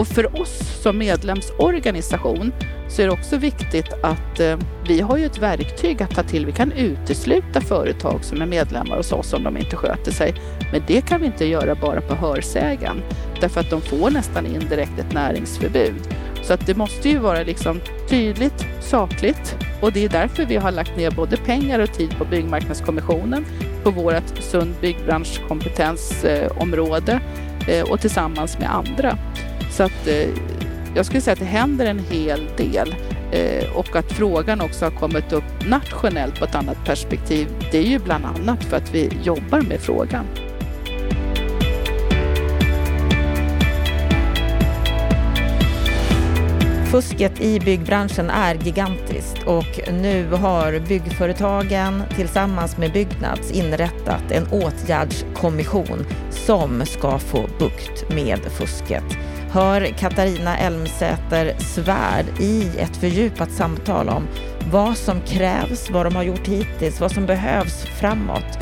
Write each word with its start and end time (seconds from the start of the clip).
Och 0.00 0.06
för 0.06 0.40
oss 0.40 0.82
som 0.82 0.98
medlemsorganisation 0.98 2.52
så 2.88 3.02
är 3.02 3.06
det 3.06 3.12
också 3.12 3.36
viktigt 3.36 3.92
att 4.02 4.40
eh, 4.40 4.58
vi 4.88 5.00
har 5.00 5.16
ju 5.16 5.26
ett 5.26 5.38
verktyg 5.38 6.02
att 6.02 6.14
ta 6.14 6.22
till. 6.22 6.46
Vi 6.46 6.52
kan 6.52 6.72
utesluta 6.72 7.60
företag 7.60 8.24
som 8.24 8.42
är 8.42 8.46
medlemmar 8.46 8.96
hos 8.96 9.12
oss 9.12 9.32
om 9.32 9.44
de 9.44 9.56
inte 9.56 9.76
sköter 9.76 10.12
sig. 10.12 10.34
Men 10.72 10.82
det 10.86 11.00
kan 11.00 11.20
vi 11.20 11.26
inte 11.26 11.44
göra 11.44 11.74
bara 11.74 12.00
på 12.00 12.14
hörsägen 12.14 13.02
därför 13.40 13.60
att 13.60 13.70
de 13.70 13.80
får 13.80 14.10
nästan 14.10 14.46
indirekt 14.46 14.98
ett 14.98 15.12
näringsförbud. 15.12 15.94
Så 16.42 16.52
att 16.52 16.66
det 16.66 16.76
måste 16.76 17.08
ju 17.08 17.18
vara 17.18 17.42
liksom 17.42 17.80
tydligt, 18.08 18.66
sakligt 18.80 19.56
och 19.80 19.92
det 19.92 20.04
är 20.04 20.08
därför 20.08 20.44
vi 20.44 20.56
har 20.56 20.70
lagt 20.70 20.96
ner 20.96 21.10
både 21.10 21.36
pengar 21.36 21.78
och 21.78 21.92
tid 21.92 22.18
på 22.18 22.24
Byggmarknadskommissionen, 22.24 23.44
på 23.84 23.90
vårt 23.90 24.38
sund 24.38 24.74
byggbranschkompetensområde 24.80 27.20
eh, 27.68 27.90
och 27.90 28.00
tillsammans 28.00 28.58
med 28.58 28.74
andra. 28.74 29.18
Så 29.80 29.84
att 29.84 30.06
eh, 30.06 30.28
jag 30.94 31.06
skulle 31.06 31.20
säga 31.20 31.32
att 31.32 31.38
det 31.38 31.44
händer 31.44 31.86
en 31.86 31.98
hel 31.98 32.48
del 32.56 32.94
eh, 33.32 33.76
och 33.76 33.96
att 33.96 34.12
frågan 34.12 34.60
också 34.60 34.84
har 34.84 34.90
kommit 34.90 35.32
upp 35.32 35.44
nationellt 35.66 36.38
på 36.38 36.44
ett 36.44 36.54
annat 36.54 36.84
perspektiv. 36.84 37.48
Det 37.72 37.78
är 37.78 37.82
ju 37.82 37.98
bland 37.98 38.24
annat 38.24 38.64
för 38.64 38.76
att 38.76 38.94
vi 38.94 39.10
jobbar 39.22 39.60
med 39.60 39.80
frågan. 39.80 40.26
Fusket 46.90 47.40
i 47.40 47.60
byggbranschen 47.60 48.30
är 48.30 48.54
gigantiskt 48.54 49.42
och 49.46 49.92
nu 49.92 50.28
har 50.32 50.88
byggföretagen 50.88 52.02
tillsammans 52.16 52.78
med 52.78 52.92
Byggnads 52.92 53.52
inrättat 53.52 54.30
en 54.30 54.46
åtgärdskommission 54.46 56.06
som 56.30 56.86
ska 56.86 57.18
få 57.18 57.48
bukt 57.58 58.14
med 58.14 58.40
fusket. 58.40 59.04
Hör 59.52 59.86
Katarina 59.86 60.58
Elmsäter 60.58 61.54
Svärd 61.58 62.24
i 62.40 62.78
ett 62.78 62.96
fördjupat 62.96 63.52
samtal 63.52 64.08
om 64.08 64.28
vad 64.72 64.96
som 64.96 65.20
krävs, 65.20 65.90
vad 65.90 66.06
de 66.06 66.16
har 66.16 66.22
gjort 66.22 66.48
hittills, 66.48 67.00
vad 67.00 67.12
som 67.12 67.26
behövs 67.26 67.84
framåt 68.00 68.58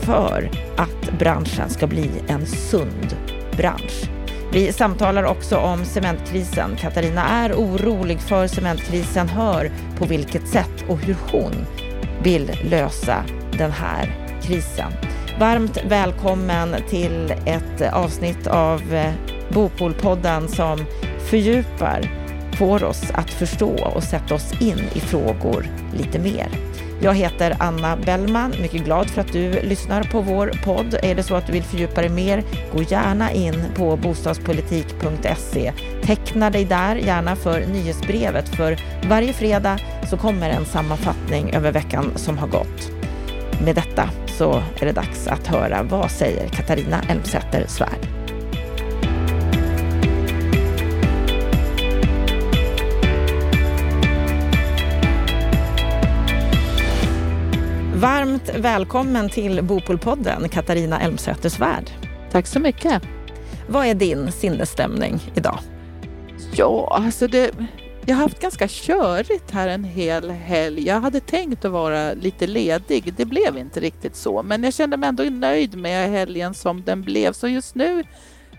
för 0.00 0.50
att 0.76 1.18
branschen 1.18 1.70
ska 1.70 1.86
bli 1.86 2.10
en 2.28 2.46
sund 2.46 3.16
bransch. 3.56 4.10
Vi 4.52 4.72
samtalar 4.72 5.24
också 5.24 5.56
om 5.56 5.84
cementkrisen. 5.84 6.76
Katarina 6.76 7.28
är 7.28 7.52
orolig 7.52 8.20
för 8.20 8.46
cementkrisen, 8.46 9.28
hör 9.28 9.70
på 9.98 10.04
vilket 10.04 10.48
sätt 10.48 10.84
och 10.88 10.98
hur 10.98 11.16
hon 11.32 11.52
vill 12.22 12.50
lösa 12.64 13.24
den 13.58 13.70
här 13.70 14.16
krisen. 14.42 14.92
Varmt 15.40 15.78
välkommen 15.88 16.76
till 16.88 17.34
ett 17.46 17.92
avsnitt 17.92 18.46
av 18.46 18.94
eh, 18.94 19.12
Bopolpodden 19.52 20.48
som 20.48 20.84
fördjupar, 21.30 22.22
får 22.58 22.84
oss 22.84 23.10
att 23.14 23.30
förstå 23.30 23.84
och 23.94 24.02
sätta 24.02 24.34
oss 24.34 24.52
in 24.60 24.80
i 24.94 25.00
frågor 25.00 25.66
lite 25.98 26.18
mer. 26.18 26.48
Jag 27.02 27.14
heter 27.14 27.56
Anna 27.58 27.96
Bellman, 27.96 28.54
mycket 28.62 28.84
glad 28.84 29.10
för 29.10 29.20
att 29.20 29.32
du 29.32 29.60
lyssnar 29.60 30.02
på 30.02 30.20
vår 30.20 30.52
podd. 30.64 30.98
Är 31.02 31.14
det 31.14 31.22
så 31.22 31.34
att 31.34 31.46
du 31.46 31.52
vill 31.52 31.62
fördjupa 31.62 32.00
dig 32.00 32.10
mer, 32.10 32.42
gå 32.72 32.82
gärna 32.82 33.32
in 33.32 33.64
på 33.74 33.96
bostadspolitik.se. 33.96 35.72
Teckna 36.02 36.50
dig 36.50 36.64
där, 36.64 36.96
gärna 36.96 37.36
för 37.36 37.66
nyhetsbrevet, 37.66 38.48
för 38.48 38.76
varje 39.08 39.32
fredag 39.32 39.78
så 40.10 40.16
kommer 40.16 40.50
en 40.50 40.64
sammanfattning 40.64 41.54
över 41.54 41.72
veckan 41.72 42.12
som 42.16 42.38
har 42.38 42.48
gått. 42.48 42.92
Med 43.64 43.74
detta 43.74 44.10
så 44.26 44.62
är 44.80 44.86
det 44.86 44.92
dags 44.92 45.26
att 45.26 45.46
höra 45.46 45.82
vad 45.82 46.10
säger 46.10 46.48
Katarina 46.48 47.02
Elmsäter-Svärd? 47.08 48.21
Varmt 58.32 58.64
välkommen 58.64 59.28
till 59.28 59.62
Bopolpodden, 59.64 60.48
Katarina 60.48 61.00
Elmsäter-Svärd. 61.00 61.90
Tack 62.30 62.46
så 62.46 62.60
mycket. 62.60 63.02
Vad 63.68 63.86
är 63.86 63.94
din 63.94 64.32
sinnesstämning 64.32 65.20
idag? 65.34 65.58
Ja, 66.54 67.00
alltså 67.04 67.26
det, 67.26 67.50
jag 68.06 68.16
har 68.16 68.22
haft 68.22 68.40
ganska 68.40 68.68
körigt 68.68 69.50
här 69.50 69.68
en 69.68 69.84
hel 69.84 70.30
helg. 70.30 70.86
Jag 70.86 71.00
hade 71.00 71.20
tänkt 71.20 71.64
att 71.64 71.72
vara 71.72 72.12
lite 72.12 72.46
ledig. 72.46 73.14
Det 73.16 73.24
blev 73.24 73.58
inte 73.58 73.80
riktigt 73.80 74.16
så, 74.16 74.42
men 74.42 74.64
jag 74.64 74.74
kände 74.74 74.96
mig 74.96 75.08
ändå 75.08 75.22
nöjd 75.22 75.78
med 75.78 76.10
helgen 76.10 76.54
som 76.54 76.82
den 76.82 77.02
blev. 77.02 77.32
Så 77.32 77.48
just 77.48 77.74
nu 77.74 78.04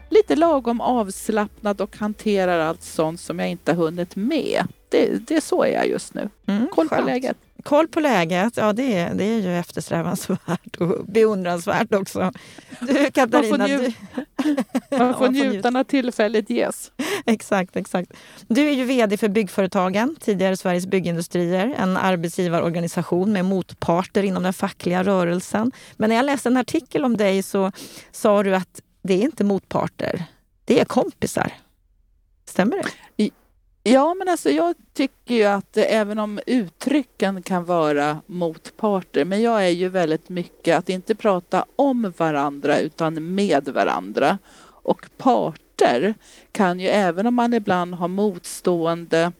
lite 0.09 0.35
lagom 0.35 0.81
avslappnad 0.81 1.81
och 1.81 1.97
hanterar 1.97 2.59
allt 2.59 2.83
sånt 2.83 3.19
som 3.19 3.39
jag 3.39 3.49
inte 3.49 3.73
hunnit 3.73 4.15
med. 4.15 4.63
Det, 4.89 5.27
det 5.27 5.35
är 5.35 5.41
så 5.41 5.63
är 5.63 5.73
jag 5.73 5.87
just 5.87 6.13
nu. 6.13 6.29
Mm, 6.47 6.67
Koll 6.71 6.89
på 6.89 7.01
läget. 7.01 7.37
Koll 7.63 7.87
på 7.87 7.99
läget, 7.99 8.57
ja 8.57 8.73
det 8.73 8.97
är, 8.97 9.13
det 9.13 9.23
är 9.23 9.39
ju 9.39 9.59
eftersträvansvärt 9.59 10.75
och 10.79 11.05
beundransvärt 11.05 11.93
också. 11.93 12.31
Du 12.79 13.11
Katarina, 13.11 13.57
man 13.57 13.67
får, 13.67 13.77
nju 13.77 13.93
du... 14.89 14.97
man 14.97 15.13
får 15.13 15.29
njuta 15.29 15.69
när 15.69 15.83
tillfället 15.83 16.49
ges. 16.49 16.91
exakt, 17.25 17.75
exakt. 17.75 18.11
Du 18.47 18.69
är 18.69 18.73
ju 18.73 18.83
VD 18.83 19.17
för 19.17 19.27
Byggföretagen, 19.27 20.15
tidigare 20.19 20.57
Sveriges 20.57 20.85
Byggindustrier, 20.85 21.75
en 21.77 21.97
arbetsgivarorganisation 21.97 23.33
med 23.33 23.45
motparter 23.45 24.23
inom 24.23 24.43
den 24.43 24.53
fackliga 24.53 25.03
rörelsen. 25.03 25.71
Men 25.97 26.09
när 26.09 26.15
jag 26.15 26.25
läste 26.25 26.49
en 26.49 26.57
artikel 26.57 27.05
om 27.05 27.17
dig 27.17 27.43
så 27.43 27.71
sa 28.11 28.43
du 28.43 28.55
att 28.55 28.81
det 29.03 29.13
är 29.13 29.21
inte 29.21 29.43
motparter, 29.43 30.23
det 30.65 30.79
är 30.79 30.85
kompisar. 30.85 31.53
Stämmer 32.45 32.77
det? 32.77 33.02
Ja, 33.85 34.13
men 34.13 34.29
alltså 34.29 34.49
jag 34.49 34.75
tycker 34.93 35.35
ju 35.35 35.43
att 35.43 35.77
även 35.77 36.19
om 36.19 36.39
uttrycken 36.45 37.41
kan 37.41 37.65
vara 37.65 38.21
motparter, 38.25 39.25
men 39.25 39.41
jag 39.41 39.65
är 39.65 39.69
ju 39.69 39.89
väldigt 39.89 40.29
mycket 40.29 40.77
att 40.77 40.89
inte 40.89 41.15
prata 41.15 41.65
om 41.75 42.13
varandra 42.17 42.79
utan 42.79 43.35
med 43.35 43.67
varandra. 43.67 44.37
Och 44.83 45.05
parter 45.17 46.13
kan 46.51 46.79
ju, 46.79 46.87
även 46.87 47.27
om 47.27 47.35
man 47.35 47.53
ibland 47.53 47.93
har 47.93 48.07
motstående 48.07 49.31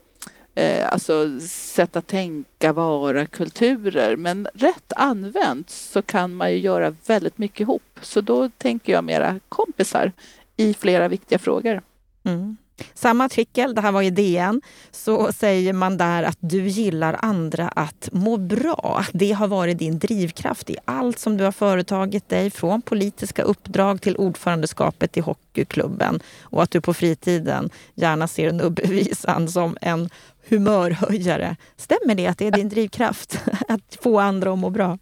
eh, 0.54 0.92
alltså 0.92 1.40
sätt 1.48 1.96
att 1.96 2.06
tänka, 2.06 2.72
vara, 2.72 3.26
kulturer, 3.26 4.16
men 4.16 4.48
rätt 4.54 4.92
använt 4.96 5.70
så 5.70 6.02
kan 6.02 6.34
man 6.34 6.52
ju 6.52 6.58
göra 6.58 6.94
väldigt 7.06 7.38
mycket 7.38 7.60
ihop. 7.60 7.98
Så 8.02 8.20
då 8.20 8.48
tänker 8.48 8.92
jag 8.92 9.04
mera 9.04 9.40
kompisar 9.48 10.12
i 10.56 10.74
flera 10.74 11.08
viktiga 11.08 11.38
frågor. 11.38 11.82
Mm. 12.24 12.56
Samma 12.94 13.24
artikel, 13.24 13.74
det 13.74 13.80
här 13.80 13.92
var 13.92 14.02
i 14.02 14.10
DN, 14.10 14.62
så 14.90 15.32
säger 15.32 15.72
man 15.72 15.96
där 15.96 16.22
att 16.22 16.38
du 16.40 16.68
gillar 16.68 17.16
andra 17.22 17.68
att 17.68 18.08
må 18.12 18.36
bra. 18.36 19.04
Det 19.12 19.32
har 19.32 19.48
varit 19.48 19.78
din 19.78 19.98
drivkraft 19.98 20.70
i 20.70 20.76
allt 20.84 21.18
som 21.18 21.36
du 21.36 21.44
har 21.44 21.52
företagit 21.52 22.28
dig, 22.28 22.50
från 22.50 22.82
politiska 22.82 23.42
uppdrag 23.42 24.02
till 24.02 24.16
ordförandeskapet 24.16 25.16
i 25.16 25.20
hockeyklubben 25.20 26.20
och 26.40 26.62
att 26.62 26.70
du 26.70 26.80
på 26.80 26.94
fritiden 26.94 27.70
gärna 27.94 28.28
ser 28.28 28.52
nubbevisan 28.52 29.48
som 29.48 29.76
en 29.80 30.10
humörhöjare. 30.48 31.56
Stämmer 31.76 32.14
det 32.14 32.26
att 32.26 32.38
det 32.38 32.46
är 32.46 32.52
din 32.52 32.68
drivkraft, 32.68 33.40
att 33.68 33.98
få 34.00 34.20
andra 34.20 34.52
att 34.52 34.58
må 34.58 34.70
bra? 34.70 34.98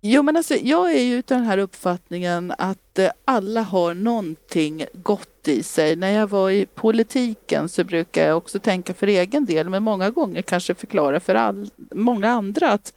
Jo, 0.00 0.22
men 0.22 0.36
alltså, 0.36 0.54
jag 0.54 0.94
är 0.94 1.02
ju 1.02 1.22
den 1.26 1.44
här 1.44 1.58
uppfattningen 1.58 2.52
att 2.58 2.98
eh, 2.98 3.10
alla 3.24 3.62
har 3.62 3.94
någonting 3.94 4.84
gott 4.92 5.48
i 5.48 5.62
sig. 5.62 5.96
När 5.96 6.10
jag 6.10 6.26
var 6.26 6.50
i 6.50 6.66
politiken 6.66 7.68
så 7.68 7.84
brukar 7.84 8.26
jag 8.26 8.36
också 8.36 8.58
tänka 8.58 8.94
för 8.94 9.06
egen 9.06 9.44
del, 9.44 9.68
men 9.68 9.82
många 9.82 10.10
gånger 10.10 10.42
kanske 10.42 10.74
förklara 10.74 11.20
för 11.20 11.34
all, 11.34 11.70
många 11.94 12.30
andra 12.30 12.72
att 12.72 12.92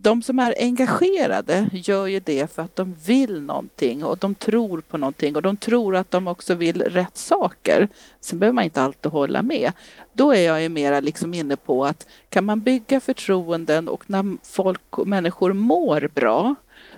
de 0.00 0.22
som 0.22 0.38
är 0.38 0.54
engagerade 0.58 1.70
gör 1.72 2.06
ju 2.06 2.20
det 2.20 2.52
för 2.52 2.62
att 2.62 2.76
de 2.76 2.96
vill 3.06 3.42
någonting 3.42 4.04
och 4.04 4.18
de 4.18 4.34
tror 4.34 4.80
på 4.80 4.98
någonting 4.98 5.36
och 5.36 5.42
de 5.42 5.56
tror 5.56 5.96
att 5.96 6.10
de 6.10 6.28
också 6.28 6.54
vill 6.54 6.82
rätt 6.82 7.16
saker. 7.16 7.88
Sen 8.20 8.38
behöver 8.38 8.54
man 8.54 8.64
inte 8.64 8.82
alltid 8.82 9.12
hålla 9.12 9.42
med. 9.42 9.72
Då 10.12 10.32
är 10.32 10.40
jag 10.40 10.62
ju 10.62 10.68
mera 10.68 11.00
liksom 11.00 11.34
inne 11.34 11.56
på 11.56 11.84
att 11.84 12.06
kan 12.28 12.44
man 12.44 12.60
bygga 12.60 13.00
förtroenden 13.00 13.88
och 13.88 14.04
när 14.06 14.36
folk 14.42 14.98
och 14.98 15.08
människor 15.08 15.52
mår 15.52 16.10
bra 16.14 16.54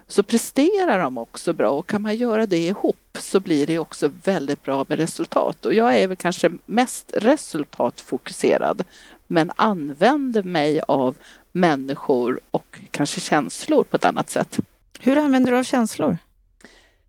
så 0.08 0.22
presterar 0.22 0.98
de 0.98 1.18
också 1.18 1.52
bra 1.52 1.70
och 1.70 1.86
kan 1.86 2.02
man 2.02 2.16
göra 2.16 2.46
det 2.46 2.66
ihop 2.66 3.18
så 3.18 3.40
blir 3.40 3.66
det 3.66 3.78
också 3.78 4.10
väldigt 4.24 4.62
bra 4.62 4.84
med 4.88 4.98
resultat. 4.98 5.66
Och 5.66 5.74
jag 5.74 5.98
är 5.98 6.08
väl 6.08 6.16
kanske 6.16 6.50
mest 6.66 7.12
resultatfokuserad 7.16 8.84
men 9.26 9.52
använder 9.56 10.42
mig 10.42 10.80
av 10.88 11.16
människor 11.52 12.40
och 12.50 12.80
kanske 12.90 13.20
känslor 13.20 13.84
på 13.84 13.96
ett 13.96 14.04
annat 14.04 14.30
sätt. 14.30 14.58
Hur 15.00 15.16
använder 15.16 15.50
du 15.52 15.58
av 15.58 15.64
känslor? 15.64 16.18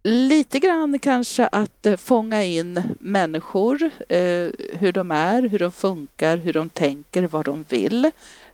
Lite 0.03 0.59
grann 0.59 0.99
kanske 0.99 1.47
att 1.47 1.85
eh, 1.85 1.97
fånga 1.97 2.43
in 2.43 2.81
människor, 2.99 3.83
eh, 4.09 4.49
hur 4.73 4.91
de 4.91 5.11
är, 5.11 5.41
hur 5.41 5.59
de 5.59 5.71
funkar, 5.71 6.37
hur 6.37 6.53
de 6.53 6.69
tänker, 6.69 7.23
vad 7.23 7.45
de 7.45 7.65
vill. 7.69 8.11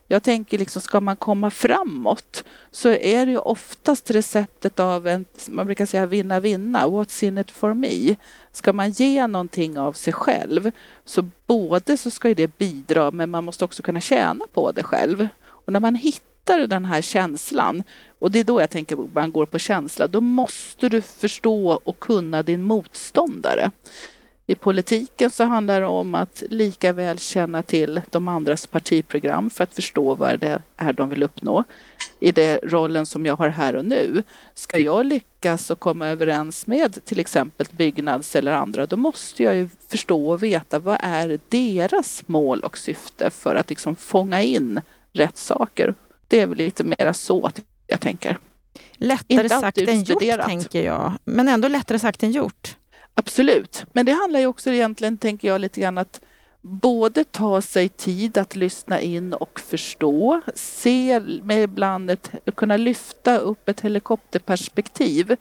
Jag 0.08 0.24
tänker 0.24 0.58
liksom, 0.58 0.82
ska 0.82 1.02
man 1.02 1.16
komma 1.16 1.50
framåt 1.50 2.44
så 2.72 2.90
är 2.90 3.26
det 3.26 3.32
ju 3.32 3.38
oftast 3.38 4.12
receptet 4.12 4.80
av 4.80 5.08
en, 5.08 5.26
man 5.48 5.66
brukar 5.66 5.86
säga 5.86 6.06
vinna 6.06 6.40
vinna, 6.40 6.88
what's 6.88 7.24
in 7.24 7.38
it 7.38 7.52
for 7.52 7.74
me? 7.74 8.16
Ska 8.52 8.74
man 8.74 8.92
ge 8.92 9.28
någonting 9.28 9.80
av 9.80 9.94
sig 9.94 10.14
själv 10.14 10.72
så 11.06 11.30
både 11.48 11.98
så 11.98 12.12
ska 12.12 12.34
det 12.34 12.58
bidra 12.58 13.12
men 13.12 13.30
man 13.30 13.44
måste 13.44 13.66
också 13.66 13.84
kunna 13.84 14.02
tjäna 14.02 14.46
på 14.54 14.72
det 14.72 14.84
själv. 14.84 15.28
Och 15.68 15.74
när 15.74 15.80
man 15.80 15.96
hittar 15.96 16.68
den 16.68 16.86
här 16.86 17.02
känslan 17.02 17.84
och 18.20 18.32
det 18.32 18.40
är 18.40 18.44
då 18.44 18.62
jag 18.62 18.70
tänker 18.70 19.04
att 19.04 19.14
man 19.14 19.32
går 19.32 19.46
på 19.46 19.60
känsla, 19.60 20.08
då 20.08 20.22
måste 20.22 20.90
du 20.90 21.02
förstå 21.02 21.82
och 21.84 22.00
kunna 22.00 22.44
din 22.44 22.64
motståndare. 22.64 23.72
I 24.50 24.56
politiken 24.56 25.32
så 25.32 25.44
handlar 25.44 25.82
det 25.82 25.88
om 25.88 26.16
att 26.16 26.44
lika 26.50 26.94
väl 26.94 27.20
känna 27.20 27.64
till 27.64 28.02
de 28.10 28.28
andras 28.28 28.68
partiprogram 28.68 29.50
för 29.50 29.64
att 29.64 29.74
förstå 29.74 30.16
vad 30.16 30.40
det 30.40 30.62
är 30.78 30.94
de 30.94 31.10
vill 31.10 31.24
uppnå. 31.24 31.64
I 32.20 32.32
den 32.32 32.60
rollen 32.64 33.06
som 33.06 33.26
jag 33.26 33.36
har 33.36 33.50
här 33.50 33.76
och 33.76 33.86
nu. 33.86 34.24
Ska 34.54 34.80
jag 34.80 35.06
lyckas 35.06 35.70
och 35.70 35.80
komma 35.80 36.08
överens 36.08 36.68
med 36.68 37.06
till 37.06 37.20
exempel 37.20 37.68
Byggnads 37.72 38.36
eller 38.36 38.52
andra, 38.52 38.86
då 38.86 38.98
måste 38.98 39.44
jag 39.44 39.56
ju 39.56 39.70
förstå 39.88 40.30
och 40.30 40.44
veta 40.44 40.80
vad 40.80 40.98
är 41.02 41.40
deras 41.50 42.24
mål 42.26 42.60
och 42.60 42.78
syfte 42.78 43.30
för 43.30 43.56
att 43.56 43.70
liksom 43.70 43.96
fånga 43.96 44.42
in 44.42 44.82
rätt 45.14 45.38
saker. 45.38 45.96
Det 46.28 46.40
är 46.40 46.48
väl 46.48 46.58
lite 46.58 46.84
mera 46.84 47.14
så 47.14 47.52
jag 47.88 48.00
tänker. 48.00 48.38
Lättare 48.98 49.50
sagt 49.50 49.78
än 49.78 50.04
gjort, 50.04 50.22
tänker 50.46 50.84
jag. 50.84 51.14
Men 51.26 51.48
ändå 51.48 51.68
lättare 51.68 52.00
sagt 52.00 52.24
än 52.24 52.32
gjort. 52.32 52.76
Absolut, 53.14 53.86
men 53.94 54.06
det 54.06 54.12
handlar 54.12 54.40
ju 54.40 54.48
också 54.48 54.70
egentligen, 54.70 55.18
tänker 55.18 55.48
jag, 55.48 55.62
lite 55.62 55.82
grann 55.82 55.98
att 55.98 56.22
både 56.62 57.24
ta 57.24 57.62
sig 57.62 57.90
tid 57.90 58.38
att 58.38 58.56
lyssna 58.56 59.02
in 59.02 59.34
och 59.34 59.60
förstå, 59.60 60.42
se 60.56 61.20
med 61.44 61.64
ibland 61.64 62.12
ett, 62.12 62.32
kunna 62.56 62.78
lyfta 62.78 63.38
upp 63.38 63.70
ett 63.70 63.82
helikopterperspektiv. 63.82 65.36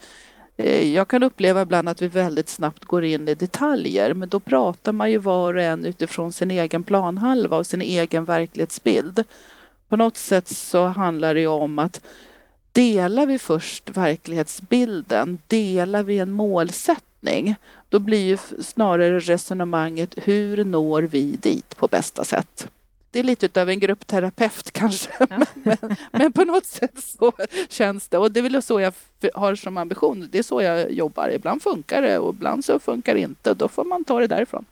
Eh, 0.57 0.95
jag 0.95 1.09
kan 1.09 1.23
uppleva 1.23 1.63
ibland 1.63 1.89
att 1.89 2.03
vi 2.03 2.09
väldigt 2.09 2.49
snabbt 2.49 2.85
går 2.85 3.05
in 3.05 3.29
i 3.29 3.35
detaljer 3.35 4.15
men 4.15 4.29
då 4.29 4.41
pratar 4.41 4.93
man 4.93 5.11
ju 5.11 5.19
var 5.19 5.55
och 5.55 5.63
en 5.63 5.85
utifrån 5.85 6.33
sin 6.33 6.51
egen 6.51 6.83
planhalva 6.83 7.57
och 7.57 7.67
sin 7.67 7.83
egen 7.83 8.25
verklighetsbild. 8.25 9.25
På 9.89 9.97
något 9.97 10.17
sätt 10.17 10.49
så 10.49 10.87
handlar 10.87 11.35
det 11.35 11.47
om 11.47 11.79
att 11.79 12.01
delar 12.73 13.27
vi 13.27 13.39
först 13.39 13.91
verklighetsbilden, 13.91 15.39
delar 15.47 16.03
vi 16.03 16.19
en 16.19 16.33
målsättning. 16.33 17.55
Då 17.89 17.99
blir 17.99 18.25
ju 18.25 18.39
snarare 18.63 19.21
resonemanget 19.21 20.15
hur 20.17 20.65
når 20.65 21.03
vi 21.03 21.23
dit 21.23 21.77
på 21.77 21.89
bästa 21.89 22.25
sätt? 22.25 22.69
Det 23.11 23.19
är 23.21 23.25
lite 23.25 23.63
av 23.63 23.71
en 23.71 23.81
gruppterapeut 23.81 24.71
kanske, 24.73 25.11
ja. 25.19 25.27
men, 25.55 25.97
men, 26.11 26.33
på 26.33 26.45
något 26.45 26.67
sätt 26.67 27.05
så 27.19 27.33
känns 27.69 28.09
det. 28.09 28.19
Och 28.19 28.33
det 28.33 28.41
är 28.41 28.43
väl 28.43 28.63
så 28.63 28.81
jag 28.81 28.93
har 29.35 29.55
som 29.55 29.77
ambition. 29.77 30.29
Det 30.33 30.39
är 30.39 30.43
så 30.43 30.63
jag 30.63 30.93
jobbar. 30.93 31.29
Ibland 31.29 31.63
funkar 31.63 32.03
det 32.03 32.19
och 32.19 32.35
ibland 32.35 32.65
så 32.65 32.79
funkar 32.79 33.15
det 33.15 33.21
inte. 33.21 33.55
Då 33.55 33.69
får 33.69 33.85
man 33.85 34.05
ta 34.05 34.21
det 34.21 34.27
därifrån. 34.27 34.65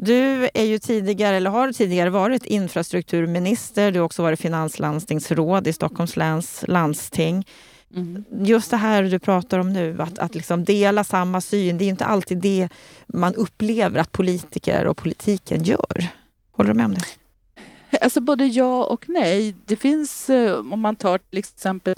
Du 0.00 0.48
är 0.54 0.64
ju 0.64 0.78
tidigare, 0.78 1.36
eller 1.36 1.50
har 1.50 1.72
tidigare 1.72 2.10
varit 2.10 2.46
infrastrukturminister. 2.46 3.92
Du 3.92 3.98
har 3.98 4.04
också 4.04 4.22
varit 4.22 4.40
finanslandstingsråd 4.40 5.66
i 5.66 5.72
Stockholms 5.72 6.16
läns 6.16 6.64
landsting. 6.68 7.46
Mm. 7.94 8.24
Just 8.30 8.70
det 8.70 8.76
här 8.76 9.02
du 9.02 9.18
pratar 9.18 9.58
om 9.58 9.72
nu, 9.72 10.02
att, 10.02 10.18
att 10.18 10.34
liksom 10.34 10.64
dela 10.64 11.04
samma 11.04 11.40
syn. 11.40 11.78
Det 11.78 11.84
är 11.84 11.88
inte 11.88 12.04
alltid 12.04 12.38
det 12.38 12.68
man 13.06 13.34
upplever 13.34 14.00
att 14.00 14.12
politiker 14.12 14.86
och 14.86 14.96
politiken 14.96 15.62
gör. 15.62 16.06
Håller 16.52 16.70
du 16.70 16.76
med 16.76 16.86
om 16.86 16.94
det? 16.94 17.98
Alltså 18.00 18.20
både 18.20 18.46
ja 18.46 18.84
och 18.84 19.08
nej. 19.08 19.54
Det 19.64 19.76
finns, 19.76 20.30
eh, 20.30 20.58
om 20.72 20.80
man 20.80 20.96
tar 20.96 21.18
till 21.18 21.38
exempel 21.38 21.94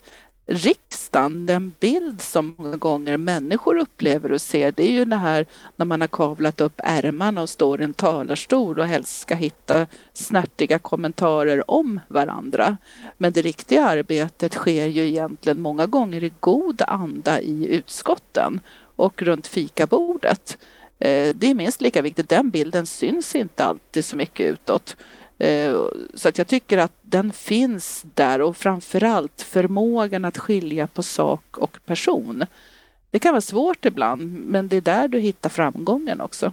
riksdagen, 0.50 1.46
den 1.46 1.74
bild 1.80 2.20
som 2.20 2.54
många 2.58 2.76
gånger 2.76 3.16
människor 3.16 3.78
upplever 3.78 4.32
och 4.32 4.40
ser, 4.40 4.72
det 4.72 4.82
är 4.82 4.92
ju 4.92 5.04
det 5.04 5.16
här 5.16 5.46
när 5.76 5.86
man 5.86 6.00
har 6.00 6.08
kavlat 6.08 6.60
upp 6.60 6.74
ärmarna 6.76 7.42
och 7.42 7.48
står 7.48 7.80
i 7.80 7.84
en 7.84 7.94
talarstol 7.94 8.78
och 8.78 8.86
helst 8.86 9.20
ska 9.20 9.34
hitta 9.34 9.86
snärtiga 10.12 10.78
kommentarer 10.78 11.70
om 11.70 12.00
varandra. 12.08 12.76
Men 13.18 13.32
det 13.32 13.42
riktiga 13.42 13.86
arbetet 13.86 14.52
sker 14.54 14.86
ju 14.86 15.08
egentligen 15.08 15.60
många 15.60 15.86
gånger 15.86 16.24
i 16.24 16.32
god 16.40 16.82
anda 16.86 17.40
i 17.40 17.66
utskotten 17.66 18.60
och 18.96 19.22
runt 19.22 19.46
fikabordet. 19.46 20.58
Eh, 20.98 21.34
det 21.34 21.50
är 21.50 21.54
minst 21.54 21.80
lika 21.80 22.02
viktigt. 22.02 22.28
Den 22.28 22.50
bilden 22.50 22.86
syns 22.86 23.34
inte 23.34 23.64
alltid 23.64 24.04
så 24.04 24.16
mycket 24.16 24.46
utåt. 24.46 24.96
Eh, 25.40 25.76
så 26.14 26.28
att 26.28 26.38
jag 26.38 26.46
tycker 26.46 26.78
att 26.78 26.92
den 27.02 27.32
finns 27.32 28.04
där 28.14 28.40
och 28.40 28.56
framförallt 28.56 29.42
förmågan 29.42 30.24
att 30.24 30.38
skilja 30.38 30.86
på 30.86 31.02
sak 31.02 31.58
och 31.58 31.78
person. 31.86 32.44
Det 33.10 33.18
kan 33.18 33.32
vara 33.32 33.40
svårt 33.40 33.84
ibland, 33.84 34.22
men 34.46 34.68
det 34.68 34.76
är 34.76 34.80
där 34.80 35.08
du 35.08 35.18
hittar 35.18 35.48
framgången 35.48 36.20
också. 36.20 36.52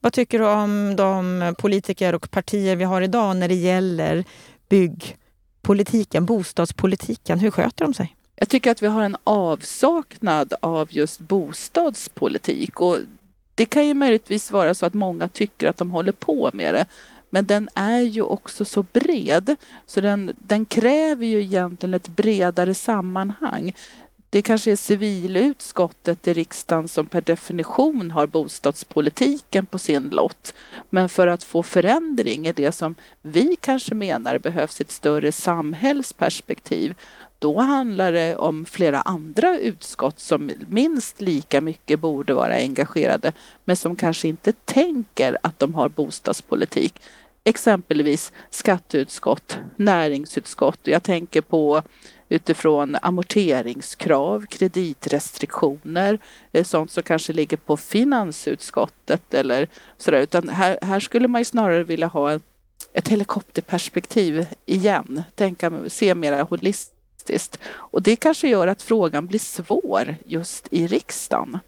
Vad 0.00 0.12
tycker 0.12 0.38
du 0.38 0.46
om 0.46 0.96
de 0.96 1.54
politiker 1.58 2.14
och 2.14 2.30
partier 2.30 2.76
vi 2.76 2.84
har 2.84 3.02
idag 3.02 3.36
när 3.36 3.48
det 3.48 3.54
gäller 3.54 4.24
byggpolitiken, 4.68 6.26
bostadspolitiken? 6.26 7.38
Hur 7.38 7.50
sköter 7.50 7.84
de 7.84 7.94
sig? 7.94 8.16
Jag 8.36 8.48
tycker 8.48 8.70
att 8.70 8.82
vi 8.82 8.86
har 8.86 9.02
en 9.02 9.16
avsaknad 9.24 10.54
av 10.60 10.88
just 10.90 11.20
bostadspolitik 11.20 12.80
och 12.80 12.98
det 13.54 13.66
kan 13.66 13.86
ju 13.86 13.94
möjligtvis 13.94 14.50
vara 14.50 14.74
så 14.74 14.86
att 14.86 14.94
många 14.94 15.28
tycker 15.28 15.68
att 15.68 15.76
de 15.76 15.90
håller 15.90 16.12
på 16.12 16.50
med 16.52 16.74
det. 16.74 16.86
Men 17.34 17.46
den 17.46 17.68
är 17.74 18.00
ju 18.00 18.22
också 18.22 18.64
så 18.64 18.82
bred 18.82 19.56
så 19.86 20.00
den, 20.00 20.32
den 20.38 20.64
kräver 20.64 21.26
ju 21.26 21.42
egentligen 21.42 21.94
ett 21.94 22.08
bredare 22.08 22.74
sammanhang. 22.74 23.74
Det 24.30 24.42
kanske 24.42 24.72
är 24.72 24.76
civilutskottet 24.76 26.28
i 26.28 26.34
riksdagen 26.34 26.88
som 26.88 27.06
per 27.06 27.20
definition 27.20 28.10
har 28.10 28.26
bostadspolitiken 28.26 29.66
på 29.66 29.78
sin 29.78 30.08
lott. 30.08 30.54
Men 30.90 31.08
för 31.08 31.26
att 31.26 31.44
få 31.44 31.62
förändring 31.62 32.46
i 32.46 32.52
det 32.52 32.72
som 32.72 32.94
vi 33.22 33.56
kanske 33.60 33.94
menar 33.94 34.38
behövs 34.38 34.80
ett 34.80 34.90
större 34.90 35.32
samhällsperspektiv 35.32 36.94
då 37.38 37.60
handlar 37.60 38.12
det 38.12 38.36
om 38.36 38.64
flera 38.64 39.00
andra 39.00 39.58
utskott 39.58 40.20
som 40.20 40.50
minst 40.68 41.20
lika 41.20 41.60
mycket 41.60 42.00
borde 42.00 42.34
vara 42.34 42.54
engagerade 42.54 43.32
men 43.64 43.76
som 43.76 43.96
kanske 43.96 44.28
inte 44.28 44.52
tänker 44.52 45.38
att 45.42 45.58
de 45.58 45.74
har 45.74 45.88
bostadspolitik 45.88 47.00
exempelvis 47.44 48.32
skatteutskott, 48.50 49.58
näringsutskott. 49.76 50.80
Jag 50.82 51.02
tänker 51.02 51.40
på 51.40 51.82
utifrån 52.28 52.96
amorteringskrav, 53.02 54.46
kreditrestriktioner, 54.46 56.18
eh, 56.52 56.64
sånt 56.64 56.90
som 56.90 57.02
kanske 57.02 57.32
ligger 57.32 57.56
på 57.56 57.76
finansutskottet 57.76 59.34
eller 59.34 59.68
sådär. 59.98 60.20
Utan 60.20 60.48
här, 60.48 60.78
här 60.82 61.00
skulle 61.00 61.28
man 61.28 61.40
ju 61.40 61.44
snarare 61.44 61.84
vilja 61.84 62.06
ha 62.06 62.40
ett 62.92 63.08
helikopterperspektiv 63.08 64.46
igen, 64.66 65.22
tänka, 65.34 65.72
se 65.88 66.14
mer 66.14 66.42
holistiskt. 66.42 67.58
Och 67.66 68.02
det 68.02 68.16
kanske 68.16 68.48
gör 68.48 68.66
att 68.66 68.82
frågan 68.82 69.26
blir 69.26 69.38
svår 69.38 70.16
just 70.26 70.68
i 70.70 70.86
riksdagen. 70.86 71.58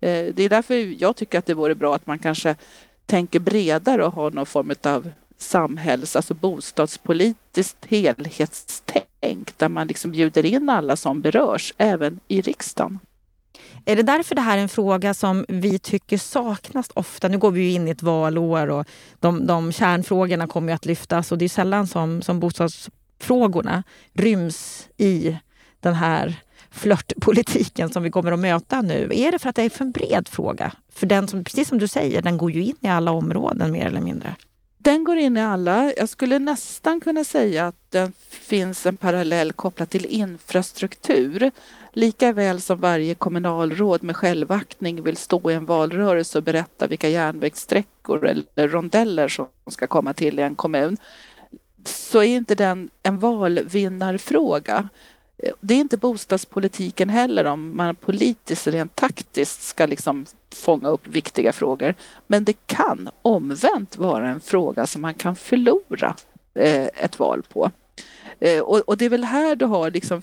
Eh, 0.00 0.34
det 0.34 0.42
är 0.42 0.48
därför 0.48 1.02
jag 1.02 1.16
tycker 1.16 1.38
att 1.38 1.46
det 1.46 1.54
vore 1.54 1.74
bra 1.74 1.94
att 1.94 2.06
man 2.06 2.18
kanske 2.18 2.56
tänker 3.06 3.40
bredare 3.40 4.04
och 4.04 4.12
har 4.12 4.30
någon 4.30 4.46
form 4.46 4.74
av 4.82 5.10
samhälls, 5.42 6.16
alltså 6.16 6.34
bostadspolitiskt 6.34 7.86
helhetstänk 7.86 9.58
där 9.58 9.68
man 9.68 9.86
liksom 9.86 10.10
bjuder 10.10 10.46
in 10.46 10.68
alla 10.68 10.96
som 10.96 11.20
berörs, 11.20 11.74
även 11.78 12.20
i 12.28 12.40
riksdagen. 12.40 12.98
Är 13.84 13.96
det 13.96 14.02
därför 14.02 14.34
det 14.34 14.40
här 14.40 14.58
är 14.58 14.62
en 14.62 14.68
fråga 14.68 15.14
som 15.14 15.44
vi 15.48 15.78
tycker 15.78 16.18
saknas 16.18 16.90
ofta? 16.94 17.28
Nu 17.28 17.38
går 17.38 17.50
vi 17.50 17.60
ju 17.60 17.70
in 17.70 17.88
i 17.88 17.90
ett 17.90 18.02
valår 18.02 18.70
och 18.70 18.86
de, 19.20 19.46
de 19.46 19.72
kärnfrågorna 19.72 20.46
kommer 20.46 20.72
att 20.72 20.86
lyftas 20.86 21.32
och 21.32 21.38
det 21.38 21.44
är 21.44 21.48
sällan 21.48 21.86
som, 21.86 22.22
som 22.22 22.40
bostadsfrågorna 22.40 23.82
ryms 24.12 24.88
i 24.96 25.36
den 25.80 25.94
här 25.94 26.42
flörtpolitiken 26.70 27.90
som 27.90 28.02
vi 28.02 28.10
kommer 28.10 28.32
att 28.32 28.38
möta 28.38 28.80
nu? 28.82 29.10
Är 29.14 29.32
det 29.32 29.38
för 29.38 29.48
att 29.48 29.56
det 29.56 29.62
är 29.62 29.70
för 29.70 29.84
en 29.84 29.92
bred 29.92 30.28
fråga? 30.28 30.72
För 30.92 31.06
den 31.06 31.28
som, 31.28 31.44
precis 31.44 31.68
som 31.68 31.78
du 31.78 31.88
säger, 31.88 32.22
den 32.22 32.38
går 32.38 32.50
ju 32.50 32.64
in 32.64 32.76
i 32.80 32.88
alla 32.88 33.10
områden 33.10 33.72
mer 33.72 33.86
eller 33.86 34.00
mindre. 34.00 34.36
Den 34.84 35.04
går 35.04 35.16
in 35.16 35.36
i 35.36 35.40
alla. 35.40 35.92
Jag 35.96 36.08
skulle 36.08 36.38
nästan 36.38 37.00
kunna 37.00 37.24
säga 37.24 37.66
att 37.66 37.90
det 37.90 38.12
finns 38.30 38.86
en 38.86 38.96
parallell 38.96 39.52
kopplat 39.52 39.90
till 39.90 40.06
infrastruktur. 40.06 41.50
Lika 41.92 42.32
väl 42.32 42.60
som 42.60 42.80
varje 42.80 43.14
kommunalråd 43.14 44.02
med 44.02 44.16
självaktning 44.16 45.02
vill 45.02 45.16
stå 45.16 45.50
i 45.50 45.54
en 45.54 45.66
valrörelse 45.66 46.38
och 46.38 46.44
berätta 46.44 46.86
vilka 46.86 47.08
järnvägssträckor 47.08 48.26
eller 48.26 48.68
rondeller 48.68 49.28
som 49.28 49.48
ska 49.66 49.86
komma 49.86 50.14
till 50.14 50.38
i 50.38 50.42
en 50.42 50.54
kommun 50.54 50.96
så 51.84 52.18
är 52.18 52.36
inte 52.36 52.54
den 52.54 52.90
en 53.02 53.18
valvinnarfråga. 53.18 54.88
Det 55.60 55.74
är 55.74 55.78
inte 55.78 55.96
bostadspolitiken 55.96 57.08
heller 57.08 57.44
om 57.44 57.76
man 57.76 57.96
politiskt 57.96 58.66
rent 58.66 58.96
taktiskt 58.96 59.62
ska 59.62 59.86
liksom 59.86 60.26
fånga 60.54 60.88
upp 60.88 61.06
viktiga 61.06 61.52
frågor. 61.52 61.94
Men 62.26 62.44
det 62.44 62.66
kan 62.66 63.08
omvänt 63.22 63.96
vara 63.96 64.28
en 64.28 64.40
fråga 64.40 64.86
som 64.86 65.02
man 65.02 65.14
kan 65.14 65.36
förlora 65.36 66.16
eh, 66.54 66.84
ett 66.84 67.18
val 67.18 67.42
på. 67.52 67.70
Eh, 68.40 68.60
och, 68.60 68.96
det 68.96 69.04
är 69.04 69.08
väl 69.08 69.24
här 69.24 69.56
du 69.56 69.64
har 69.64 69.90
liksom 69.90 70.22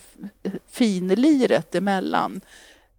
finliret 0.70 1.74
emellan. 1.74 2.40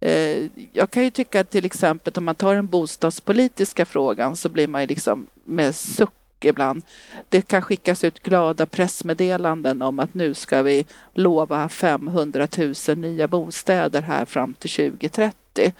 Eh, 0.00 0.48
jag 0.72 0.90
kan 0.90 1.04
ju 1.04 1.10
tycka 1.10 1.40
att 1.40 1.50
till 1.50 1.64
exempel 1.64 2.12
om 2.16 2.24
man 2.24 2.34
tar 2.34 2.54
den 2.54 2.66
bostadspolitiska 2.66 3.84
frågan 3.84 4.36
så 4.36 4.48
blir 4.48 4.68
man 4.68 4.80
ju 4.80 4.86
liksom 4.86 5.26
med 5.44 5.74
suck 5.74 6.44
ibland. 6.44 6.82
Det 7.28 7.42
kan 7.42 7.62
skickas 7.62 8.04
ut 8.04 8.22
glada 8.22 8.66
pressmeddelanden 8.66 9.82
om 9.82 9.98
att 9.98 10.14
nu 10.14 10.34
ska 10.34 10.62
vi 10.62 10.86
lova 11.14 11.68
500 11.68 12.48
000 12.88 12.98
nya 12.98 13.28
bostäder 13.28 14.02
här 14.02 14.24
fram 14.24 14.54
till 14.54 14.70
2030. 14.70 15.72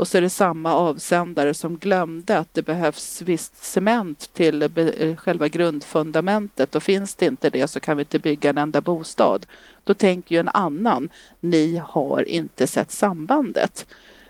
Och 0.00 0.08
så 0.08 0.18
är 0.18 0.22
det 0.22 0.30
samma 0.30 0.74
avsändare 0.74 1.54
som 1.54 1.76
glömde 1.76 2.38
att 2.38 2.54
det 2.54 2.62
behövs 2.62 3.22
visst 3.22 3.64
cement 3.64 4.30
till 4.34 4.62
eh, 4.62 5.16
själva 5.16 5.48
grundfundamentet 5.48 6.74
och 6.74 6.82
finns 6.82 7.14
det 7.14 7.26
inte 7.26 7.50
det 7.50 7.68
så 7.68 7.80
kan 7.80 7.96
vi 7.96 8.00
inte 8.00 8.18
bygga 8.18 8.50
en 8.50 8.58
enda 8.58 8.80
bostad. 8.80 9.46
Då 9.84 9.94
tänker 9.94 10.34
ju 10.34 10.38
en 10.38 10.48
annan, 10.48 11.08
ni 11.40 11.82
har 11.86 12.28
inte 12.28 12.66
sett 12.66 12.90
sambandet. 12.90 13.86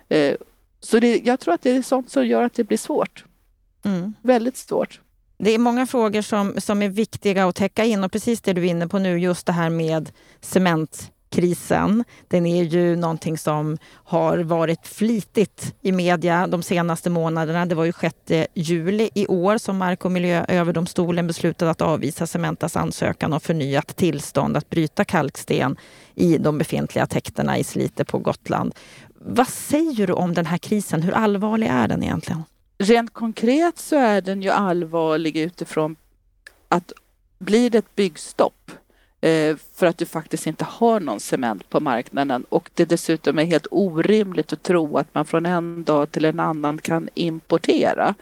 Eh, 0.09 0.37
så 0.81 1.01
det, 1.01 1.17
jag 1.25 1.41
tror 1.41 1.55
att 1.55 1.63
det 1.63 1.71
är 1.71 1.83
sånt 1.83 2.11
som 2.11 2.27
gör 2.27 2.43
att 2.43 2.55
det 2.55 2.65
blir 2.65 2.79
svårt. 2.79 3.25
Mm. 3.85 4.15
Väldigt 4.23 4.57
svårt. 4.57 5.01
Det 5.39 5.51
är 5.51 5.59
många 5.59 5.87
frågor 5.87 6.23
som, 6.23 6.61
som 6.61 6.83
är 6.83 6.89
viktiga 6.89 7.47
att 7.47 7.57
täcka 7.57 7.85
in 7.85 8.05
och 8.05 8.13
precis 8.13 8.41
det 8.41 8.53
du 8.53 8.61
är 8.61 8.71
inne 8.71 8.89
på 8.89 8.99
nu, 8.99 9.19
just 9.19 9.47
det 9.47 9.53
här 9.53 9.71
med 9.71 10.13
krisen. 11.31 12.05
Den 12.29 12.47
är 12.47 12.65
ju 12.65 12.97
någonting 12.97 13.39
som 13.39 13.79
har 13.93 14.39
varit 14.39 14.87
flitigt 14.87 15.75
i 15.83 15.93
media 15.93 16.47
de 16.47 16.63
senaste 16.63 17.11
månaderna. 17.11 17.67
Det 17.67 17.75
var 17.75 17.85
ju 17.85 17.93
6 18.01 18.15
juli 18.55 19.11
i 19.15 19.27
år 19.27 19.59
som 19.59 19.77
Mark 19.77 20.05
och 20.05 20.13
miljööverdomstolen 20.13 21.27
beslutade 21.27 21.71
att 21.71 21.81
avvisa 21.81 22.27
Cementas 22.27 22.77
ansökan 22.77 23.33
om 23.33 23.41
förnyat 23.41 23.97
tillstånd 23.97 24.57
att 24.57 24.71
bryta 24.71 25.05
kalksten 25.05 25.77
i 26.15 26.39
de 26.39 26.59
befintliga 26.59 27.07
täkterna 27.07 27.59
i 27.59 27.65
Slite 27.65 28.05
på 28.05 28.19
Gotland. 28.19 28.75
Vad 29.15 29.49
säger 29.49 30.07
du 30.07 30.13
om 30.13 30.35
den 30.35 30.47
här 30.47 30.59
krisen? 30.59 31.03
Hur 31.03 31.13
allvarlig 31.13 31.67
är 31.67 31.89
den 31.89 32.03
egentligen? 32.03 32.43
Rent 32.79 33.13
konkret 33.13 33.79
så 33.79 33.97
är 33.97 34.21
den 34.21 34.43
ju 34.43 34.51
allvarlig 34.51 35.37
utifrån 35.37 35.97
att 36.69 36.93
blir 37.39 37.71
det 37.71 37.79
ett 37.79 37.97
byggstopp 37.97 38.73
Eh, 39.21 39.57
för 39.75 39.87
att 39.87 39.99
du 39.99 40.07
faktiskt 40.07 40.47
inte 40.47 40.65
har 40.65 41.01
någon 41.01 41.21
cement 41.21 41.71
på 41.71 41.81
marknaden. 41.81 42.45
Och 42.49 42.71
det 42.75 42.85
dessutom 42.85 43.39
är 43.39 43.45
helt 43.45 43.67
orimligt 43.71 44.53
att 44.53 44.63
tro 44.63 44.99
att 44.99 45.15
man 45.15 45.25
från 45.25 45.47
en 45.47 45.85
dag 45.85 46.13
till 46.13 46.25
en 46.25 46.41
annan 46.41 46.79
kan 46.79 47.09
importera. 47.15 48.15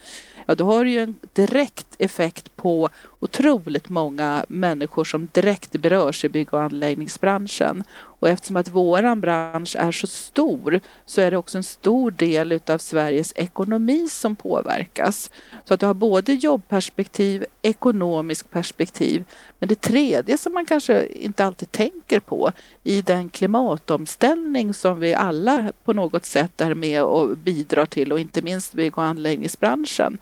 Ja 0.46 0.54
då 0.54 0.64
har 0.64 0.84
det 0.84 0.90
ju 0.90 1.00
en 1.00 1.14
direkt 1.32 1.86
effekt 1.98 2.56
på 2.58 2.88
otroligt 3.20 3.88
många 3.88 4.44
människor 4.48 5.04
som 5.04 5.28
direkt 5.32 5.72
berörs 5.72 6.24
i 6.24 6.28
bygg 6.28 6.54
och 6.54 6.62
anläggningsbranschen. 6.62 7.84
Och 8.20 8.28
eftersom 8.28 8.56
att 8.56 8.68
våran 8.68 9.20
bransch 9.20 9.76
är 9.76 9.92
så 9.92 10.06
stor 10.06 10.80
så 11.06 11.20
är 11.20 11.30
det 11.30 11.36
också 11.36 11.58
en 11.58 11.64
stor 11.64 12.10
del 12.10 12.52
utav 12.52 12.78
Sveriges 12.78 13.32
ekonomi 13.36 14.08
som 14.08 14.36
påverkas. 14.36 15.30
Så 15.64 15.74
att 15.74 15.80
du 15.80 15.86
har 15.86 15.94
både 15.94 16.32
jobbperspektiv, 16.32 17.44
ekonomisk 17.62 18.50
perspektiv. 18.50 19.24
Men 19.58 19.68
det 19.68 19.80
tredje 19.80 20.38
som 20.38 20.54
man 20.54 20.66
kanske 20.66 21.06
inte 21.06 21.44
alltid 21.44 21.72
tänker 21.72 22.20
på 22.20 22.52
i 22.84 23.02
den 23.02 23.28
klimatomställning 23.28 24.74
som 24.74 25.00
vi 25.00 25.14
alla 25.14 25.72
på 25.84 25.92
något 25.92 26.24
sätt 26.24 26.60
är 26.60 26.74
med 26.74 27.02
och 27.02 27.36
bidrar 27.36 27.86
till 27.86 28.12
och 28.12 28.20
inte 28.20 28.42
minst 28.42 28.72
bygg 28.72 28.98
och 28.98 29.04
anläggningsbranschen 29.04 30.18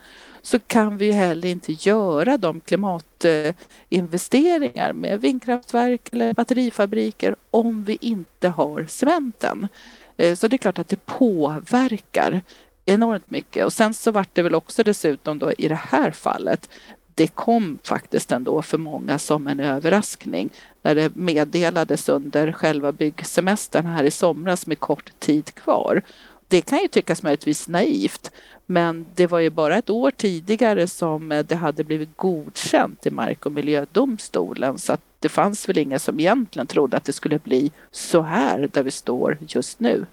så 0.46 0.58
kan 0.58 0.96
vi 0.96 1.12
heller 1.12 1.48
inte 1.48 1.72
göra 1.72 2.38
de 2.38 2.60
klimatinvesteringar 2.60 4.92
med 4.92 5.20
vindkraftverk 5.20 6.08
eller 6.12 6.34
batterifabriker 6.34 7.36
om 7.50 7.84
vi 7.84 7.98
inte 8.00 8.48
har 8.48 8.86
cementen. 8.88 9.68
Eh, 10.16 10.36
så 10.36 10.48
det 10.48 10.56
är 10.56 10.58
klart 10.58 10.78
att 10.78 10.88
det 10.88 11.06
påverkar 11.06 12.40
enormt 12.84 13.30
mycket. 13.30 13.64
Och 13.64 13.72
sen 13.72 13.94
så 13.94 14.10
vart 14.10 14.28
det 14.32 14.42
väl 14.42 14.54
också 14.54 14.82
dessutom 14.82 15.38
då 15.38 15.52
i 15.52 15.68
det 15.68 15.74
här 15.74 16.10
fallet 16.10 16.70
det 17.14 17.26
kom 17.26 17.78
faktiskt 17.82 18.32
ändå 18.32 18.62
för 18.62 18.78
många 18.78 19.18
som 19.18 19.46
en 19.46 19.60
överraskning 19.60 20.50
när 20.82 20.94
det 20.94 21.16
meddelades 21.16 22.08
under 22.08 22.52
själva 22.52 22.92
byggsemestern 22.92 23.86
här 23.86 24.04
i 24.04 24.10
somras 24.10 24.66
med 24.66 24.80
kort 24.80 25.10
tid 25.18 25.54
kvar. 25.54 26.02
Det 26.48 26.60
kan 26.60 26.78
ju 26.78 26.88
tyckas 26.88 27.22
möjligtvis 27.22 27.68
naivt 27.68 28.30
men 28.66 29.06
det 29.14 29.26
var 29.26 29.38
ju 29.38 29.50
bara 29.50 29.76
ett 29.76 29.90
år 29.90 30.10
tidigare 30.10 30.86
som 30.86 31.44
det 31.48 31.54
hade 31.54 31.84
blivit 31.84 32.16
godkänt 32.16 33.06
i 33.06 33.10
Mark 33.10 33.46
och 33.46 33.52
miljödomstolen 33.52 34.78
så 34.78 34.92
att 34.92 35.00
det 35.18 35.28
fanns 35.28 35.68
väl 35.68 35.78
ingen 35.78 36.00
som 36.00 36.20
egentligen 36.20 36.66
trodde 36.66 36.96
att 36.96 37.04
det 37.04 37.12
skulle 37.12 37.38
bli 37.38 37.72
så 37.90 38.22
här 38.22 38.68
där 38.72 38.82
vi 38.82 38.90
står 38.90 39.38
just 39.40 39.80
nu. 39.80 40.06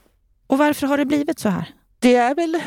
Och 0.47 0.57
varför 0.57 0.87
har 0.87 0.97
det 0.97 1.05
blivit 1.05 1.39
så 1.39 1.49
här? 1.49 1.73
Det 1.99 2.15
är 2.15 2.35
väl 2.35 2.61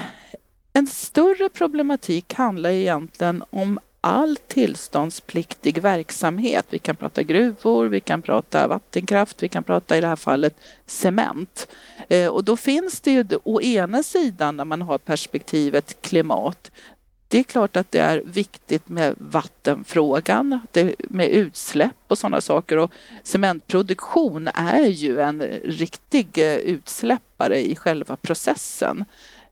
en 0.73 0.87
större 0.87 1.49
problematik 1.49 2.35
handlar 2.35 2.71
egentligen 2.71 3.45
om 3.51 3.79
all 4.07 4.37
tillståndspliktig 4.37 5.79
verksamhet. 5.83 6.67
Vi 6.71 6.79
kan 6.79 6.97
prata 6.97 7.23
gruvor, 7.23 7.87
vi 7.87 8.01
kan 8.01 8.23
prata 8.23 8.69
vattenkraft, 8.69 9.43
vi 9.43 9.49
kan 9.49 9.65
prata 9.65 9.97
i 9.97 10.01
det 10.01 10.07
här 10.07 10.17
fallet 10.17 10.57
cement. 10.87 11.69
Eh, 12.09 12.29
och 12.29 12.45
då 12.45 12.57
finns 12.57 13.01
det 13.01 13.11
ju 13.11 13.25
å 13.45 13.61
ena 13.61 14.03
sidan 14.03 14.57
när 14.57 14.65
man 14.65 14.83
har 14.83 14.99
perspektivet 14.99 16.03
klimat 16.03 16.71
det 17.29 17.39
är 17.39 17.43
klart 17.43 17.77
att 17.77 17.93
det 17.93 17.99
är 17.99 18.23
viktigt 18.25 18.89
med 18.89 19.15
vattenfrågan, 19.19 20.61
med 20.99 21.29
utsläpp 21.29 21.97
och 22.09 22.19
sådana 22.19 22.41
saker. 22.41 22.77
Och 22.77 22.93
cementproduktion 23.23 24.49
är 24.49 24.87
ju 24.87 25.21
en 25.21 25.43
riktig 25.65 26.39
eh, 26.39 26.57
utsläppare 26.57 27.67
i 27.67 27.77
själva 27.77 28.17
processen. 28.17 29.05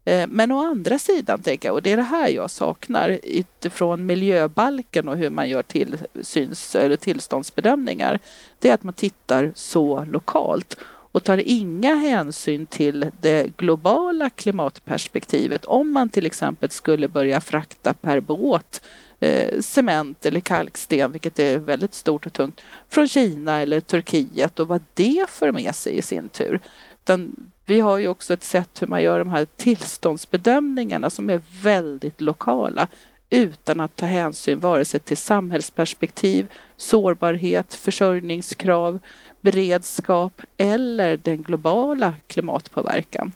Eh, 0.04 0.26
men 0.28 0.52
å 0.52 0.64
andra 0.64 0.98
sidan, 0.98 1.42
tänker 1.42 1.68
jag, 1.68 1.74
och 1.74 1.82
det 1.82 1.92
är 1.92 1.96
det 1.96 2.02
här 2.02 2.28
jag 2.28 2.50
saknar 2.50 3.18
utifrån 3.22 4.06
miljöbalken 4.06 5.08
och 5.08 5.16
hur 5.16 5.30
man 5.30 5.48
gör 5.48 5.62
tillsyns 5.62 6.74
eller 6.74 6.96
tillståndsbedömningar, 6.96 8.18
det 8.58 8.68
är 8.68 8.74
att 8.74 8.82
man 8.82 8.94
tittar 8.94 9.52
så 9.54 10.04
lokalt 10.04 10.76
och 11.14 11.24
tar 11.24 11.42
inga 11.44 11.94
hänsyn 11.94 12.66
till 12.66 13.10
det 13.20 13.56
globala 13.56 14.30
klimatperspektivet. 14.30 15.64
Om 15.64 15.92
man 15.92 16.08
till 16.08 16.26
exempel 16.26 16.70
skulle 16.70 17.08
börja 17.08 17.40
frakta 17.40 17.94
per 17.94 18.20
båt 18.20 18.82
eh, 19.20 19.60
cement 19.60 20.26
eller 20.26 20.40
kalksten, 20.40 21.12
vilket 21.12 21.38
är 21.38 21.58
väldigt 21.58 21.94
stort 21.94 22.26
och 22.26 22.32
tungt, 22.32 22.60
från 22.88 23.08
Kina 23.08 23.60
eller 23.60 23.80
Turkiet 23.80 24.58
och 24.58 24.68
vad 24.68 24.82
det 24.94 25.26
för 25.28 25.52
med 25.52 25.74
sig 25.74 25.98
i 25.98 26.02
sin 26.02 26.28
tur. 26.28 26.60
Utan 27.04 27.36
vi 27.66 27.80
har 27.80 27.98
ju 27.98 28.08
också 28.08 28.34
ett 28.34 28.44
sätt 28.44 28.82
hur 28.82 28.86
man 28.86 29.02
gör 29.02 29.18
de 29.18 29.30
här 29.30 29.46
tillståndsbedömningarna 29.56 31.10
som 31.10 31.30
är 31.30 31.40
väldigt 31.62 32.20
lokala 32.20 32.88
utan 33.30 33.80
att 33.80 33.96
ta 33.96 34.06
hänsyn 34.06 34.60
vare 34.60 34.84
sig 34.84 35.00
till 35.00 35.16
samhällsperspektiv, 35.16 36.46
sårbarhet, 36.76 37.74
försörjningskrav, 37.74 38.98
beredskap 39.40 40.42
eller 40.56 41.16
den 41.16 41.42
globala 41.42 42.14
klimatpåverkan. 42.26 43.32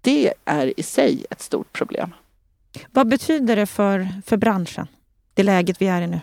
Det 0.00 0.34
är 0.44 0.80
i 0.80 0.82
sig 0.82 1.26
ett 1.30 1.40
stort 1.40 1.72
problem. 1.72 2.14
Vad 2.90 3.08
betyder 3.08 3.56
det 3.56 3.66
för, 3.66 4.08
för 4.26 4.36
branschen, 4.36 4.86
det 5.34 5.42
läget 5.42 5.82
vi 5.82 5.86
är 5.86 6.02
i 6.02 6.06
nu? 6.06 6.20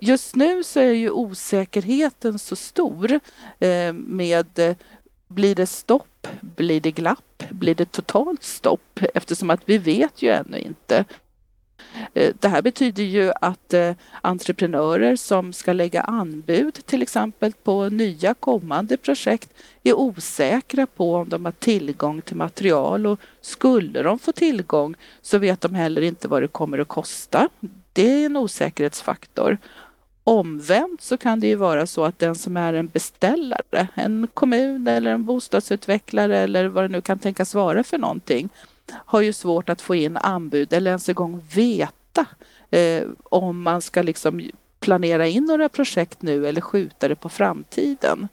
Just 0.00 0.36
nu 0.36 0.64
så 0.64 0.80
är 0.80 0.92
ju 0.92 1.10
osäkerheten 1.10 2.38
så 2.38 2.56
stor 2.56 3.20
eh, 3.58 3.92
med 3.92 4.76
blir 5.28 5.54
det 5.54 5.66
stopp? 5.66 6.26
Blir 6.40 6.80
det 6.80 6.90
glapp? 6.90 7.44
Blir 7.50 7.74
det 7.74 7.92
totalt 7.92 8.42
stopp? 8.42 9.00
Eftersom 9.14 9.50
att 9.50 9.60
vi 9.64 9.78
vet 9.78 10.22
ju 10.22 10.30
ännu 10.30 10.58
inte. 10.58 11.04
Eh, 12.14 12.34
det 12.40 12.48
här 12.48 12.62
betyder 12.62 13.02
ju 13.02 13.32
att 13.40 13.74
eh, 13.74 13.92
entreprenörer 14.20 15.16
som 15.16 15.52
ska 15.52 15.72
lägga 15.72 16.00
anbud 16.00 16.74
till 16.86 17.02
exempel 17.02 17.52
på 17.62 17.88
nya 17.88 18.34
kommande 18.34 18.96
projekt 18.96 19.50
är 19.82 19.94
osäkra 19.98 20.86
på 20.86 21.14
om 21.14 21.28
de 21.28 21.44
har 21.44 21.52
tillgång 21.52 22.22
till 22.22 22.36
material 22.36 23.06
och 23.06 23.20
skulle 23.40 24.02
de 24.02 24.18
få 24.18 24.32
tillgång 24.32 24.94
så 25.22 25.38
vet 25.38 25.60
de 25.60 25.74
heller 25.74 26.02
inte 26.02 26.28
vad 26.28 26.42
det 26.42 26.48
kommer 26.48 26.78
att 26.78 26.88
kosta. 26.88 27.48
Det 27.92 28.22
är 28.22 28.26
en 28.26 28.36
osäkerhetsfaktor. 28.36 29.58
Omvänt 30.28 31.00
så 31.02 31.16
kan 31.16 31.40
det 31.40 31.46
ju 31.46 31.54
vara 31.54 31.86
så 31.86 32.04
att 32.04 32.18
den 32.18 32.34
som 32.34 32.56
är 32.56 32.72
en 32.72 32.88
beställare, 32.88 33.88
en 33.94 34.28
kommun 34.34 34.86
eller 34.86 35.10
en 35.10 35.24
bostadsutvecklare 35.24 36.38
eller 36.38 36.68
vad 36.68 36.84
det 36.84 36.88
nu 36.88 37.00
kan 37.00 37.18
tänkas 37.18 37.54
vara 37.54 37.84
för 37.84 37.98
någonting, 37.98 38.48
har 38.92 39.20
ju 39.20 39.32
svårt 39.32 39.68
att 39.68 39.80
få 39.80 39.94
in 39.94 40.16
anbud 40.16 40.72
eller 40.72 40.90
ens 40.90 41.08
en 41.08 41.14
gång 41.14 41.42
veta 41.54 42.26
eh, 42.70 43.02
om 43.24 43.62
man 43.62 43.82
ska 43.82 44.02
liksom 44.02 44.50
planera 44.80 45.26
in 45.26 45.44
några 45.44 45.68
projekt 45.68 46.22
nu 46.22 46.48
eller 46.48 46.60
skjuta 46.60 47.08
det 47.08 47.16
på 47.16 47.28
framtiden. 47.28 48.28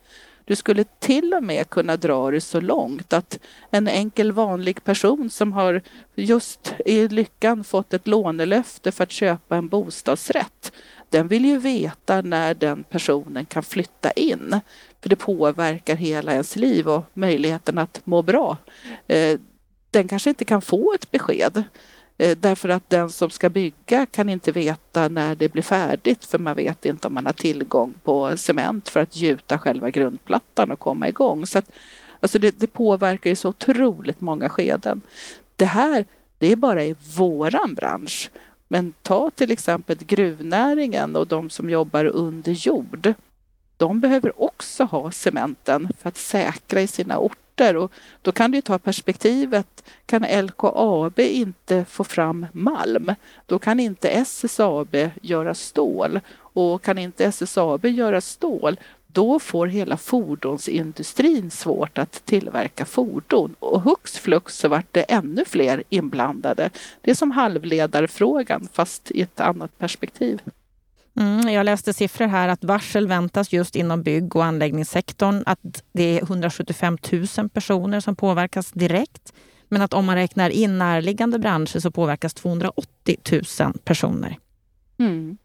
Du 0.45 0.55
skulle 0.55 0.83
till 0.83 1.33
och 1.33 1.43
med 1.43 1.69
kunna 1.69 1.97
dra 1.97 2.31
det 2.31 2.41
så 2.41 2.61
långt 2.61 3.13
att 3.13 3.39
en 3.71 3.87
enkel 3.87 4.31
vanlig 4.31 4.83
person 4.83 5.29
som 5.29 5.53
har 5.53 5.81
just 6.15 6.73
i 6.85 7.07
lyckan 7.07 7.63
fått 7.63 7.93
ett 7.93 8.07
lånelöfte 8.07 8.91
för 8.91 9.03
att 9.03 9.11
köpa 9.11 9.55
en 9.55 9.67
bostadsrätt 9.67 10.71
den 11.15 11.27
vill 11.27 11.45
ju 11.45 11.57
veta 11.57 12.21
när 12.21 12.53
den 12.53 12.83
personen 12.83 13.45
kan 13.45 13.63
flytta 13.63 14.11
in. 14.11 14.59
För 15.01 15.09
det 15.09 15.15
påverkar 15.15 15.95
hela 15.95 16.31
ens 16.31 16.55
liv 16.55 16.87
och 16.87 17.03
möjligheten 17.13 17.77
att 17.77 18.01
må 18.03 18.21
bra. 18.21 18.57
Eh, 19.07 19.39
den 19.91 20.07
kanske 20.07 20.29
inte 20.29 20.45
kan 20.45 20.61
få 20.61 20.93
ett 20.93 21.11
besked. 21.11 21.63
Eh, 22.17 22.37
därför 22.37 22.69
att 22.69 22.89
den 22.89 23.09
som 23.09 23.29
ska 23.29 23.49
bygga 23.49 24.05
kan 24.05 24.29
inte 24.29 24.51
veta 24.51 25.07
när 25.07 25.35
det 25.35 25.49
blir 25.49 25.63
färdigt 25.63 26.25
för 26.25 26.39
man 26.39 26.55
vet 26.55 26.85
inte 26.85 27.07
om 27.07 27.13
man 27.13 27.25
har 27.25 27.33
tillgång 27.33 27.93
på 28.03 28.37
cement 28.37 28.89
för 28.89 28.99
att 28.99 29.15
gjuta 29.15 29.57
själva 29.57 29.89
grundplattan 29.89 30.71
och 30.71 30.79
komma 30.79 31.07
igång. 31.07 31.45
Så 31.45 31.57
att, 31.57 31.71
alltså 32.19 32.39
det, 32.39 32.59
det 32.59 32.67
påverkar 32.67 33.29
ju 33.29 33.35
så 33.35 33.49
otroligt 33.49 34.21
många 34.21 34.49
skeden. 34.49 35.01
Det 35.55 35.65
här, 35.65 36.05
det 36.37 36.51
är 36.51 36.55
bara 36.55 36.83
i 36.83 36.95
våran 37.17 37.73
bransch. 37.73 38.29
Men 38.67 38.93
ta 39.01 39.31
till 39.31 39.51
exempel 39.51 39.97
gruvnäringen 39.97 41.15
och 41.15 41.27
de 41.27 41.49
som 41.49 41.69
jobbar 41.69 42.05
under 42.05 42.51
jord. 42.51 43.13
De 43.77 43.99
behöver 43.99 44.41
också 44.41 44.83
ha 44.83 45.11
cementen 45.11 45.89
för 46.01 46.09
att 46.09 46.17
säkra 46.17 46.81
i 46.81 46.87
sina 46.87 47.17
orter. 47.17 47.77
Och 47.77 47.91
då 48.21 48.31
kan 48.31 48.51
du 48.51 48.61
ta 48.61 48.79
perspektivet, 48.79 49.83
kan 50.05 50.45
LKAB 50.45 51.19
inte 51.19 51.85
få 51.85 52.03
fram 52.03 52.45
malm, 52.51 53.11
då 53.45 53.59
kan 53.59 53.79
inte 53.79 54.09
SSAB 54.09 54.95
göra 55.21 55.53
stål. 55.53 56.19
Och 56.37 56.81
kan 56.81 56.97
inte 56.97 57.25
SSAB 57.25 57.85
göra 57.85 58.21
stål, 58.21 58.79
då 59.15 59.39
får 59.39 59.67
hela 59.67 59.97
fordonsindustrin 59.97 61.51
svårt 61.51 61.97
att 61.97 62.25
tillverka 62.25 62.85
fordon 62.85 63.55
och 63.59 63.81
hux 63.81 64.17
flux 64.19 64.57
så 64.57 64.67
vart 64.67 64.85
det 64.91 65.01
ännu 65.01 65.45
fler 65.45 65.83
inblandade. 65.89 66.69
Det 67.01 67.11
är 67.11 67.15
som 67.15 67.31
halvledarfrågan 67.31 68.67
fast 68.73 69.11
i 69.11 69.21
ett 69.21 69.39
annat 69.39 69.77
perspektiv. 69.77 70.41
Mm, 71.19 71.49
jag 71.49 71.65
läste 71.65 71.93
siffror 71.93 72.27
här 72.27 72.47
att 72.47 72.63
varsel 72.63 73.07
väntas 73.07 73.53
just 73.53 73.75
inom 73.75 74.03
bygg 74.03 74.35
och 74.35 74.45
anläggningssektorn. 74.45 75.43
Att 75.45 75.83
det 75.91 76.03
är 76.03 76.23
175 76.23 76.97
000 77.37 77.49
personer 77.49 77.99
som 77.99 78.15
påverkas 78.15 78.71
direkt. 78.71 79.33
Men 79.69 79.81
att 79.81 79.93
om 79.93 80.05
man 80.05 80.15
räknar 80.15 80.49
in 80.49 80.77
närliggande 80.77 81.39
branscher 81.39 81.79
så 81.79 81.91
påverkas 81.91 82.33
280 82.33 83.17
000 83.31 83.73
personer. 83.83 84.37
Mm. 84.99 85.37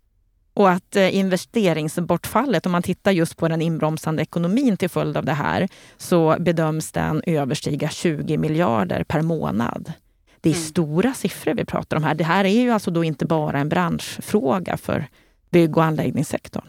Och 0.54 0.71
att 0.71 0.97
eh, 0.97 1.16
investeringsbortfallet, 1.16 2.66
om 2.66 2.73
man 2.73 2.83
tittar 2.83 3.12
just 3.12 3.37
på 3.37 3.49
den 3.49 3.62
inbromsande 3.62 4.23
ekonomin 4.23 4.76
till 4.76 4.88
följd 4.88 5.16
av 5.16 5.25
det 5.25 5.33
här, 5.33 5.69
så 5.97 6.37
bedöms 6.40 6.92
den 6.92 7.23
överstiga 7.26 7.88
20 7.88 8.38
miljarder 8.38 9.04
per 9.04 9.23
månad. 9.23 9.92
Det 10.40 10.50
är 10.50 10.54
mm. 10.54 10.66
stora 10.66 11.14
siffror 11.14 11.54
vi 11.54 11.64
pratar 11.64 11.97
om 11.97 12.04
här. 12.04 12.14
Det 12.14 12.25
här 12.25 12.45
är 12.45 12.62
ju 12.62 12.71
alltså 12.71 12.90
då 12.90 13.04
inte 13.04 13.26
bara 13.26 13.59
en 13.59 13.69
branschfråga 13.69 14.76
för 14.76 15.07
bygg 15.50 15.76
och 15.76 15.85
anläggningssektorn? 15.85 16.69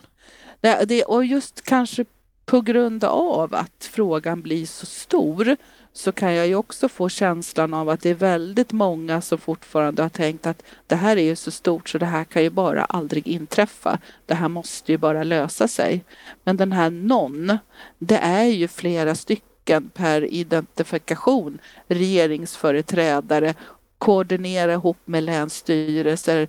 Det, 0.61 0.85
det, 0.87 1.03
och 1.03 1.25
just 1.25 1.61
kanske 1.61 2.05
på 2.45 2.61
grund 2.61 3.03
av 3.03 3.55
att 3.55 3.89
frågan 3.91 4.41
blir 4.41 4.65
så 4.65 4.85
stor 4.85 5.57
så 5.93 6.11
kan 6.11 6.33
jag 6.33 6.47
ju 6.47 6.55
också 6.55 6.89
få 6.89 7.09
känslan 7.09 7.73
av 7.73 7.89
att 7.89 8.01
det 8.01 8.09
är 8.09 8.15
väldigt 8.15 8.71
många 8.71 9.21
som 9.21 9.37
fortfarande 9.37 10.01
har 10.01 10.09
tänkt 10.09 10.45
att 10.45 10.63
det 10.87 10.95
här 10.95 11.17
är 11.17 11.21
ju 11.21 11.35
så 11.35 11.51
stort 11.51 11.89
så 11.89 11.97
det 11.97 12.05
här 12.05 12.23
kan 12.23 12.43
ju 12.43 12.49
bara 12.49 12.85
aldrig 12.85 13.27
inträffa. 13.27 13.99
Det 14.25 14.33
här 14.33 14.47
måste 14.47 14.91
ju 14.91 14.97
bara 14.97 15.23
lösa 15.23 15.67
sig. 15.67 16.03
Men 16.43 16.57
den 16.57 16.71
här 16.71 16.89
någon, 16.89 17.57
det 17.99 18.17
är 18.17 18.45
ju 18.45 18.67
flera 18.67 19.15
stycken 19.15 19.89
per 19.89 20.33
identifikation 20.33 21.59
regeringsföreträdare 21.87 23.55
koordinera 24.01 24.73
ihop 24.73 24.97
med 25.05 25.23
länsstyrelser, 25.23 26.47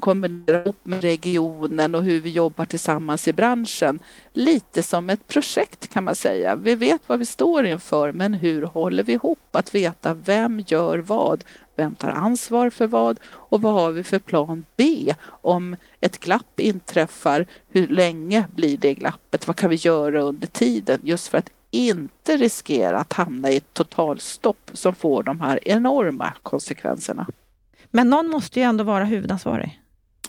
kombinera 0.00 0.62
ihop 0.62 0.76
med 0.82 1.00
regionen 1.02 1.94
och 1.94 2.02
hur 2.02 2.20
vi 2.20 2.30
jobbar 2.30 2.64
tillsammans 2.64 3.28
i 3.28 3.32
branschen. 3.32 3.98
Lite 4.32 4.82
som 4.82 5.10
ett 5.10 5.28
projekt 5.28 5.88
kan 5.88 6.04
man 6.04 6.14
säga. 6.14 6.56
Vi 6.56 6.74
vet 6.74 7.02
vad 7.06 7.18
vi 7.18 7.26
står 7.26 7.66
inför 7.66 8.12
men 8.12 8.34
hur 8.34 8.62
håller 8.62 9.02
vi 9.02 9.12
ihop? 9.12 9.38
Att 9.52 9.74
veta 9.74 10.14
vem 10.14 10.64
gör 10.66 10.98
vad? 10.98 11.44
Vem 11.76 11.94
tar 11.94 12.10
ansvar 12.10 12.70
för 12.70 12.86
vad? 12.86 13.18
Och 13.26 13.62
vad 13.62 13.72
har 13.72 13.90
vi 13.90 14.04
för 14.04 14.18
plan 14.18 14.64
B 14.76 15.14
om 15.26 15.76
ett 16.00 16.18
glapp 16.18 16.60
inträffar? 16.60 17.46
Hur 17.68 17.88
länge 17.88 18.44
blir 18.54 18.76
det 18.76 18.94
glappet? 18.94 19.46
Vad 19.46 19.56
kan 19.56 19.70
vi 19.70 19.76
göra 19.76 20.22
under 20.22 20.46
tiden? 20.46 21.00
Just 21.02 21.28
för 21.28 21.38
att 21.38 21.50
inte 21.70 22.36
riskera 22.36 22.98
att 22.98 23.12
hamna 23.12 23.50
i 23.50 23.56
ett 23.56 23.74
totalstopp 23.74 24.70
som 24.72 24.94
får 24.94 25.22
de 25.22 25.40
här 25.40 25.68
enorma 25.68 26.32
konsekvenserna. 26.42 27.26
Men 27.90 28.10
någon 28.10 28.28
måste 28.28 28.60
ju 28.60 28.64
ändå 28.64 28.84
vara 28.84 29.04
huvudansvarig. 29.04 29.80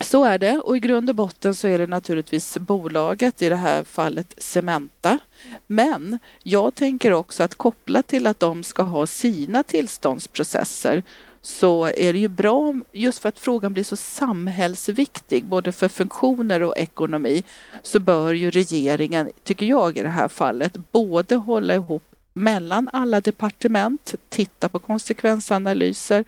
Så 0.01 0.23
är 0.25 0.37
det 0.37 0.57
och 0.57 0.77
i 0.77 0.79
grund 0.79 1.09
och 1.09 1.15
botten 1.15 1.55
så 1.55 1.67
är 1.67 1.79
det 1.79 1.87
naturligtvis 1.87 2.57
bolaget, 2.57 3.41
i 3.41 3.49
det 3.49 3.55
här 3.55 3.83
fallet 3.83 4.33
Cementa. 4.37 5.19
Men 5.67 6.19
jag 6.43 6.75
tänker 6.75 7.13
också 7.13 7.43
att 7.43 7.55
kopplat 7.55 8.07
till 8.07 8.27
att 8.27 8.39
de 8.39 8.63
ska 8.63 8.83
ha 8.83 9.07
sina 9.07 9.63
tillståndsprocesser 9.63 11.03
så 11.41 11.85
är 11.85 12.13
det 12.13 12.19
ju 12.19 12.27
bra 12.27 12.73
just 12.91 13.19
för 13.19 13.29
att 13.29 13.39
frågan 13.39 13.73
blir 13.73 13.83
så 13.83 13.95
samhällsviktig 13.95 15.45
både 15.45 15.71
för 15.71 15.87
funktioner 15.87 16.63
och 16.63 16.77
ekonomi 16.77 17.43
så 17.83 17.99
bör 17.99 18.33
ju 18.33 18.51
regeringen, 18.51 19.29
tycker 19.43 19.65
jag 19.65 19.97
i 19.97 20.01
det 20.01 20.09
här 20.09 20.27
fallet, 20.27 20.77
både 20.91 21.35
hålla 21.35 21.75
ihop 21.75 22.03
mellan 22.33 22.89
alla 22.93 23.21
departement, 23.21 24.15
titta 24.29 24.69
på 24.69 24.79
konsekvensanalyser 24.79 26.25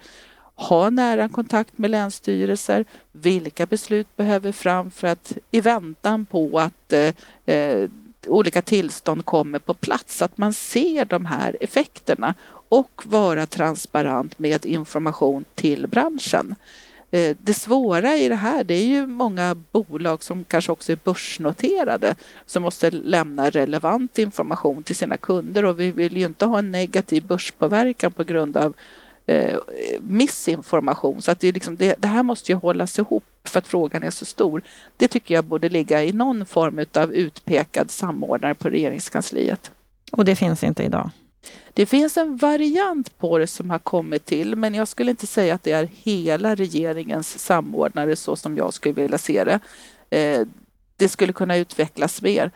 ha 0.62 0.90
nära 0.90 1.30
kontakt 1.30 1.78
med 1.78 1.92
länsstyrelser. 1.92 2.86
Vilka 3.12 3.66
beslut 3.66 4.18
behöver 4.18 4.52
fram 4.52 4.92
för 4.92 5.08
att 5.08 5.38
i 5.52 5.62
väntan 5.62 6.26
på 6.26 6.60
att 6.60 6.94
eh, 6.94 7.14
eh, 7.56 7.90
olika 8.28 8.62
tillstånd 8.62 9.26
kommer 9.26 9.60
på 9.60 9.74
plats, 9.74 10.22
att 10.22 10.38
man 10.38 10.54
ser 10.54 11.06
de 11.06 11.26
här 11.26 11.58
effekterna 11.62 12.34
och 12.70 13.02
vara 13.06 13.46
transparent 13.46 14.40
med 14.40 14.66
information 14.66 15.46
till 15.56 15.88
branschen. 15.88 16.56
Eh, 17.12 17.38
det 17.40 17.54
svåra 17.54 18.16
i 18.16 18.30
det 18.30 18.36
här 18.36 18.64
det 18.64 18.74
är 18.74 18.86
ju 18.86 19.08
många 19.08 19.56
bolag 19.72 20.24
som 20.24 20.44
kanske 20.44 20.72
också 20.72 20.92
är 20.92 21.00
börsnoterade 21.04 22.16
som 22.46 22.64
måste 22.64 22.92
lämna 22.92 23.50
relevant 23.50 24.20
information 24.20 24.84
till 24.84 24.96
sina 24.96 25.18
kunder 25.18 25.66
och 25.66 25.80
vi 25.80 25.92
vill 25.92 26.18
ju 26.18 26.26
inte 26.26 26.46
ha 26.46 26.60
en 26.60 26.72
negativ 26.72 27.26
börspåverkan 27.26 28.12
på 28.12 28.24
grund 28.24 28.58
av 28.58 28.74
eh, 29.32 29.58
missinformation. 30.00 31.22
Så 31.22 31.32
att 31.32 31.40
det, 31.40 31.52
liksom, 31.52 31.76
det, 31.76 31.96
det, 32.00 32.08
här 32.08 32.24
måste 32.24 32.52
ju 32.52 32.58
hållas 32.58 33.00
ihop 33.00 33.24
för 33.44 33.60
att 33.60 33.68
frågan 33.68 34.04
är 34.04 34.10
så 34.10 34.26
stor. 34.26 34.62
Det 34.98 35.08
tycker 35.08 35.36
jag 35.36 35.46
borde 35.46 35.70
ligga 35.70 36.04
i 36.04 36.12
någon 36.14 36.46
form 36.46 36.86
av 36.94 37.14
utpekad 37.14 37.92
samordnare 37.92 38.56
på 38.56 38.70
regeringskansliet. 38.70 39.72
Och 40.12 40.26
det 40.26 40.36
finns 40.36 40.64
inte 40.64 40.84
idag? 40.84 41.10
Det 41.74 41.86
finns 41.86 42.18
en 42.18 42.38
variant 42.38 43.18
på 43.18 43.38
det 43.38 43.48
som 43.48 43.70
har 43.70 43.80
kommit 43.80 44.26
till, 44.26 44.56
men 44.56 44.74
jag 44.74 44.88
skulle 44.88 45.12
inte 45.12 45.28
säga 45.28 45.56
att 45.56 45.64
det 45.64 45.72
är 45.72 45.90
hela 46.04 46.56
regeringens 46.56 47.40
samordnare 47.40 48.16
så 48.16 48.36
som 48.36 48.58
jag 48.58 48.74
skulle 48.74 48.94
vilja 48.94 49.18
se 49.18 49.44
det. 49.44 49.60
Eh, 50.18 50.48
det 50.98 51.10
skulle 51.10 51.34
kunna 51.34 51.58
utvecklas 51.58 52.22
mer 52.22 52.52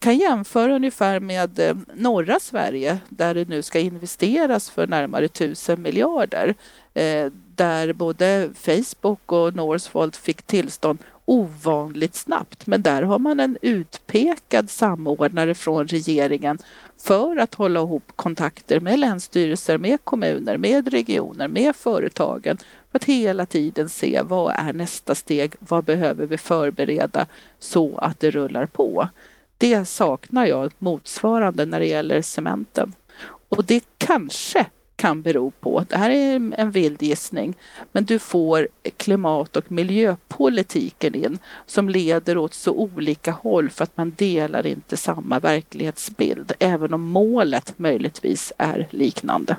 kan 0.00 0.18
jämföra 0.18 0.76
ungefär 0.76 1.20
med 1.20 1.58
eh, 1.58 1.76
norra 1.94 2.40
Sverige 2.40 2.98
där 3.08 3.34
det 3.34 3.48
nu 3.48 3.62
ska 3.62 3.78
investeras 3.78 4.70
för 4.70 4.86
närmare 4.86 5.28
tusen 5.28 5.82
miljarder. 5.82 6.54
Eh, 6.94 7.26
där 7.54 7.92
både 7.92 8.50
Facebook 8.54 9.32
och 9.32 9.56
Northvolt 9.56 10.16
fick 10.16 10.42
tillstånd 10.42 10.98
ovanligt 11.24 12.14
snabbt. 12.14 12.66
Men 12.66 12.82
där 12.82 13.02
har 13.02 13.18
man 13.18 13.40
en 13.40 13.58
utpekad 13.62 14.70
samordnare 14.70 15.54
från 15.54 15.86
regeringen 15.86 16.58
för 16.98 17.36
att 17.36 17.54
hålla 17.54 17.80
ihop 17.80 18.12
kontakter 18.16 18.80
med 18.80 18.98
länsstyrelser, 18.98 19.78
med 19.78 20.04
kommuner, 20.04 20.56
med 20.56 20.88
regioner, 20.88 21.48
med 21.48 21.76
företagen 21.76 22.58
för 22.90 22.98
att 22.98 23.04
hela 23.04 23.46
tiden 23.46 23.88
se 23.88 24.22
vad 24.24 24.54
är 24.58 24.72
nästa 24.72 25.14
steg, 25.14 25.54
vad 25.58 25.84
behöver 25.84 26.26
vi 26.26 26.38
förbereda 26.38 27.26
så 27.58 27.98
att 27.98 28.20
det 28.20 28.30
rullar 28.30 28.66
på. 28.66 29.08
Det 29.60 29.84
saknar 29.84 30.46
jag 30.46 30.72
motsvarande 30.78 31.66
när 31.66 31.80
det 31.80 31.86
gäller 31.86 32.22
cementen. 32.22 32.92
Och 33.48 33.64
det 33.64 33.84
kanske 33.98 34.66
kan 34.96 35.22
bero 35.22 35.50
på, 35.50 35.84
det 35.88 35.96
här 35.96 36.10
är 36.10 36.52
en 36.56 36.70
vild 36.70 37.02
gissning, 37.02 37.54
men 37.92 38.04
du 38.04 38.18
får 38.18 38.68
klimat 38.96 39.56
och 39.56 39.72
miljöpolitiken 39.72 41.14
in 41.14 41.38
som 41.66 41.88
leder 41.88 42.38
åt 42.38 42.54
så 42.54 42.72
olika 42.72 43.30
håll 43.32 43.70
för 43.70 43.84
att 43.84 43.96
man 43.96 44.14
delar 44.16 44.66
inte 44.66 44.96
samma 44.96 45.38
verklighetsbild, 45.38 46.52
även 46.58 46.94
om 46.94 47.02
målet 47.02 47.78
möjligtvis 47.78 48.52
är 48.58 48.88
liknande. 48.90 49.56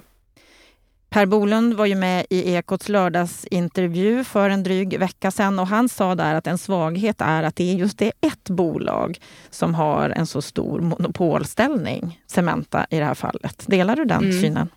Per 1.13 1.26
Bolund 1.26 1.74
var 1.74 1.86
ju 1.86 1.95
med 1.95 2.26
i 2.30 2.54
Ekots 2.54 2.89
lördagsintervju 2.89 4.24
för 4.24 4.50
en 4.50 4.63
dryg 4.63 5.00
vecka 5.00 5.32
sedan 5.32 5.60
och 5.60 5.67
han 5.67 5.89
sa 5.89 6.15
där 6.15 6.36
att 6.36 6.47
en 6.47 6.58
svaghet 6.58 7.21
är 7.21 7.43
att 7.43 7.56
det 7.56 7.71
är 7.71 7.76
just 7.76 7.97
det 7.97 8.12
ett 8.21 8.50
bolag 8.50 9.19
som 9.50 9.76
har 9.76 10.10
en 10.10 10.28
så 10.28 10.41
stor 10.41 10.80
monopolställning, 10.80 12.21
Cementa 12.28 12.86
i 12.89 13.00
det 13.00 13.06
här 13.06 13.13
fallet. 13.13 13.63
Delar 13.67 13.95
du 13.95 14.06
den 14.06 14.24
mm. 14.24 14.41
synen? 14.41 14.69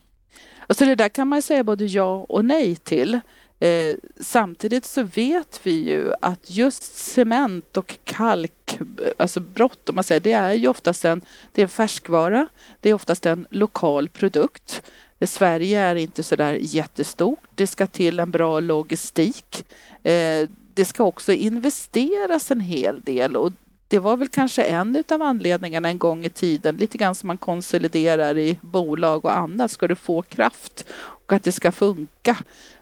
Alltså 0.66 0.84
det 0.84 0.94
där 0.94 1.08
kan 1.08 1.28
man 1.28 1.42
säga 1.42 1.64
både 1.64 1.84
ja 1.84 2.26
och 2.28 2.44
nej 2.44 2.76
till. 2.76 3.20
Eh, 3.60 3.94
samtidigt 4.20 4.84
så 4.84 5.02
vet 5.02 5.60
vi 5.62 5.90
ju 5.90 6.12
att 6.20 6.50
just 6.50 6.82
cement 6.96 7.76
och 7.76 7.98
kalk, 8.04 8.78
alltså 9.16 9.40
brott 9.40 9.88
om 9.88 9.94
man 9.94 10.04
säger, 10.04 10.20
det 10.20 10.32
är 10.32 10.52
ju 10.52 10.68
oftast 10.68 11.04
en, 11.04 11.20
det 11.52 11.60
är 11.60 11.64
en 11.64 11.68
färskvara, 11.68 12.48
det 12.80 12.90
är 12.90 12.94
oftast 12.94 13.26
en 13.26 13.46
lokal 13.50 14.08
produkt. 14.08 14.82
Eh, 15.24 15.26
Sverige 15.26 15.80
är 15.80 15.94
inte 15.94 16.22
så 16.22 16.36
där 16.36 16.58
jättestort. 16.60 17.48
Det 17.54 17.66
ska 17.66 17.86
till 17.86 18.20
en 18.20 18.30
bra 18.30 18.60
logistik. 18.60 19.64
Eh, 20.02 20.48
det 20.74 20.84
ska 20.84 21.04
också 21.04 21.32
investeras 21.32 22.50
en 22.50 22.60
hel 22.60 23.00
del 23.00 23.36
och 23.36 23.52
det 23.88 23.98
var 23.98 24.16
väl 24.16 24.28
kanske 24.28 24.62
en 24.62 25.04
av 25.08 25.22
anledningarna 25.22 25.88
en 25.88 25.98
gång 25.98 26.24
i 26.24 26.30
tiden, 26.30 26.76
lite 26.76 26.98
grann 26.98 27.14
som 27.14 27.26
man 27.26 27.38
konsoliderar 27.38 28.38
i 28.38 28.58
bolag 28.60 29.24
och 29.24 29.36
annat. 29.36 29.70
Ska 29.70 29.88
du 29.88 29.94
få 29.94 30.22
kraft 30.22 30.86
och 30.92 31.32
att 31.32 31.44
det 31.44 31.52
ska 31.52 31.72
funka 31.72 32.36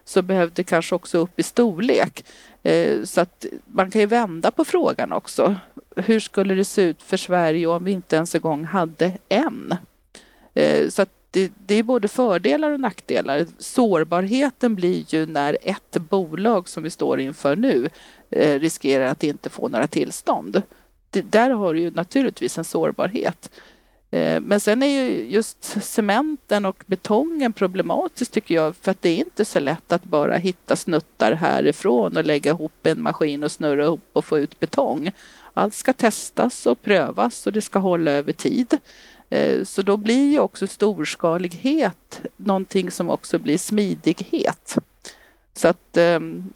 så 0.05 0.21
behövde 0.21 0.55
det 0.55 0.63
kanske 0.63 0.95
också 0.95 1.17
upp 1.17 1.39
i 1.39 1.43
storlek. 1.43 2.25
Eh, 2.63 3.03
så 3.03 3.21
att 3.21 3.45
man 3.65 3.91
kan 3.91 4.01
ju 4.01 4.07
vända 4.07 4.51
på 4.51 4.65
frågan 4.65 5.11
också. 5.13 5.55
Hur 5.95 6.19
skulle 6.19 6.55
det 6.55 6.65
se 6.65 6.81
ut 6.81 7.01
för 7.01 7.17
Sverige 7.17 7.67
om 7.67 7.83
vi 7.83 7.91
inte 7.91 8.15
ens 8.15 8.35
en 8.35 8.41
gång 8.41 8.65
hade 8.65 9.11
en? 9.29 9.75
Så 10.89 11.01
att 11.01 11.22
det, 11.33 11.51
det, 11.65 11.75
är 11.75 11.83
både 11.83 12.07
fördelar 12.07 12.71
och 12.71 12.79
nackdelar. 12.79 13.45
Sårbarheten 13.57 14.75
blir 14.75 15.13
ju 15.13 15.25
när 15.25 15.57
ett 15.61 15.97
bolag 16.09 16.69
som 16.69 16.83
vi 16.83 16.89
står 16.89 17.19
inför 17.19 17.55
nu 17.55 17.89
eh, 18.29 18.59
riskerar 18.59 19.05
att 19.05 19.23
inte 19.23 19.49
få 19.49 19.67
några 19.67 19.87
tillstånd. 19.87 20.61
Det, 21.09 21.21
där 21.21 21.49
har 21.49 21.73
du 21.73 21.79
ju 21.79 21.91
naturligtvis 21.91 22.57
en 22.57 22.63
sårbarhet. 22.63 23.51
Eh, 24.11 24.41
men 24.41 24.59
sen 24.59 24.83
är 24.83 24.87
ju 24.87 25.29
just 25.29 25.63
cementen 25.83 26.65
och 26.65 26.83
betongen 26.85 27.53
problematiskt 27.53 28.33
tycker 28.33 28.55
jag 28.55 28.75
för 28.75 28.91
att 28.91 29.01
det 29.01 29.09
är 29.09 29.17
inte 29.17 29.45
så 29.45 29.59
lätt 29.59 29.91
att 29.91 30.03
bara 30.03 30.37
hitta 30.37 30.75
snuttar 30.75 31.31
härifrån 31.31 32.17
och 32.17 32.25
lägga 32.25 32.51
ihop 32.51 32.87
en 32.87 33.01
maskin 33.01 33.43
och 33.43 33.51
snurra 33.51 33.83
ihop 33.83 34.09
och 34.13 34.25
få 34.25 34.39
ut 34.39 34.59
betong. 34.59 35.11
Allt 35.53 35.73
ska 35.73 35.93
testas 35.93 36.65
och 36.65 36.81
prövas 36.81 37.47
och 37.47 37.53
det 37.53 37.61
ska 37.61 37.79
hålla 37.79 38.11
över 38.11 38.33
tid. 38.33 38.77
Eh, 39.29 39.63
så 39.63 39.81
då 39.81 39.97
blir 39.97 40.31
ju 40.31 40.39
också 40.39 40.67
storskalighet 40.67 42.21
någonting 42.37 42.91
som 42.91 43.09
också 43.09 43.39
blir 43.39 43.57
smidighet. 43.57 44.77
Så 45.53 45.67
att 45.67 45.97
ehm, 45.97 46.53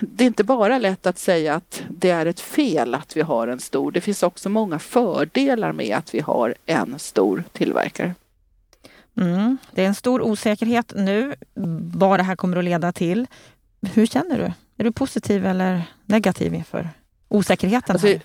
det 0.00 0.24
är 0.24 0.26
inte 0.26 0.44
bara 0.44 0.78
lätt 0.78 1.06
att 1.06 1.18
säga 1.18 1.54
att 1.54 1.82
det 1.90 2.10
är 2.10 2.26
ett 2.26 2.40
fel 2.40 2.94
att 2.94 3.16
vi 3.16 3.20
har 3.20 3.48
en 3.48 3.60
stor. 3.60 3.92
Det 3.92 4.00
finns 4.00 4.22
också 4.22 4.48
många 4.48 4.78
fördelar 4.78 5.72
med 5.72 5.96
att 5.96 6.14
vi 6.14 6.20
har 6.20 6.54
en 6.66 6.98
stor 6.98 7.44
tillverkare. 7.52 8.14
Mm, 9.16 9.58
det 9.72 9.82
är 9.82 9.86
en 9.86 9.94
stor 9.94 10.22
osäkerhet 10.22 10.92
nu 10.96 11.34
vad 11.94 12.18
det 12.18 12.22
här 12.22 12.36
kommer 12.36 12.56
att 12.56 12.64
leda 12.64 12.92
till. 12.92 13.26
Hur 13.94 14.06
känner 14.06 14.38
du? 14.38 14.52
Är 14.76 14.84
du 14.84 14.92
positiv 14.92 15.46
eller 15.46 15.82
negativ 16.06 16.54
inför 16.54 16.88
osäkerheten 17.28 17.92
alltså, 17.92 18.06
här 18.06 18.20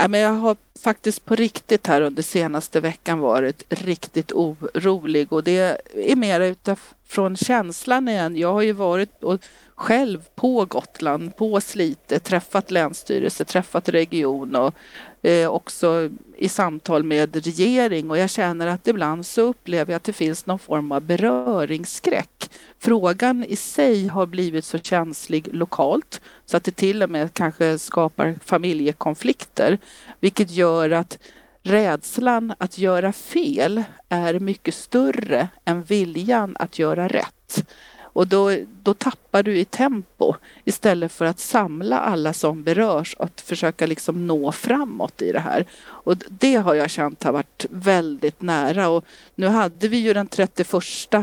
Ja, 0.00 0.08
men 0.08 0.20
jag 0.20 0.32
har 0.32 0.56
faktiskt 0.82 1.24
på 1.24 1.34
riktigt 1.34 1.86
här 1.86 2.00
under 2.00 2.22
senaste 2.22 2.80
veckan 2.80 3.18
varit 3.18 3.62
riktigt 3.68 4.32
orolig 4.32 5.32
och 5.32 5.44
det 5.44 5.80
är 5.94 6.16
mer 6.16 6.40
utifrån 6.40 7.36
känslan 7.36 8.08
igen. 8.08 8.36
Jag 8.36 8.52
har 8.52 8.62
ju 8.62 8.72
varit 8.72 9.24
och 9.24 9.40
själv 9.74 10.22
på 10.34 10.64
Gotland, 10.64 11.36
på 11.36 11.60
Slite, 11.60 12.18
träffat 12.18 12.70
länsstyrelse, 12.70 13.44
träffat 13.44 13.88
region 13.88 14.56
och 14.56 14.74
eh, 15.22 15.48
också 15.48 16.10
i 16.36 16.48
samtal 16.48 17.04
med 17.04 17.44
regering 17.44 18.10
och 18.10 18.18
jag 18.18 18.30
känner 18.30 18.66
att 18.66 18.88
ibland 18.88 19.26
så 19.26 19.40
upplever 19.40 19.92
jag 19.92 19.96
att 19.96 20.04
det 20.04 20.12
finns 20.12 20.46
någon 20.46 20.58
form 20.58 20.92
av 20.92 21.00
beröringsskräck. 21.00 22.50
Frågan 22.78 23.44
i 23.44 23.56
sig 23.56 24.06
har 24.06 24.26
blivit 24.26 24.64
så 24.64 24.78
känslig 24.78 25.48
lokalt 25.52 26.20
så 26.46 26.56
att 26.56 26.64
det 26.64 26.76
till 26.76 27.02
och 27.02 27.10
med 27.10 27.34
kanske 27.34 27.78
skapar 27.78 28.38
familjekonflikter, 28.44 29.78
vilket 30.20 30.50
gör 30.50 30.90
att 30.90 31.18
rädslan 31.62 32.54
att 32.58 32.78
göra 32.78 33.12
fel 33.12 33.82
är 34.08 34.40
mycket 34.40 34.74
större 34.74 35.48
än 35.64 35.82
viljan 35.82 36.56
att 36.58 36.78
göra 36.78 37.08
rätt. 37.08 37.68
Och 38.18 38.26
då, 38.26 38.56
då 38.82 38.94
tappar 38.94 39.42
du 39.42 39.58
i 39.58 39.64
tempo 39.64 40.34
istället 40.64 41.12
för 41.12 41.24
att 41.24 41.38
samla 41.38 41.98
alla 41.98 42.32
som 42.32 42.62
berörs 42.62 43.14
och 43.14 43.24
att 43.24 43.40
försöka 43.40 43.86
liksom 43.86 44.26
nå 44.26 44.52
framåt 44.52 45.22
i 45.22 45.32
det 45.32 45.40
här. 45.40 45.66
Och 45.84 46.16
det 46.28 46.54
har 46.54 46.74
jag 46.74 46.90
känt 46.90 47.22
har 47.22 47.32
varit 47.32 47.66
väldigt 47.70 48.42
nära. 48.42 48.88
Och 48.88 49.04
nu 49.34 49.46
hade 49.46 49.88
vi 49.88 49.96
ju 49.96 50.14
den 50.14 50.26
31 50.26 51.14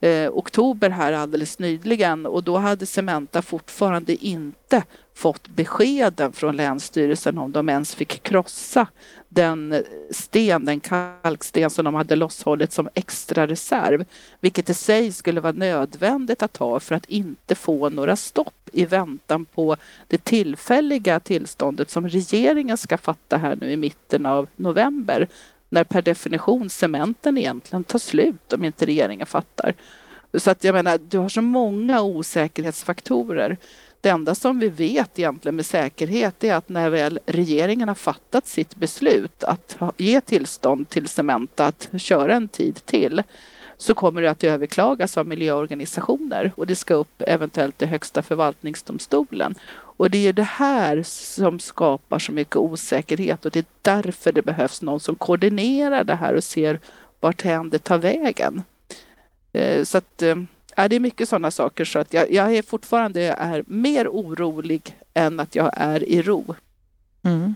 eh, 0.00 0.30
oktober 0.30 0.90
här 0.90 1.12
alldeles 1.12 1.58
nyligen 1.58 2.26
och 2.26 2.44
då 2.44 2.56
hade 2.56 2.86
Cementa 2.86 3.42
fortfarande 3.42 4.26
inte 4.26 4.82
fått 5.18 5.48
beskeden 5.48 6.32
från 6.32 6.56
Länsstyrelsen 6.56 7.38
om 7.38 7.52
de 7.52 7.68
ens 7.68 7.94
fick 7.94 8.22
krossa 8.22 8.86
den 9.28 9.84
sten, 10.10 10.64
den 10.64 10.80
kalksten 10.80 11.70
som 11.70 11.84
de 11.84 11.94
hade 11.94 12.16
losshållit 12.16 12.72
som 12.72 12.88
extra 12.94 13.46
reserv, 13.46 14.04
vilket 14.40 14.70
i 14.70 14.74
sig 14.74 15.12
skulle 15.12 15.40
vara 15.40 15.52
nödvändigt 15.52 16.42
att 16.42 16.56
ha 16.56 16.80
för 16.80 16.94
att 16.94 17.04
inte 17.04 17.54
få 17.54 17.88
några 17.88 18.16
stopp 18.16 18.70
i 18.72 18.84
väntan 18.84 19.44
på 19.44 19.76
det 20.08 20.24
tillfälliga 20.24 21.20
tillståndet 21.20 21.90
som 21.90 22.08
regeringen 22.08 22.76
ska 22.76 22.98
fatta 22.98 23.36
här 23.36 23.56
nu 23.56 23.72
i 23.72 23.76
mitten 23.76 24.26
av 24.26 24.48
november, 24.56 25.28
när 25.68 25.84
per 25.84 26.02
definition 26.02 26.70
cementen 26.70 27.38
egentligen 27.38 27.84
tar 27.84 27.98
slut 27.98 28.52
om 28.52 28.64
inte 28.64 28.86
regeringen 28.86 29.26
fattar. 29.26 29.74
Så 30.34 30.50
att 30.50 30.64
jag 30.64 30.72
menar, 30.72 30.98
du 31.08 31.18
har 31.18 31.28
så 31.28 31.42
många 31.42 32.02
osäkerhetsfaktorer. 32.02 33.56
Det 34.00 34.08
enda 34.08 34.34
som 34.34 34.58
vi 34.58 34.68
vet 34.68 35.18
egentligen 35.18 35.56
med 35.56 35.66
säkerhet 35.66 36.44
är 36.44 36.54
att 36.54 36.68
när 36.68 36.90
väl 36.90 37.18
regeringen 37.26 37.88
har 37.88 37.94
fattat 37.94 38.46
sitt 38.46 38.76
beslut 38.76 39.44
att 39.44 39.76
ge 39.96 40.20
tillstånd 40.20 40.88
till 40.88 41.08
Cementa 41.08 41.66
att 41.66 41.88
köra 41.96 42.34
en 42.34 42.48
tid 42.48 42.80
till 42.84 43.22
så 43.76 43.94
kommer 43.94 44.22
det 44.22 44.30
att 44.30 44.44
överklagas 44.44 45.18
av 45.18 45.26
miljöorganisationer 45.26 46.52
och 46.56 46.66
det 46.66 46.76
ska 46.76 46.94
upp 46.94 47.22
eventuellt 47.26 47.78
till 47.78 47.88
Högsta 47.88 48.22
förvaltningsdomstolen. 48.22 49.54
Och 49.70 50.10
det 50.10 50.28
är 50.28 50.32
det 50.32 50.42
här 50.42 51.02
som 51.04 51.60
skapar 51.60 52.18
så 52.18 52.32
mycket 52.32 52.56
osäkerhet 52.56 53.44
och 53.44 53.50
det 53.50 53.58
är 53.58 53.64
därför 53.82 54.32
det 54.32 54.42
behövs 54.42 54.82
någon 54.82 55.00
som 55.00 55.14
koordinerar 55.14 56.04
det 56.04 56.14
här 56.14 56.34
och 56.34 56.44
ser 56.44 56.80
vart 57.20 57.42
det 57.42 57.78
tar 57.78 57.98
vägen. 57.98 58.62
Eh, 59.52 59.84
så 59.84 59.98
att 59.98 60.22
eh, 60.22 60.36
ja, 60.78 60.88
det 60.88 60.96
är 60.96 61.00
mycket 61.00 61.28
sådana 61.28 61.50
saker 61.50 61.84
så 61.84 61.98
att 61.98 62.14
jag, 62.14 62.32
jag 62.32 62.56
är 62.56 62.62
fortfarande 62.62 63.22
är 63.22 63.64
mer 63.66 64.08
orolig 64.08 64.96
än 65.14 65.40
att 65.40 65.54
jag 65.54 65.70
är 65.76 66.08
i 66.08 66.22
ro. 66.22 66.54
Mm. 67.22 67.54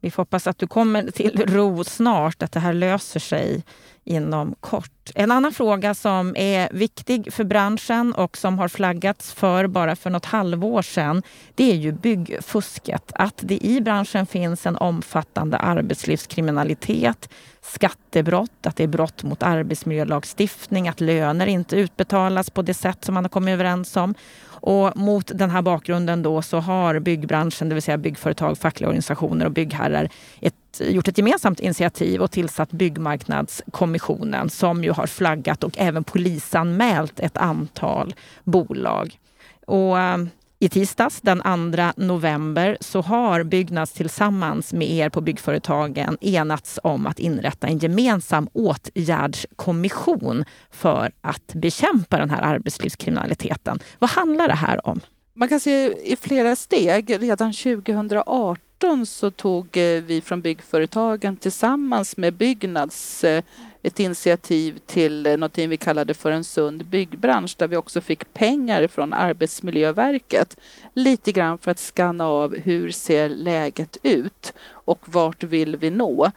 Vi 0.00 0.10
får 0.10 0.22
hoppas 0.22 0.46
att 0.46 0.58
du 0.58 0.66
kommer 0.66 1.10
till 1.10 1.46
ro 1.46 1.84
snart, 1.84 2.42
att 2.42 2.52
det 2.52 2.60
här 2.60 2.72
löser 2.72 3.20
sig 3.20 3.64
inom 4.04 4.54
kort. 4.60 5.10
En 5.14 5.30
annan 5.30 5.52
fråga 5.52 5.94
som 5.94 6.36
är 6.36 6.68
viktig 6.72 7.32
för 7.32 7.44
branschen 7.44 8.14
och 8.14 8.36
som 8.36 8.58
har 8.58 8.68
flaggats 8.68 9.32
för 9.32 9.66
bara 9.66 9.96
för 9.96 10.10
något 10.10 10.24
halvår 10.24 10.82
sedan, 10.82 11.22
det 11.54 11.72
är 11.72 11.76
ju 11.76 11.92
byggfusket. 11.92 13.12
Att 13.14 13.34
det 13.40 13.64
i 13.64 13.80
branschen 13.80 14.26
finns 14.26 14.66
en 14.66 14.76
omfattande 14.76 15.56
arbetslivskriminalitet, 15.56 17.28
skattebrott, 17.62 18.66
att 18.66 18.76
det 18.76 18.84
är 18.84 18.88
brott 18.88 19.22
mot 19.22 19.42
arbetsmiljölagstiftning, 19.42 20.88
att 20.88 21.00
löner 21.00 21.46
inte 21.46 21.76
utbetalas 21.76 22.50
på 22.50 22.62
det 22.62 22.74
sätt 22.74 23.04
som 23.04 23.14
man 23.14 23.24
har 23.24 23.28
kommit 23.28 23.52
överens 23.52 23.96
om. 23.96 24.14
Och 24.60 24.96
mot 24.96 25.30
den 25.34 25.50
här 25.50 25.62
bakgrunden 25.62 26.22
då 26.22 26.42
så 26.42 26.58
har 26.58 26.98
byggbranschen, 26.98 27.68
det 27.68 27.74
vill 27.74 27.82
säga 27.82 27.98
byggföretag, 27.98 28.58
fackliga 28.58 28.88
organisationer 28.88 29.46
och 29.46 29.52
byggherrar 29.52 30.08
ett, 30.40 30.80
gjort 30.80 31.08
ett 31.08 31.18
gemensamt 31.18 31.60
initiativ 31.60 32.20
och 32.22 32.30
tillsatt 32.30 32.70
Byggmarknadskommissionen 32.70 34.50
som 34.50 34.84
ju 34.84 34.90
har 34.90 35.06
flaggat 35.06 35.64
och 35.64 35.78
även 35.78 36.04
polisanmält 36.04 37.20
ett 37.20 37.36
antal 37.36 38.14
bolag. 38.44 39.18
Och 39.66 39.98
eh, 39.98 40.16
i 40.60 40.68
tisdags 40.68 41.20
den 41.20 41.40
2 41.72 42.04
november 42.04 42.76
så 42.80 43.00
har 43.00 43.42
Byggnads 43.42 43.92
tillsammans 43.92 44.72
med 44.72 44.90
er 44.90 45.08
på 45.08 45.20
byggföretagen 45.20 46.18
enats 46.20 46.78
om 46.82 47.06
att 47.06 47.18
inrätta 47.18 47.66
en 47.66 47.78
gemensam 47.78 48.48
åtgärdskommission 48.52 50.44
för 50.70 51.12
att 51.20 51.54
bekämpa 51.54 52.18
den 52.18 52.30
här 52.30 52.42
arbetslivskriminaliteten. 52.42 53.78
Vad 53.98 54.10
handlar 54.10 54.48
det 54.48 54.54
här 54.54 54.86
om? 54.86 55.00
Man 55.34 55.48
kan 55.48 55.60
se 55.60 55.92
i 56.12 56.16
flera 56.16 56.56
steg. 56.56 57.22
Redan 57.22 57.52
2018 57.52 59.06
så 59.06 59.30
tog 59.30 59.76
eh, 59.76 60.02
vi 60.02 60.20
från 60.20 60.40
byggföretagen 60.40 61.36
tillsammans 61.36 62.16
med 62.16 62.34
Byggnads 62.34 63.24
eh, 63.24 63.42
ett 63.88 64.00
initiativ 64.00 64.78
till 64.86 65.26
eh, 65.26 65.32
någonting 65.32 65.68
vi 65.68 65.76
kallade 65.76 66.14
för 66.14 66.30
en 66.30 66.44
sund 66.44 66.84
byggbransch 66.84 67.54
där 67.58 67.68
vi 67.68 67.76
också 67.76 68.00
fick 68.00 68.34
pengar 68.34 68.86
från 68.86 69.12
Arbetsmiljöverket. 69.12 70.56
Lite 70.94 71.32
grann 71.32 71.58
för 71.58 71.70
att 71.70 71.78
skanna 71.78 72.26
av 72.26 72.56
hur 72.56 72.90
ser 72.90 73.28
läget 73.28 73.96
ut 74.02 74.52
och 74.70 75.00
vart 75.04 75.42
vill 75.42 75.76
vi 75.76 75.90
nå? 75.90 76.30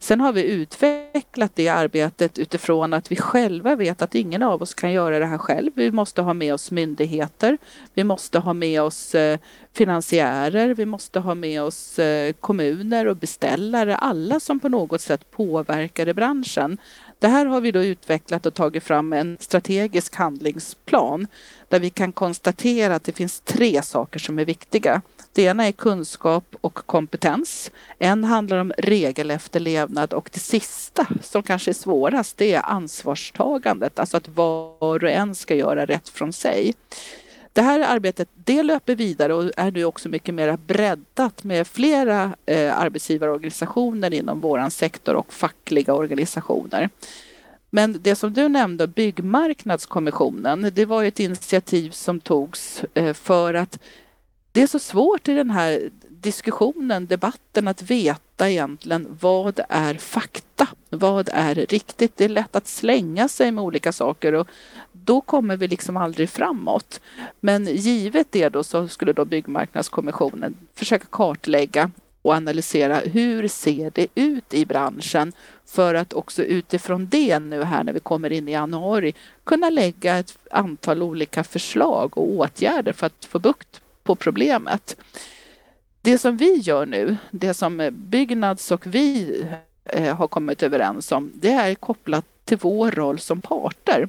Sen 0.00 0.20
har 0.20 0.32
vi 0.32 0.42
utvecklat 0.42 1.52
det 1.54 1.68
arbetet 1.68 2.38
utifrån 2.38 2.92
att 2.92 3.12
vi 3.12 3.16
själva 3.16 3.76
vet 3.76 4.02
att 4.02 4.14
ingen 4.14 4.42
av 4.42 4.62
oss 4.62 4.74
kan 4.74 4.92
göra 4.92 5.18
det 5.18 5.26
här 5.26 5.38
själv. 5.38 5.72
Vi 5.74 5.90
måste 5.90 6.22
ha 6.22 6.34
med 6.34 6.54
oss 6.54 6.70
myndigheter, 6.70 7.58
vi 7.94 8.04
måste 8.04 8.38
ha 8.38 8.52
med 8.52 8.82
oss 8.82 9.14
eh, 9.14 9.38
finansiärer, 9.72 10.74
vi 10.74 10.86
måste 10.86 11.20
ha 11.20 11.34
med 11.34 11.62
oss 11.62 11.98
eh, 11.98 12.32
kommuner 12.32 13.06
och 13.06 13.16
beställare, 13.16 13.96
alla 13.96 14.40
som 14.40 14.60
på 14.60 14.68
något 14.68 15.00
sätt 15.00 15.30
påverkar 15.30 16.08
i 16.08 16.14
branschen. 16.14 16.78
Det 17.20 17.28
här 17.28 17.46
har 17.46 17.60
vi 17.60 17.72
då 17.72 17.84
utvecklat 17.84 18.46
och 18.46 18.54
tagit 18.54 18.84
fram 18.84 19.12
en 19.12 19.36
strategisk 19.40 20.14
handlingsplan 20.14 21.26
där 21.68 21.80
vi 21.80 21.90
kan 21.90 22.12
konstatera 22.12 22.94
att 22.94 23.04
det 23.04 23.12
finns 23.12 23.40
tre 23.40 23.82
saker 23.82 24.18
som 24.18 24.38
är 24.38 24.44
viktiga. 24.44 25.02
Det 25.32 25.42
ena 25.42 25.66
är 25.66 25.72
kunskap 25.72 26.54
och 26.60 26.74
kompetens. 26.74 27.70
En 27.98 28.24
handlar 28.24 28.58
om 28.58 28.72
regelefterlevnad 28.78 30.12
och 30.12 30.30
det 30.32 30.40
sista 30.40 31.06
som 31.22 31.42
kanske 31.42 31.70
är 31.70 31.72
svårast 31.72 32.36
det 32.36 32.54
är 32.54 32.62
ansvarstagandet, 32.62 33.98
alltså 33.98 34.16
att 34.16 34.28
var 34.28 35.04
och 35.04 35.10
en 35.10 35.34
ska 35.34 35.54
göra 35.54 35.86
rätt 35.86 36.08
från 36.08 36.32
sig. 36.32 36.74
Det 37.58 37.62
här 37.62 37.80
arbetet 37.80 38.28
det 38.34 38.62
löper 38.62 38.94
vidare 38.94 39.34
och 39.34 39.50
är 39.56 39.70
nu 39.70 39.84
också 39.84 40.08
mycket 40.08 40.34
mer 40.34 40.56
breddat 40.56 41.44
med 41.44 41.66
flera 41.66 42.34
eh, 42.46 42.78
arbetsgivarorganisationer 42.78 44.14
inom 44.14 44.40
vår 44.40 44.70
sektor 44.70 45.14
och 45.14 45.32
fackliga 45.32 45.94
organisationer. 45.94 46.90
Men 47.70 47.98
det 48.02 48.16
som 48.16 48.32
du 48.32 48.48
nämnde, 48.48 48.86
Byggmarknadskommissionen, 48.86 50.70
det 50.74 50.84
var 50.84 51.04
ett 51.04 51.20
initiativ 51.20 51.90
som 51.90 52.20
togs 52.20 52.84
eh, 52.94 53.14
för 53.14 53.54
att 53.54 53.78
det 54.52 54.62
är 54.62 54.66
så 54.66 54.78
svårt 54.78 55.28
i 55.28 55.34
den 55.34 55.50
här 55.50 55.90
diskussionen, 56.08 57.06
debatten 57.06 57.68
att 57.68 57.82
veta 57.82 58.50
egentligen 58.50 59.16
vad 59.20 59.60
är 59.68 59.94
fakta? 59.94 60.68
Vad 60.90 61.28
är 61.32 61.54
riktigt? 61.54 62.16
Det 62.16 62.24
är 62.24 62.28
lätt 62.28 62.56
att 62.56 62.66
slänga 62.66 63.28
sig 63.28 63.52
med 63.52 63.64
olika 63.64 63.92
saker 63.92 64.32
och 64.32 64.48
då 65.08 65.20
kommer 65.20 65.56
vi 65.56 65.68
liksom 65.68 65.96
aldrig 65.96 66.30
framåt. 66.30 67.00
Men 67.40 67.66
givet 67.66 68.26
det 68.30 68.48
då 68.48 68.64
så 68.64 68.88
skulle 68.88 69.12
då 69.12 69.24
Byggmarknadskommissionen 69.24 70.54
försöka 70.74 71.06
kartlägga 71.10 71.90
och 72.22 72.32
analysera 72.32 72.96
hur 72.96 73.48
ser 73.48 73.90
det 73.94 74.06
ut 74.14 74.54
i 74.54 74.66
branschen 74.66 75.32
för 75.66 75.94
att 75.94 76.12
också 76.12 76.42
utifrån 76.42 77.08
det 77.08 77.38
nu 77.38 77.62
här 77.62 77.84
när 77.84 77.92
vi 77.92 78.00
kommer 78.00 78.32
in 78.32 78.48
i 78.48 78.52
januari 78.52 79.14
kunna 79.44 79.70
lägga 79.70 80.18
ett 80.18 80.38
antal 80.50 81.02
olika 81.02 81.44
förslag 81.44 82.18
och 82.18 82.30
åtgärder 82.30 82.92
för 82.92 83.06
att 83.06 83.24
få 83.24 83.38
bukt 83.38 83.80
på 84.02 84.14
problemet. 84.14 84.96
Det 86.00 86.18
som 86.18 86.36
vi 86.36 86.54
gör 86.54 86.86
nu, 86.86 87.16
det 87.30 87.54
som 87.54 87.90
Byggnads 87.92 88.70
och 88.70 88.86
vi 88.86 89.42
eh, 89.84 90.16
har 90.16 90.28
kommit 90.28 90.62
överens 90.62 91.12
om, 91.12 91.32
det 91.34 91.52
är 91.52 91.74
kopplat 91.74 92.24
till 92.44 92.58
vår 92.60 92.90
roll 92.90 93.18
som 93.18 93.40
parter 93.40 94.08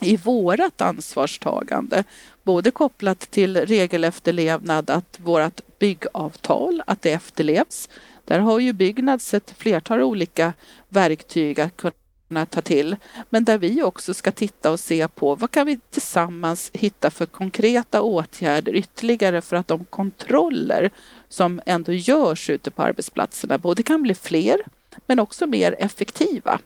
i 0.00 0.16
vårat 0.16 0.80
ansvarstagande, 0.80 2.04
både 2.42 2.70
kopplat 2.70 3.20
till 3.20 3.56
regelefterlevnad, 3.56 4.90
att 4.90 5.18
vårt 5.20 5.60
byggavtal, 5.78 6.82
att 6.86 7.02
det 7.02 7.12
efterlevs. 7.12 7.88
Där 8.24 8.38
har 8.38 8.58
ju 8.58 8.72
Byggnads 8.72 9.34
ett 9.34 9.54
flertal 9.58 10.02
olika 10.02 10.52
verktyg 10.88 11.60
att 11.60 11.76
kunna 11.76 12.46
ta 12.46 12.60
till, 12.60 12.96
men 13.30 13.44
där 13.44 13.58
vi 13.58 13.82
också 13.82 14.14
ska 14.14 14.32
titta 14.32 14.70
och 14.70 14.80
se 14.80 15.08
på 15.08 15.34
vad 15.34 15.50
kan 15.50 15.66
vi 15.66 15.78
tillsammans 15.90 16.70
hitta 16.74 17.10
för 17.10 17.26
konkreta 17.26 18.02
åtgärder 18.02 18.74
ytterligare 18.74 19.40
för 19.40 19.56
att 19.56 19.68
de 19.68 19.84
kontroller 19.84 20.90
som 21.28 21.60
ändå 21.66 21.92
görs 21.92 22.50
ute 22.50 22.70
på 22.70 22.82
arbetsplatserna 22.82 23.58
både 23.58 23.82
kan 23.82 24.02
bli 24.02 24.14
fler 24.14 24.60
men 25.06 25.18
också 25.18 25.46
mer 25.46 25.76
effektiva. 25.78 26.60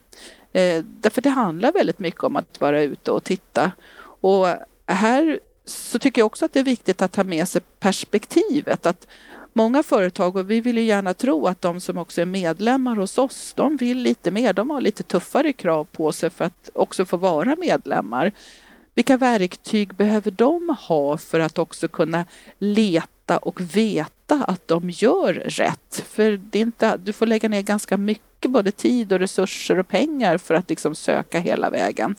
Eh, 0.52 0.84
därför 0.84 1.22
det 1.22 1.30
handlar 1.30 1.72
väldigt 1.72 1.98
mycket 1.98 2.24
om 2.24 2.36
att 2.36 2.60
vara 2.60 2.82
ute 2.82 3.10
och 3.10 3.24
titta. 3.24 3.72
Och 4.20 4.46
här 4.86 5.40
så 5.64 5.98
tycker 5.98 6.20
jag 6.20 6.26
också 6.26 6.44
att 6.44 6.52
det 6.52 6.60
är 6.60 6.64
viktigt 6.64 7.02
att 7.02 7.12
ta 7.12 7.24
med 7.24 7.48
sig 7.48 7.62
perspektivet 7.80 8.86
att 8.86 9.06
många 9.52 9.82
företag, 9.82 10.36
och 10.36 10.50
vi 10.50 10.60
vill 10.60 10.78
ju 10.78 10.84
gärna 10.84 11.14
tro 11.14 11.46
att 11.46 11.60
de 11.60 11.80
som 11.80 11.98
också 11.98 12.20
är 12.20 12.26
medlemmar 12.26 12.96
hos 12.96 13.18
oss, 13.18 13.52
de 13.56 13.76
vill 13.76 13.98
lite 13.98 14.30
mer, 14.30 14.52
de 14.52 14.70
har 14.70 14.80
lite 14.80 15.02
tuffare 15.02 15.52
krav 15.52 15.84
på 15.84 16.12
sig 16.12 16.30
för 16.30 16.44
att 16.44 16.70
också 16.74 17.04
få 17.04 17.16
vara 17.16 17.56
medlemmar. 17.56 18.32
Vilka 18.94 19.16
verktyg 19.16 19.94
behöver 19.94 20.30
de 20.30 20.76
ha 20.80 21.18
för 21.18 21.40
att 21.40 21.58
också 21.58 21.88
kunna 21.88 22.26
leta 22.58 23.38
och 23.38 23.60
veta 23.60 24.44
att 24.44 24.68
de 24.68 24.90
gör 24.90 25.34
rätt? 25.34 26.04
För 26.08 26.30
det 26.36 26.58
är 26.58 26.62
inte, 26.62 26.96
du 26.96 27.12
får 27.12 27.26
lägga 27.26 27.48
ner 27.48 27.62
ganska 27.62 27.96
mycket 27.96 28.31
både 28.48 28.70
tid 28.70 29.12
och 29.12 29.18
resurser 29.18 29.78
och 29.78 29.88
pengar 29.88 30.38
för 30.38 30.54
att 30.54 30.70
liksom 30.70 30.94
söka 30.94 31.38
hela 31.38 31.70
vägen. 31.70 32.16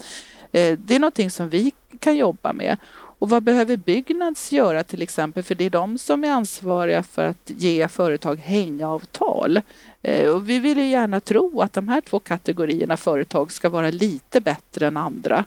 Eh, 0.52 0.78
det 0.78 0.96
är 0.96 1.00
någonting 1.00 1.32
som 1.32 1.50
vi 1.50 1.72
kan 2.00 2.18
jobba 2.18 2.54
med. 2.54 2.78
Och 3.20 3.30
vad 3.30 3.44
behöver 3.44 3.78
Byggnads 3.78 4.52
göra 4.52 4.84
till 4.84 5.02
exempel? 5.02 5.44
För 5.44 5.56
det 5.56 5.66
är 5.66 5.70
de 5.70 5.98
som 5.98 6.24
är 6.24 6.32
ansvariga 6.32 7.04
för 7.04 7.26
att 7.26 7.52
ge 7.58 7.88
företag 7.88 8.36
hängavtal. 8.36 9.62
Eh, 10.02 10.30
och 10.30 10.50
vi 10.50 10.60
vill 10.60 10.78
ju 10.78 10.86
gärna 10.86 11.20
tro 11.20 11.62
att 11.62 11.74
de 11.74 11.88
här 11.88 12.02
två 12.02 12.20
kategorierna 12.20 12.98
företag 12.98 13.52
ska 13.52 13.70
vara 13.70 13.90
lite 13.90 14.42
bättre 14.42 14.88
än 14.88 14.98
andra 14.98 15.46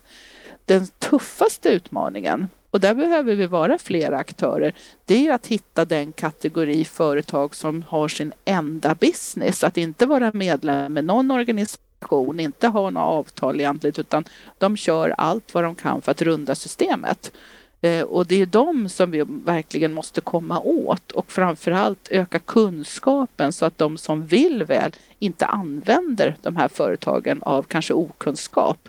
den 0.66 0.86
tuffaste 0.86 1.68
utmaningen, 1.68 2.48
och 2.76 2.80
där 2.80 2.94
behöver 2.94 3.34
vi 3.34 3.46
vara 3.46 3.78
flera 3.78 4.18
aktörer, 4.18 4.74
det 5.04 5.26
är 5.26 5.32
att 5.32 5.46
hitta 5.46 5.84
den 5.84 6.12
kategori 6.12 6.84
företag 6.84 7.54
som 7.54 7.84
har 7.88 8.08
sin 8.08 8.32
enda 8.44 8.94
business. 8.94 9.64
Att 9.64 9.76
inte 9.76 10.06
vara 10.06 10.30
medlem 10.34 10.92
med 10.92 11.04
någon 11.04 11.30
organisation, 11.30 12.40
inte 12.40 12.68
ha 12.68 12.90
några 12.90 13.06
avtal 13.06 13.60
egentligen, 13.60 13.94
utan 13.98 14.24
de 14.58 14.76
kör 14.76 15.14
allt 15.18 15.54
vad 15.54 15.64
de 15.64 15.74
kan 15.74 16.02
för 16.02 16.10
att 16.10 16.22
runda 16.22 16.54
systemet. 16.54 17.32
Eh, 17.80 18.02
och 18.02 18.26
det 18.26 18.42
är 18.42 18.46
de 18.46 18.88
som 18.88 19.10
vi 19.10 19.24
verkligen 19.28 19.92
måste 19.92 20.20
komma 20.20 20.60
åt 20.60 21.12
och 21.12 21.32
framförallt 21.32 22.08
öka 22.10 22.38
kunskapen 22.38 23.52
så 23.52 23.64
att 23.64 23.78
de 23.78 23.98
som 23.98 24.26
vill 24.26 24.64
väl 24.64 24.92
inte 25.18 25.46
använder 25.46 26.36
de 26.42 26.56
här 26.56 26.68
företagen 26.68 27.42
av 27.42 27.62
kanske 27.62 27.94
okunskap. 27.94 28.88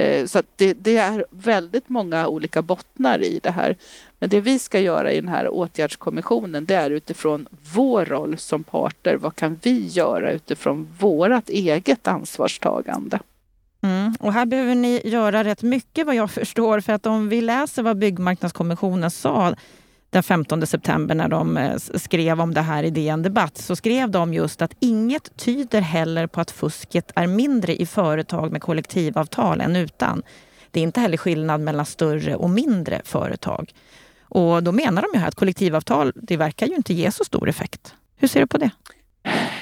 Eh, 0.00 0.26
så 0.26 0.42
det, 0.56 0.72
det, 0.72 0.96
är 0.96 1.24
väldigt 1.30 1.88
många 1.88 2.26
olika 2.26 2.62
bottnar 2.62 3.22
i 3.22 3.40
det 3.42 3.50
här. 3.50 3.76
Men 4.18 4.28
det 4.28 4.40
vi 4.40 4.58
ska 4.58 4.80
göra 4.80 5.12
i 5.12 5.20
den 5.20 5.28
här 5.28 5.48
åtgärdskommissionen 5.48 6.64
det 6.64 6.74
är 6.74 6.90
utifrån 6.90 7.46
vår 7.74 8.04
roll 8.04 8.38
som 8.38 8.64
parter. 8.64 9.16
Vad 9.16 9.36
kan 9.36 9.58
vi 9.62 9.86
göra 9.86 10.32
utifrån 10.32 10.88
vårt 10.98 11.48
eget 11.48 12.08
ansvarstagande? 12.08 13.18
Mm. 13.82 14.14
Och 14.20 14.32
här 14.32 14.46
behöver 14.46 14.74
ni 14.74 15.00
göra 15.04 15.44
rätt 15.44 15.62
mycket 15.62 16.06
vad 16.06 16.14
jag 16.14 16.30
förstår. 16.30 16.80
För 16.80 16.92
att 16.92 17.06
om 17.06 17.28
vi 17.28 17.40
läser 17.40 17.82
vad 17.82 17.98
Byggmarknadskommissionen 17.98 19.10
sa 19.10 19.54
den 20.10 20.22
15 20.22 20.66
september 20.66 21.14
när 21.14 21.28
de 21.28 21.56
eh, 21.56 21.76
skrev 21.76 22.40
om 22.40 22.54
det 22.54 22.60
här 22.60 22.82
i 22.82 22.90
DN 22.90 23.22
Debatt 23.22 23.58
så 23.58 23.76
skrev 23.76 24.10
de 24.10 24.34
just 24.34 24.62
att 24.62 24.74
inget 24.80 25.36
tyder 25.36 25.80
heller 25.80 26.26
på 26.26 26.40
att 26.40 26.50
fusket 26.50 27.12
är 27.14 27.26
mindre 27.26 27.82
i 27.82 27.86
företag 27.86 28.52
med 28.52 28.62
kollektivavtal 28.62 29.60
än 29.60 29.76
utan. 29.76 30.22
Det 30.70 30.80
är 30.80 30.84
inte 30.84 31.00
heller 31.00 31.16
skillnad 31.16 31.60
mellan 31.60 31.86
större 31.86 32.36
och 32.36 32.50
mindre 32.50 33.00
företag. 33.04 33.72
Och 34.22 34.62
då 34.62 34.72
menar 34.72 35.02
de 35.02 35.08
ju 35.14 35.20
här 35.20 35.28
att 35.28 35.34
kollektivavtal, 35.34 36.12
det 36.14 36.36
verkar 36.36 36.66
ju 36.66 36.74
inte 36.74 36.94
ge 36.94 37.12
så 37.12 37.24
stor 37.24 37.48
effekt. 37.48 37.94
Hur 38.16 38.28
ser 38.28 38.40
du 38.40 38.46
på 38.46 38.58
det? 38.58 38.70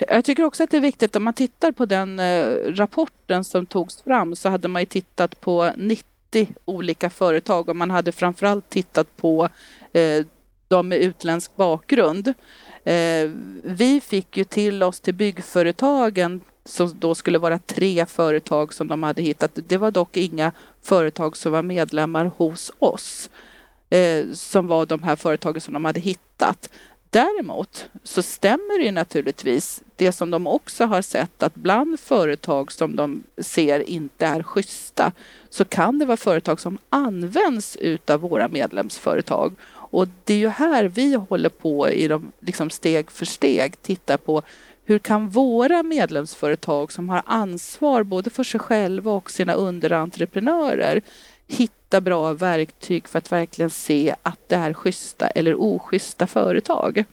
Jag 0.08 0.24
tycker 0.24 0.44
också 0.44 0.64
att 0.64 0.70
det 0.70 0.76
är 0.76 0.80
viktigt 0.80 1.16
om 1.16 1.24
man 1.24 1.34
tittar 1.34 1.72
på 1.72 1.86
den 1.86 2.18
eh, 2.18 2.44
rapporten 2.66 3.44
som 3.44 3.66
togs 3.66 4.02
fram 4.02 4.36
så 4.36 4.48
hade 4.48 4.68
man 4.68 4.82
ju 4.82 4.86
tittat 4.86 5.40
på 5.40 5.72
90 5.76 6.48
olika 6.64 7.10
företag 7.10 7.68
och 7.68 7.76
man 7.76 7.90
hade 7.90 8.12
framförallt 8.12 8.70
tittat 8.70 9.16
på 9.16 9.48
eh, 9.92 10.24
de 10.68 10.88
med 10.88 10.98
utländsk 10.98 11.56
bakgrund. 11.56 12.28
Eh, 12.84 13.30
vi 13.62 14.00
fick 14.04 14.36
ju 14.36 14.44
till 14.44 14.82
oss 14.82 15.00
till 15.00 15.14
byggföretagen 15.14 16.40
som 16.64 16.98
då 16.98 17.14
skulle 17.14 17.38
vara 17.38 17.58
tre 17.58 18.06
företag 18.06 18.74
som 18.74 18.88
de 18.88 19.02
hade 19.02 19.22
hittat. 19.22 19.50
Det 19.54 19.76
var 19.76 19.90
dock 19.90 20.16
inga 20.16 20.52
företag 20.82 21.36
som 21.36 21.52
var 21.52 21.62
medlemmar 21.62 22.30
hos 22.36 22.72
oss 22.78 23.30
eh, 23.90 24.26
som 24.32 24.66
var 24.66 24.86
de 24.86 25.02
här 25.02 25.16
företagen 25.16 25.60
som 25.60 25.74
de 25.74 25.84
hade 25.84 26.00
hittat. 26.00 26.70
Däremot 27.10 27.88
så 28.02 28.22
stämmer 28.22 28.84
det 28.84 28.92
naturligtvis 28.92 29.82
det 29.96 30.12
som 30.12 30.30
de 30.30 30.46
också 30.46 30.84
har 30.84 31.02
sett 31.02 31.42
att 31.42 31.54
bland 31.54 32.00
företag 32.00 32.72
som 32.72 32.96
de 32.96 33.22
ser 33.38 33.90
inte 33.90 34.26
är 34.26 34.42
schyssta 34.42 35.12
så 35.50 35.64
kan 35.64 35.98
det 35.98 36.04
vara 36.04 36.16
företag 36.16 36.60
som 36.60 36.78
används 36.90 37.76
utav 37.76 38.20
våra 38.20 38.48
medlemsföretag 38.48 39.52
och 39.90 40.08
det 40.24 40.34
är 40.34 40.38
ju 40.38 40.48
här 40.48 40.84
vi 40.84 41.14
håller 41.14 41.48
på 41.48 41.88
i 41.88 42.08
de, 42.08 42.32
liksom 42.40 42.70
steg 42.70 43.10
för 43.10 43.26
steg 43.26 43.82
titta 43.82 44.18
på 44.18 44.42
hur 44.84 44.98
kan 44.98 45.28
våra 45.28 45.82
medlemsföretag 45.82 46.92
som 46.92 47.08
har 47.08 47.22
ansvar 47.26 48.02
både 48.02 48.30
för 48.30 48.44
sig 48.44 48.60
själva 48.60 49.12
och 49.12 49.30
sina 49.30 49.54
underentreprenörer 49.54 51.02
hitta 51.46 52.00
bra 52.00 52.32
verktyg 52.32 53.08
för 53.08 53.18
att 53.18 53.32
verkligen 53.32 53.70
se 53.70 54.14
att 54.22 54.48
det 54.48 54.56
är 54.56 54.72
schyssta 54.72 55.28
eller 55.28 55.60
oschyssta 55.60 56.26
företag. 56.26 57.04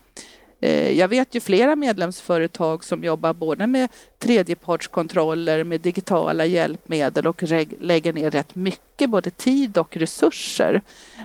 Eh, 0.60 0.98
jag 0.98 1.08
vet 1.08 1.34
ju 1.34 1.40
flera 1.40 1.76
medlemsföretag 1.76 2.84
som 2.84 3.04
jobbar 3.04 3.32
både 3.32 3.66
med 3.66 3.88
tredjepartskontroller, 4.18 5.64
med 5.64 5.80
digitala 5.80 6.44
hjälpmedel 6.44 7.26
och 7.26 7.42
lägger 7.80 8.12
ner 8.12 8.30
rätt 8.30 8.54
mycket 8.54 9.10
både 9.10 9.30
tid 9.30 9.78
och 9.78 9.96
resurser 9.96 10.82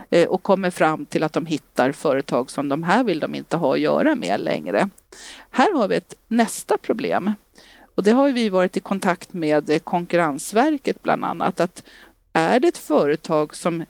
eh, 0.09 0.27
och 0.27 0.43
kommer 0.43 0.69
fram 0.69 1.05
till 1.05 1.23
att 1.23 1.33
de 1.33 1.45
hittar 1.45 1.91
företag 1.91 2.51
som 2.51 2.69
de 2.69 2.83
här 2.83 3.03
vill 3.03 3.19
de 3.19 3.35
inte 3.35 3.57
ha 3.57 3.73
att 3.73 3.79
göra 3.79 4.15
med 4.15 4.39
längre. 4.39 4.89
Här 5.49 5.73
har 5.73 5.87
vi 5.87 5.95
ett 5.95 6.15
nästa 6.27 6.77
problem 6.77 7.33
och 7.95 8.03
det 8.03 8.11
har 8.11 8.29
vi 8.29 8.49
varit 8.49 8.77
i 8.77 8.79
kontakt 8.79 9.33
med 9.33 9.83
Konkurrensverket 9.83 11.03
bland 11.03 11.25
annat 11.25 11.59
att 11.59 11.83
är 12.33 12.59
det 12.59 12.67
ett 12.67 12.77
företag 12.77 13.55
som 13.55 13.85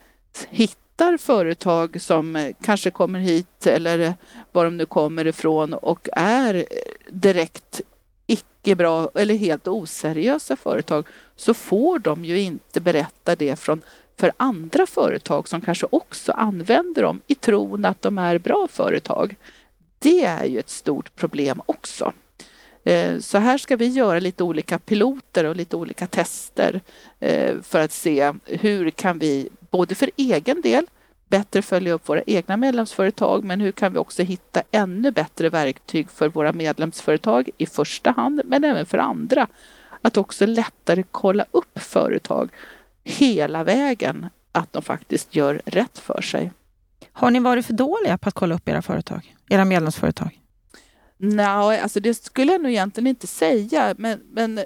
hittar 0.50 1.18
företag 1.18 2.02
som 2.02 2.36
eh, 2.36 2.56
kanske 2.62 2.92
kommer 2.92 3.20
hit 3.20 3.68
eller 3.68 4.14
var 4.52 4.66
de 4.66 4.78
nu 4.78 4.86
kommer 4.86 5.28
ifrån 5.28 5.74
och 5.74 6.10
är 6.14 6.66
direkt 7.10 7.82
icke 8.28 8.76
bra 8.76 9.12
eller 9.16 9.36
helt 9.36 9.68
oseriösa 9.68 10.56
företag 10.56 11.08
så 11.36 11.54
får 11.54 12.00
de 12.00 12.26
ju 12.26 12.40
inte 12.40 12.82
berätta 12.82 13.36
det 13.36 13.56
från 13.56 13.82
för 14.18 14.32
andra 14.38 14.86
företag 14.86 15.48
som 15.48 15.62
kanske 15.62 15.88
också 15.90 16.32
använder 16.32 17.02
dem 17.02 17.22
i 17.28 17.36
tron 17.36 17.86
att 17.86 18.02
de 18.02 18.18
är 18.18 18.38
bra 18.38 18.68
företag. 18.72 19.36
Det 20.00 20.24
är 20.24 20.46
ju 20.46 20.60
ett 20.60 20.70
stort 20.70 21.16
problem 21.16 21.62
också. 21.66 22.14
Eh, 22.84 23.20
så 23.20 23.38
här 23.38 23.58
ska 23.58 23.76
vi 23.76 23.88
göra 23.88 24.20
lite 24.20 24.44
olika 24.44 24.80
piloter 24.80 25.46
och 25.46 25.56
lite 25.56 25.76
olika 25.76 26.08
tester 26.08 26.82
eh, 27.20 27.62
för 27.62 27.80
att 27.80 27.92
se 27.92 28.34
hur 28.46 28.90
kan 28.90 29.20
vi 29.20 29.50
både 29.72 29.96
för 29.96 30.12
egen 30.18 30.62
del 30.62 30.86
bättre 31.32 31.62
följa 31.62 31.94
upp 31.94 32.10
våra 32.10 32.22
egna 32.28 32.58
medlemsföretag 32.58 33.44
men 33.44 33.62
hur 33.62 33.72
kan 33.72 33.94
vi 33.94 34.00
också 34.00 34.24
hitta 34.24 34.64
ännu 34.72 35.12
bättre 35.12 35.50
verktyg 35.50 36.10
för 36.10 36.30
våra 36.30 36.54
medlemsföretag 36.54 37.50
i 37.58 37.66
första 37.66 38.12
hand 38.12 38.42
men 38.46 38.64
även 38.64 38.86
för 38.86 38.98
andra. 38.98 39.48
Att 40.02 40.18
också 40.18 40.46
lättare 40.46 41.04
kolla 41.12 41.46
upp 41.52 41.80
företag 41.80 42.50
hela 43.04 43.64
vägen 43.64 44.30
att 44.52 44.74
de 44.74 44.82
faktiskt 44.82 45.36
gör 45.36 45.62
rätt 45.66 45.98
för 45.98 46.22
sig. 46.22 46.52
Har 47.12 47.32
ni 47.32 47.40
varit 47.40 47.66
för 47.66 47.74
dåliga 47.74 48.18
på 48.18 48.30
att 48.30 48.36
kolla 48.36 48.56
upp 48.56 48.70
era 48.70 48.82
företag, 48.82 49.36
era 49.50 49.66
medlemsföretag? 49.66 50.40
Nej, 51.18 51.80
alltså 51.80 52.00
det 52.00 52.14
skulle 52.14 52.52
jag 52.52 52.62
nog 52.62 52.72
egentligen 52.72 53.08
inte 53.08 53.28
säga, 53.28 53.96
men, 53.98 54.20
men 54.32 54.60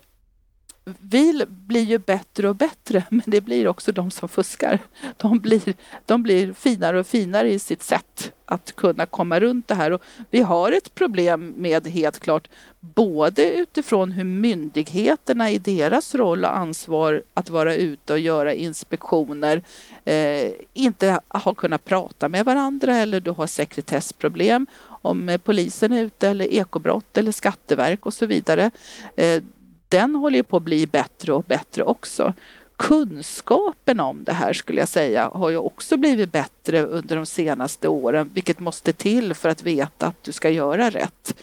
vi 0.86 1.46
blir 1.48 1.84
ju 1.84 1.98
bättre 1.98 2.50
och 2.50 2.56
bättre, 2.56 3.04
men 3.10 3.24
det 3.26 3.42
blir 3.42 3.68
också 3.68 3.92
de 3.92 4.12
som 4.12 4.30
fuskar. 4.30 4.80
De 5.18 5.40
blir, 5.40 5.74
de 6.06 6.24
blir 6.24 6.54
finare 6.54 7.00
och 7.00 7.08
finare 7.08 7.52
i 7.52 7.60
sitt 7.60 7.84
sätt 7.84 8.32
att 8.46 8.76
kunna 8.76 9.06
komma 9.06 9.40
runt 9.40 9.68
det 9.68 9.76
här. 9.76 9.92
Och 9.92 10.02
vi 10.30 10.42
har 10.42 10.72
ett 10.72 10.96
problem 10.96 11.54
med 11.58 11.88
helt 11.88 12.20
klart 12.20 12.48
både 12.80 13.54
utifrån 13.54 14.12
hur 14.12 14.24
myndigheterna 14.24 15.52
i 15.52 15.58
deras 15.58 16.16
roll 16.16 16.44
och 16.44 16.58
ansvar 16.58 17.24
att 17.34 17.50
vara 17.50 17.76
ute 17.76 18.14
och 18.14 18.20
göra 18.20 18.54
inspektioner 18.54 19.64
eh, 20.06 20.52
inte 20.74 21.20
har 21.28 21.54
kunnat 21.54 21.86
prata 21.86 22.30
med 22.30 22.46
varandra 22.46 22.98
eller 22.98 23.20
du 23.20 23.32
har 23.32 23.48
sekretessproblem 23.48 24.68
om 24.88 25.40
polisen 25.44 25.94
är 25.94 26.04
ute 26.04 26.30
eller 26.30 26.46
ekobrott 26.46 27.18
eller 27.18 27.32
skatteverk 27.32 28.06
och 28.06 28.14
så 28.14 28.26
vidare. 28.26 28.72
Eh, 29.16 29.44
den 29.90 30.16
håller 30.16 30.38
ju 30.38 30.44
på 30.44 30.58
att 30.58 30.64
bli 30.64 30.88
bättre 30.88 31.34
och 31.34 31.44
bättre 31.44 31.84
också. 31.84 32.34
Kunskapen 32.78 34.00
om 34.00 34.24
det 34.24 34.34
här 34.34 34.54
skulle 34.54 34.80
jag 34.82 34.90
säga 34.90 35.30
har 35.34 35.50
ju 35.50 35.58
också 35.58 35.98
blivit 35.98 36.32
bättre 36.32 36.84
under 36.84 37.16
de 37.16 37.26
senaste 37.26 37.88
åren, 37.88 38.32
vilket 38.34 38.60
måste 38.60 38.94
till 38.94 39.34
för 39.34 39.50
att 39.50 39.64
veta 39.64 40.08
att 40.08 40.24
du 40.24 40.32
ska 40.32 40.50
göra 40.50 40.90
rätt. 40.90 41.36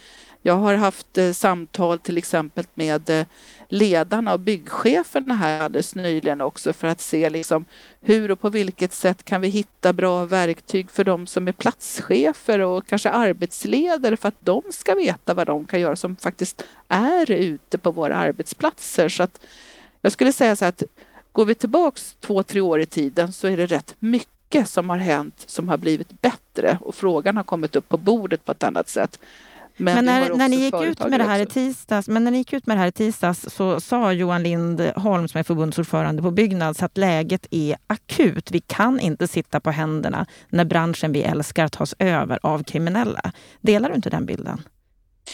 Jag 0.44 0.54
har 0.54 0.74
haft 0.74 1.18
eh, 1.18 1.32
samtal 1.32 1.98
till 1.98 2.18
exempel 2.18 2.64
med 2.74 3.10
eh, 3.10 3.26
ledarna 3.68 4.32
och 4.32 4.40
byggcheferna 4.40 5.34
här 5.34 5.60
alldeles 5.60 5.94
nyligen 5.94 6.40
också 6.40 6.72
för 6.72 6.88
att 6.88 7.00
se 7.00 7.30
liksom 7.30 7.64
hur 8.00 8.30
och 8.30 8.40
på 8.40 8.50
vilket 8.50 8.92
sätt 8.92 9.24
kan 9.24 9.40
vi 9.40 9.48
hitta 9.48 9.92
bra 9.92 10.24
verktyg 10.24 10.90
för 10.90 11.04
de 11.04 11.26
som 11.26 11.48
är 11.48 11.52
platschefer 11.52 12.58
och 12.58 12.86
kanske 12.86 13.10
arbetsledare 13.10 14.16
för 14.16 14.28
att 14.28 14.40
de 14.40 14.62
ska 14.70 14.94
veta 14.94 15.34
vad 15.34 15.46
de 15.46 15.64
kan 15.64 15.80
göra 15.80 15.96
som 15.96 16.16
faktiskt 16.16 16.64
är 16.88 17.30
ute 17.30 17.78
på 17.78 17.90
våra 17.90 18.16
arbetsplatser. 18.16 19.08
Så 19.08 19.22
att 19.22 19.40
jag 20.00 20.12
skulle 20.12 20.32
säga 20.32 20.56
så 20.56 20.64
att 20.64 20.82
går 21.32 21.44
vi 21.44 21.54
tillbaks 21.54 22.16
två, 22.20 22.42
tre 22.42 22.60
år 22.60 22.80
i 22.80 22.86
tiden 22.86 23.32
så 23.32 23.48
är 23.48 23.56
det 23.56 23.66
rätt 23.66 23.94
mycket 23.98 24.68
som 24.68 24.90
har 24.90 24.96
hänt 24.96 25.44
som 25.46 25.68
har 25.68 25.76
blivit 25.76 26.20
bättre 26.22 26.78
och 26.80 26.94
frågan 26.94 27.36
har 27.36 27.44
kommit 27.44 27.76
upp 27.76 27.88
på 27.88 27.96
bordet 27.96 28.44
på 28.44 28.52
ett 28.52 28.62
annat 28.62 28.88
sätt. 28.88 29.18
Men, 29.76 29.94
men 29.94 30.04
när, 30.04 30.34
när, 30.34 30.48
ni 30.48 30.56
gick 30.56 30.82
ut 30.82 31.08
med 31.08 31.20
det 31.20 31.24
här 31.24 31.40
i 31.40 31.46
tisdags, 31.46 32.08
men 32.08 32.24
när 32.24 32.30
ni 32.30 32.38
gick 32.38 32.52
ut 32.52 32.66
med 32.66 32.76
det 32.76 32.80
här 32.80 32.88
i 32.88 32.92
tisdags 32.92 33.46
så 33.48 33.80
sa 33.80 34.12
Johan 34.12 34.42
Lindholm, 34.42 35.28
som 35.28 35.38
är 35.38 35.42
förbundsordförande 35.42 36.22
på 36.22 36.30
Byggnads, 36.30 36.82
att 36.82 36.98
läget 36.98 37.46
är 37.50 37.76
akut. 37.86 38.50
Vi 38.50 38.60
kan 38.60 39.00
inte 39.00 39.28
sitta 39.28 39.60
på 39.60 39.70
händerna 39.70 40.26
när 40.48 40.64
branschen 40.64 41.12
vi 41.12 41.22
älskar 41.22 41.68
tas 41.68 41.94
över 41.98 42.38
av 42.42 42.64
kriminella. 42.64 43.32
Delar 43.60 43.88
du 43.88 43.94
inte 43.94 44.10
den 44.10 44.26
bilden? 44.26 44.60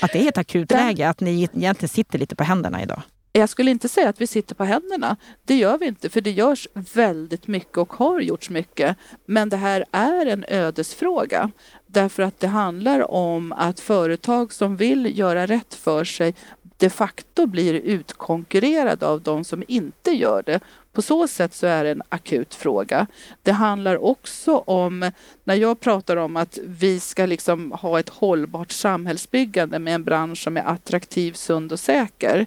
Att 0.03 0.13
det 0.13 0.25
är 0.25 0.29
ett 0.29 0.39
akut 0.39 0.69
den... 0.69 0.87
läge, 0.87 1.09
att 1.09 1.21
ni 1.21 1.43
egentligen 1.43 1.89
sitter 1.89 2.19
lite 2.19 2.37
på 2.37 2.45
händerna 2.45 2.83
idag? 2.83 3.03
Jag 3.33 3.49
skulle 3.49 3.71
inte 3.71 3.89
säga 3.89 4.09
att 4.09 4.21
vi 4.21 4.27
sitter 4.27 4.55
på 4.55 4.65
händerna. 4.65 5.17
Det 5.45 5.55
gör 5.55 5.79
vi 5.79 5.87
inte, 5.87 6.09
för 6.09 6.21
det 6.21 6.31
görs 6.31 6.69
väldigt 6.75 7.47
mycket 7.47 7.79
och 7.79 7.93
har 7.93 8.21
gjorts 8.21 8.51
mycket. 8.51 8.97
Men 9.27 9.49
det 9.49 9.57
här 9.57 9.85
är 9.93 10.27
en 10.27 10.45
ödesfråga. 10.49 11.51
Därför 11.87 12.23
att 12.23 12.41
det 12.41 12.47
handlar 12.47 13.11
om 13.11 13.53
att 13.53 13.81
företag 13.81 14.53
som 14.53 14.77
vill 14.77 15.19
göra 15.19 15.47
rätt 15.47 15.75
för 15.75 16.05
sig 16.05 16.35
de 16.79 16.91
facto 16.91 17.47
blir 17.47 17.75
utkonkurrerade 17.75 19.07
av 19.07 19.21
de 19.23 19.45
som 19.45 19.65
inte 19.69 20.11
gör 20.11 20.43
det. 20.47 20.61
På 20.93 21.03
så 21.03 21.29
sätt 21.29 21.55
så 21.55 21.67
är 21.67 21.85
det 21.85 21.91
en 21.91 22.03
akut 22.09 22.55
fråga. 22.55 23.07
Det 23.43 23.53
handlar 23.53 24.05
också 24.05 24.59
om, 24.59 25.11
när 25.45 25.55
jag 25.55 25.81
pratar 25.81 26.17
om 26.17 26.37
att 26.37 26.59
vi 26.65 27.01
ska 27.01 27.27
liksom 27.27 27.73
ha 27.73 28.01
ett 28.01 28.09
hållbart 28.09 28.73
samhällsbyggande 28.73 29.79
med 29.79 29.95
en 29.95 30.05
bransch 30.05 30.43
som 30.43 30.57
är 30.57 30.65
attraktiv, 30.65 31.33
sund 31.33 31.73
och 31.73 31.81
säker 31.81 32.47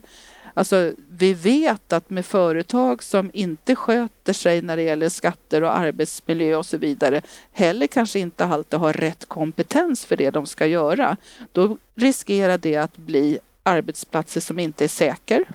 Alltså, 0.54 0.94
vi 1.10 1.34
vet 1.34 1.94
att 1.94 2.10
med 2.10 2.26
företag 2.26 3.04
som 3.04 3.32
inte 3.34 3.76
sköter 3.76 4.34
sig 4.34 4.62
när 4.62 4.78
det 4.78 4.84
gäller 4.84 5.10
skatter 5.10 5.64
och 5.64 5.78
arbetsmiljö 5.78 6.56
och 6.56 6.66
så 6.66 6.78
vidare, 6.78 7.22
heller 7.52 7.88
kanske 7.88 8.20
inte 8.20 8.46
alltid 8.46 8.80
har 8.80 8.94
rätt 8.94 9.26
kompetens 9.28 10.06
för 10.06 10.18
det 10.18 10.30
de 10.30 10.46
ska 10.46 10.66
göra, 10.66 11.18
då 11.52 11.78
riskerar 11.96 12.58
det 12.58 12.78
att 12.78 12.98
bli 12.98 13.40
arbetsplatser 13.64 14.42
som 14.42 14.60
inte 14.60 14.84
är 14.84 14.88
säker. 14.88 15.46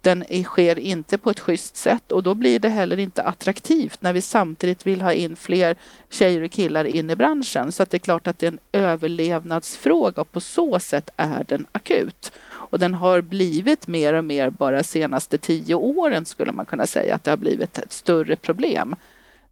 Den 0.00 0.24
sker 0.44 0.78
inte 0.78 1.18
på 1.18 1.30
ett 1.30 1.40
schysst 1.40 1.76
sätt 1.76 2.12
och 2.12 2.22
då 2.22 2.34
blir 2.34 2.58
det 2.58 2.68
heller 2.68 2.98
inte 2.98 3.22
attraktivt 3.22 4.02
när 4.02 4.12
vi 4.12 4.22
samtidigt 4.22 4.86
vill 4.86 5.00
ha 5.00 5.12
in 5.12 5.36
fler 5.36 5.76
tjejer 6.10 6.42
och 6.42 6.50
killar 6.50 6.84
in 6.84 7.10
i 7.10 7.16
branschen. 7.16 7.72
Så 7.72 7.82
att 7.82 7.90
det 7.90 7.96
är 7.96 7.98
klart 7.98 8.26
att 8.26 8.38
det 8.38 8.46
är 8.46 8.52
en 8.52 8.58
överlevnadsfråga 8.72 10.22
och 10.22 10.32
på 10.32 10.40
så 10.40 10.80
sätt 10.80 11.10
är 11.16 11.44
den 11.44 11.66
akut. 11.72 12.32
Och 12.70 12.78
den 12.78 12.94
har 12.94 13.20
blivit 13.20 13.86
mer 13.86 14.14
och 14.14 14.24
mer 14.24 14.50
bara 14.50 14.82
senaste 14.82 15.38
tio 15.38 15.74
åren 15.74 16.24
skulle 16.24 16.52
man 16.52 16.66
kunna 16.66 16.86
säga 16.86 17.14
att 17.14 17.24
det 17.24 17.30
har 17.30 17.36
blivit 17.36 17.78
ett 17.78 17.92
större 17.92 18.36
problem. 18.36 18.96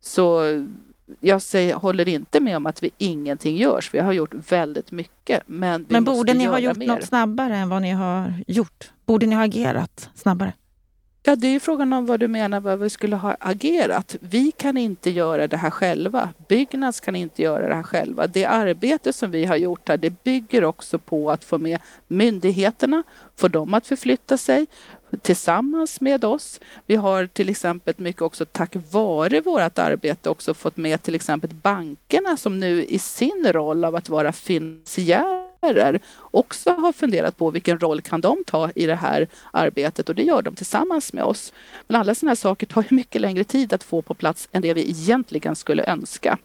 Så 0.00 0.42
jag 1.20 1.42
säger, 1.42 1.74
håller 1.74 2.08
inte 2.08 2.40
med 2.40 2.56
om 2.56 2.66
att 2.66 2.82
vi 2.82 2.90
ingenting 2.98 3.56
görs. 3.56 3.94
Vi 3.94 3.98
har 3.98 4.12
gjort 4.12 4.34
väldigt 4.50 4.92
mycket. 4.92 5.42
Men, 5.46 5.86
men 5.88 6.04
borde 6.04 6.34
ni 6.34 6.44
ha 6.44 6.58
gjort 6.58 6.76
mer. 6.76 6.86
något 6.86 7.04
snabbare 7.04 7.56
än 7.56 7.68
vad 7.68 7.82
ni 7.82 7.90
har 7.90 8.34
gjort? 8.46 8.90
Borde 9.06 9.26
ni 9.26 9.34
ha 9.34 9.44
agerat 9.44 10.10
snabbare? 10.14 10.52
Ja, 11.22 11.36
det 11.36 11.46
är 11.46 11.60
frågan 11.60 11.92
om 11.92 12.06
vad 12.06 12.20
du 12.20 12.28
menar 12.28 12.60
vad 12.60 12.78
vi 12.78 12.90
skulle 12.90 13.16
ha 13.16 13.36
agerat. 13.40 14.16
Vi 14.20 14.52
kan 14.52 14.76
inte 14.76 15.10
göra 15.10 15.48
det 15.48 15.56
här 15.56 15.70
själva. 15.70 16.28
Byggnads 16.48 17.00
kan 17.00 17.16
inte 17.16 17.42
göra 17.42 17.68
det 17.68 17.74
här 17.74 17.82
själva. 17.82 18.26
Det 18.26 18.44
arbete 18.44 19.12
som 19.12 19.30
vi 19.30 19.44
har 19.44 19.56
gjort 19.56 19.88
här, 19.88 19.96
det 19.96 20.24
bygger 20.24 20.64
också 20.64 20.98
på 20.98 21.30
att 21.30 21.44
få 21.44 21.58
med 21.58 21.80
myndigheterna, 22.08 23.02
få 23.36 23.48
dem 23.48 23.74
att 23.74 23.86
förflytta 23.86 24.36
sig 24.36 24.66
tillsammans 25.22 26.00
med 26.00 26.24
oss. 26.24 26.60
Vi 26.86 26.96
har 26.96 27.26
till 27.26 27.48
exempel 27.48 27.94
mycket 27.96 28.22
också 28.22 28.44
tack 28.44 28.76
vare 28.90 29.40
vårt 29.40 29.78
arbete 29.78 30.30
också 30.30 30.54
fått 30.54 30.76
med 30.76 31.02
till 31.02 31.14
exempel 31.14 31.50
bankerna 31.54 32.36
som 32.36 32.60
nu 32.60 32.84
i 32.84 32.98
sin 32.98 33.46
roll 33.52 33.84
av 33.84 33.96
att 33.96 34.08
vara 34.08 34.32
finansiär 34.32 35.47
aktörer 35.60 36.00
också 36.30 36.70
har 36.70 36.92
funderat 36.92 37.36
på 37.36 37.50
vilken 37.50 37.78
roll 37.78 38.00
kan 38.00 38.20
de 38.20 38.44
ta 38.46 38.70
i 38.74 38.86
det 38.86 38.94
här 38.94 39.28
arbetet 39.50 40.08
och 40.08 40.14
det 40.14 40.22
gör 40.22 40.42
de 40.42 40.54
tillsammans 40.54 41.12
med 41.12 41.24
oss. 41.24 41.52
Men 41.86 42.00
alla 42.00 42.14
sådana 42.14 42.30
här 42.30 42.36
saker 42.36 42.66
tar 42.66 42.82
ju 42.90 42.96
mycket 42.96 43.20
längre 43.20 43.44
tid 43.44 43.72
att 43.72 43.84
få 43.84 44.02
på 44.02 44.14
plats 44.14 44.48
än 44.52 44.62
det 44.62 44.74
vi 44.74 44.90
egentligen 44.90 45.56
skulle 45.56 45.84
önska 45.84 46.38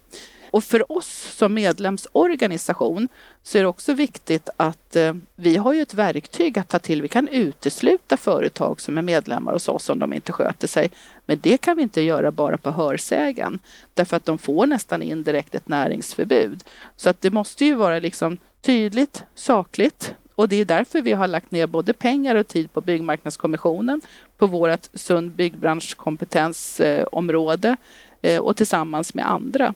och 0.54 0.64
för 0.64 0.92
oss 0.92 1.34
som 1.36 1.54
medlemsorganisation 1.54 3.08
så 3.42 3.58
är 3.58 3.62
det 3.62 3.68
också 3.68 3.94
viktigt 3.94 4.48
att 4.56 4.96
eh, 4.96 5.14
vi 5.36 5.56
har 5.56 5.72
ju 5.72 5.82
ett 5.82 5.94
verktyg 5.94 6.58
att 6.58 6.68
ta 6.68 6.78
till. 6.78 7.02
Vi 7.02 7.08
kan 7.08 7.28
utesluta 7.28 8.16
företag 8.16 8.80
som 8.80 8.98
är 8.98 9.02
medlemmar 9.02 9.52
hos 9.52 9.68
oss 9.68 9.88
om 9.88 9.98
de 9.98 10.12
inte 10.12 10.32
sköter 10.32 10.68
sig. 10.68 10.90
Men 11.26 11.38
det 11.42 11.56
kan 11.56 11.76
vi 11.76 11.82
inte 11.82 12.00
göra 12.00 12.30
bara 12.30 12.58
på 12.58 12.70
hörsägen 12.70 13.58
därför 13.94 14.16
att 14.16 14.26
de 14.26 14.38
får 14.38 14.66
nästan 14.66 15.02
indirekt 15.02 15.54
ett 15.54 15.68
näringsförbud. 15.68 16.64
Så 16.96 17.10
att 17.10 17.20
det 17.20 17.30
måste 17.30 17.64
ju 17.64 17.74
vara 17.74 17.98
liksom 17.98 18.38
tydligt, 18.62 19.22
sakligt 19.34 20.14
och 20.34 20.48
det 20.48 20.56
är 20.56 20.64
därför 20.64 21.02
vi 21.02 21.12
har 21.12 21.28
lagt 21.28 21.50
ner 21.50 21.66
både 21.66 21.92
pengar 21.92 22.34
och 22.34 22.48
tid 22.48 22.72
på 22.72 22.80
Byggmarknadskommissionen, 22.80 24.00
på 24.36 24.46
vårt 24.46 24.88
sund 24.94 25.30
byggbranschkompetensområde 25.30 27.76
eh, 28.22 28.40
och 28.40 28.56
tillsammans 28.56 29.14
med 29.14 29.30
andra. 29.30 29.74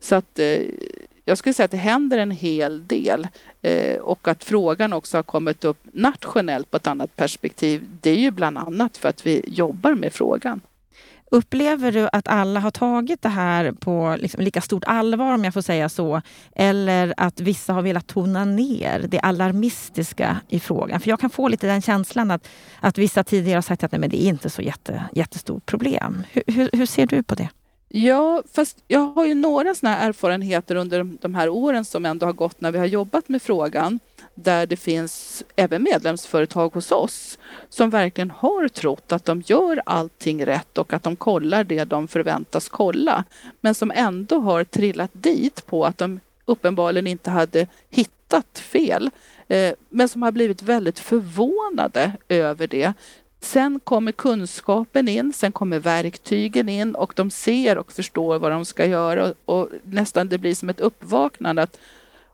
Så 0.00 0.14
att 0.14 0.38
eh, 0.38 0.62
jag 1.24 1.38
skulle 1.38 1.54
säga 1.54 1.64
att 1.64 1.70
det 1.70 1.76
händer 1.76 2.18
en 2.18 2.30
hel 2.30 2.86
del 2.86 3.28
eh, 3.62 3.98
och 3.98 4.28
att 4.28 4.44
frågan 4.44 4.92
också 4.92 5.18
har 5.18 5.22
kommit 5.22 5.64
upp 5.64 5.78
nationellt 5.92 6.70
på 6.70 6.76
ett 6.76 6.86
annat 6.86 7.16
perspektiv. 7.16 7.86
Det 8.00 8.10
är 8.10 8.16
ju 8.16 8.30
bland 8.30 8.58
annat 8.58 8.96
för 8.96 9.08
att 9.08 9.26
vi 9.26 9.42
jobbar 9.46 9.94
med 9.94 10.12
frågan. 10.12 10.60
Upplever 11.32 11.92
du 11.92 12.08
att 12.12 12.28
alla 12.28 12.60
har 12.60 12.70
tagit 12.70 13.22
det 13.22 13.28
här 13.28 13.72
på 13.72 14.16
liksom 14.20 14.42
lika 14.42 14.60
stort 14.60 14.84
allvar, 14.86 15.34
om 15.34 15.44
jag 15.44 15.54
får 15.54 15.62
säga 15.62 15.88
så? 15.88 16.22
Eller 16.56 17.14
att 17.16 17.40
vissa 17.40 17.72
har 17.72 17.82
velat 17.82 18.06
tona 18.06 18.44
ner 18.44 19.04
det 19.08 19.20
alarmistiska 19.20 20.40
i 20.48 20.60
frågan? 20.60 21.00
För 21.00 21.08
jag 21.08 21.20
kan 21.20 21.30
få 21.30 21.48
lite 21.48 21.66
den 21.66 21.82
känslan 21.82 22.30
att, 22.30 22.48
att 22.80 22.98
vissa 22.98 23.24
tidigare 23.24 23.56
har 23.56 23.62
sagt 23.62 23.84
att 23.84 23.92
nej, 23.92 23.98
men 23.98 24.10
det 24.10 24.22
är 24.22 24.28
inte 24.28 24.50
så 24.50 24.62
jätte, 24.62 25.04
jättestort 25.12 25.66
problem. 25.66 26.22
Hur, 26.30 26.42
hur, 26.46 26.70
hur 26.72 26.86
ser 26.86 27.06
du 27.06 27.22
på 27.22 27.34
det? 27.34 27.48
Ja, 27.92 28.42
fast 28.52 28.78
jag 28.88 29.00
har 29.00 29.24
ju 29.24 29.34
några 29.34 29.74
sådana 29.74 29.98
erfarenheter 29.98 30.74
under 30.74 31.04
de 31.20 31.34
här 31.34 31.48
åren 31.48 31.84
som 31.84 32.06
ändå 32.06 32.26
har 32.26 32.32
gått 32.32 32.60
när 32.60 32.72
vi 32.72 32.78
har 32.78 32.86
jobbat 32.86 33.28
med 33.28 33.42
frågan 33.42 34.00
där 34.34 34.66
det 34.66 34.76
finns 34.76 35.42
även 35.56 35.82
medlemsföretag 35.82 36.74
hos 36.74 36.92
oss 36.92 37.38
som 37.68 37.90
verkligen 37.90 38.30
har 38.30 38.68
trott 38.68 39.12
att 39.12 39.24
de 39.24 39.42
gör 39.46 39.82
allting 39.86 40.46
rätt 40.46 40.78
och 40.78 40.92
att 40.92 41.02
de 41.02 41.16
kollar 41.16 41.64
det 41.64 41.84
de 41.84 42.08
förväntas 42.08 42.68
kolla. 42.68 43.24
Men 43.60 43.74
som 43.74 43.90
ändå 43.94 44.40
har 44.40 44.64
trillat 44.64 45.10
dit 45.12 45.66
på 45.66 45.84
att 45.84 45.98
de 45.98 46.20
uppenbarligen 46.44 47.06
inte 47.06 47.30
hade 47.30 47.66
hittat 47.88 48.58
fel. 48.58 49.10
Eh, 49.48 49.74
men 49.88 50.08
som 50.08 50.22
har 50.22 50.32
blivit 50.32 50.62
väldigt 50.62 50.98
förvånade 50.98 52.12
över 52.28 52.66
det. 52.66 52.92
Sen 53.40 53.80
kommer 53.84 54.12
kunskapen 54.12 55.08
in, 55.08 55.32
sen 55.32 55.52
kommer 55.52 55.78
verktygen 55.78 56.68
in 56.68 56.94
och 56.94 57.12
de 57.16 57.30
ser 57.30 57.78
och 57.78 57.92
förstår 57.92 58.38
vad 58.38 58.52
de 58.52 58.64
ska 58.64 58.86
göra 58.86 59.34
och 59.44 59.68
nästan 59.82 60.28
det 60.28 60.38
blir 60.38 60.54
som 60.54 60.68
ett 60.68 60.80
uppvaknande 60.80 61.62
att 61.62 61.78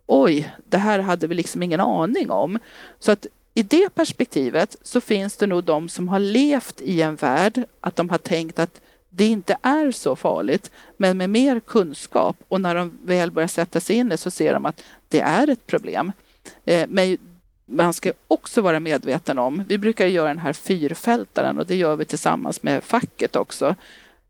oj, 0.07 0.55
det 0.69 0.79
här 0.79 0.99
hade 0.99 1.27
vi 1.27 1.35
liksom 1.35 1.63
ingen 1.63 1.81
aning 1.81 2.31
om. 2.31 2.59
Så 2.99 3.13
att 3.13 3.27
i 3.55 3.63
det 3.63 3.95
perspektivet 3.95 4.77
så 4.83 5.01
finns 5.01 5.37
det 5.37 5.47
nog 5.47 5.65
de 5.65 5.89
som 5.89 6.09
har 6.09 6.19
levt 6.19 6.81
i 6.81 7.03
en 7.03 7.17
värld 7.17 7.65
att 7.81 7.97
de 7.97 8.11
har 8.11 8.19
tänkt 8.19 8.59
att 8.59 8.81
det 9.11 9.27
inte 9.27 9.57
är 9.63 9.93
så 9.93 10.17
farligt, 10.17 10.71
men 10.97 11.17
med 11.17 11.31
mer 11.31 11.61
kunskap 11.61 12.37
och 12.49 12.61
när 12.61 12.75
de 12.75 12.99
väl 13.05 13.31
börjar 13.31 13.49
sätta 13.49 13.81
sig 13.81 13.97
in 13.97 14.07
i 14.07 14.11
det 14.11 14.17
så 14.17 14.31
ser 14.31 14.55
de 14.55 14.67
att 14.67 14.83
det 15.09 15.21
är 15.21 15.51
ett 15.51 15.67
problem. 15.67 16.13
Eh, 16.65 16.89
men 17.67 17.87
man 17.87 17.95
ska 17.95 18.13
också 18.29 18.61
vara 18.61 18.81
medveten 18.81 19.39
om, 19.39 19.65
vi 19.69 19.79
brukar 19.79 20.07
göra 20.07 20.29
den 20.29 20.39
här 20.39 20.53
fyrfältaren 20.53 21.59
och 21.59 21.67
det 21.67 21.77
gör 21.77 21.97
vi 21.97 22.05
tillsammans 22.05 22.63
med 22.63 22.85
facket 22.85 23.37
också. 23.37 23.75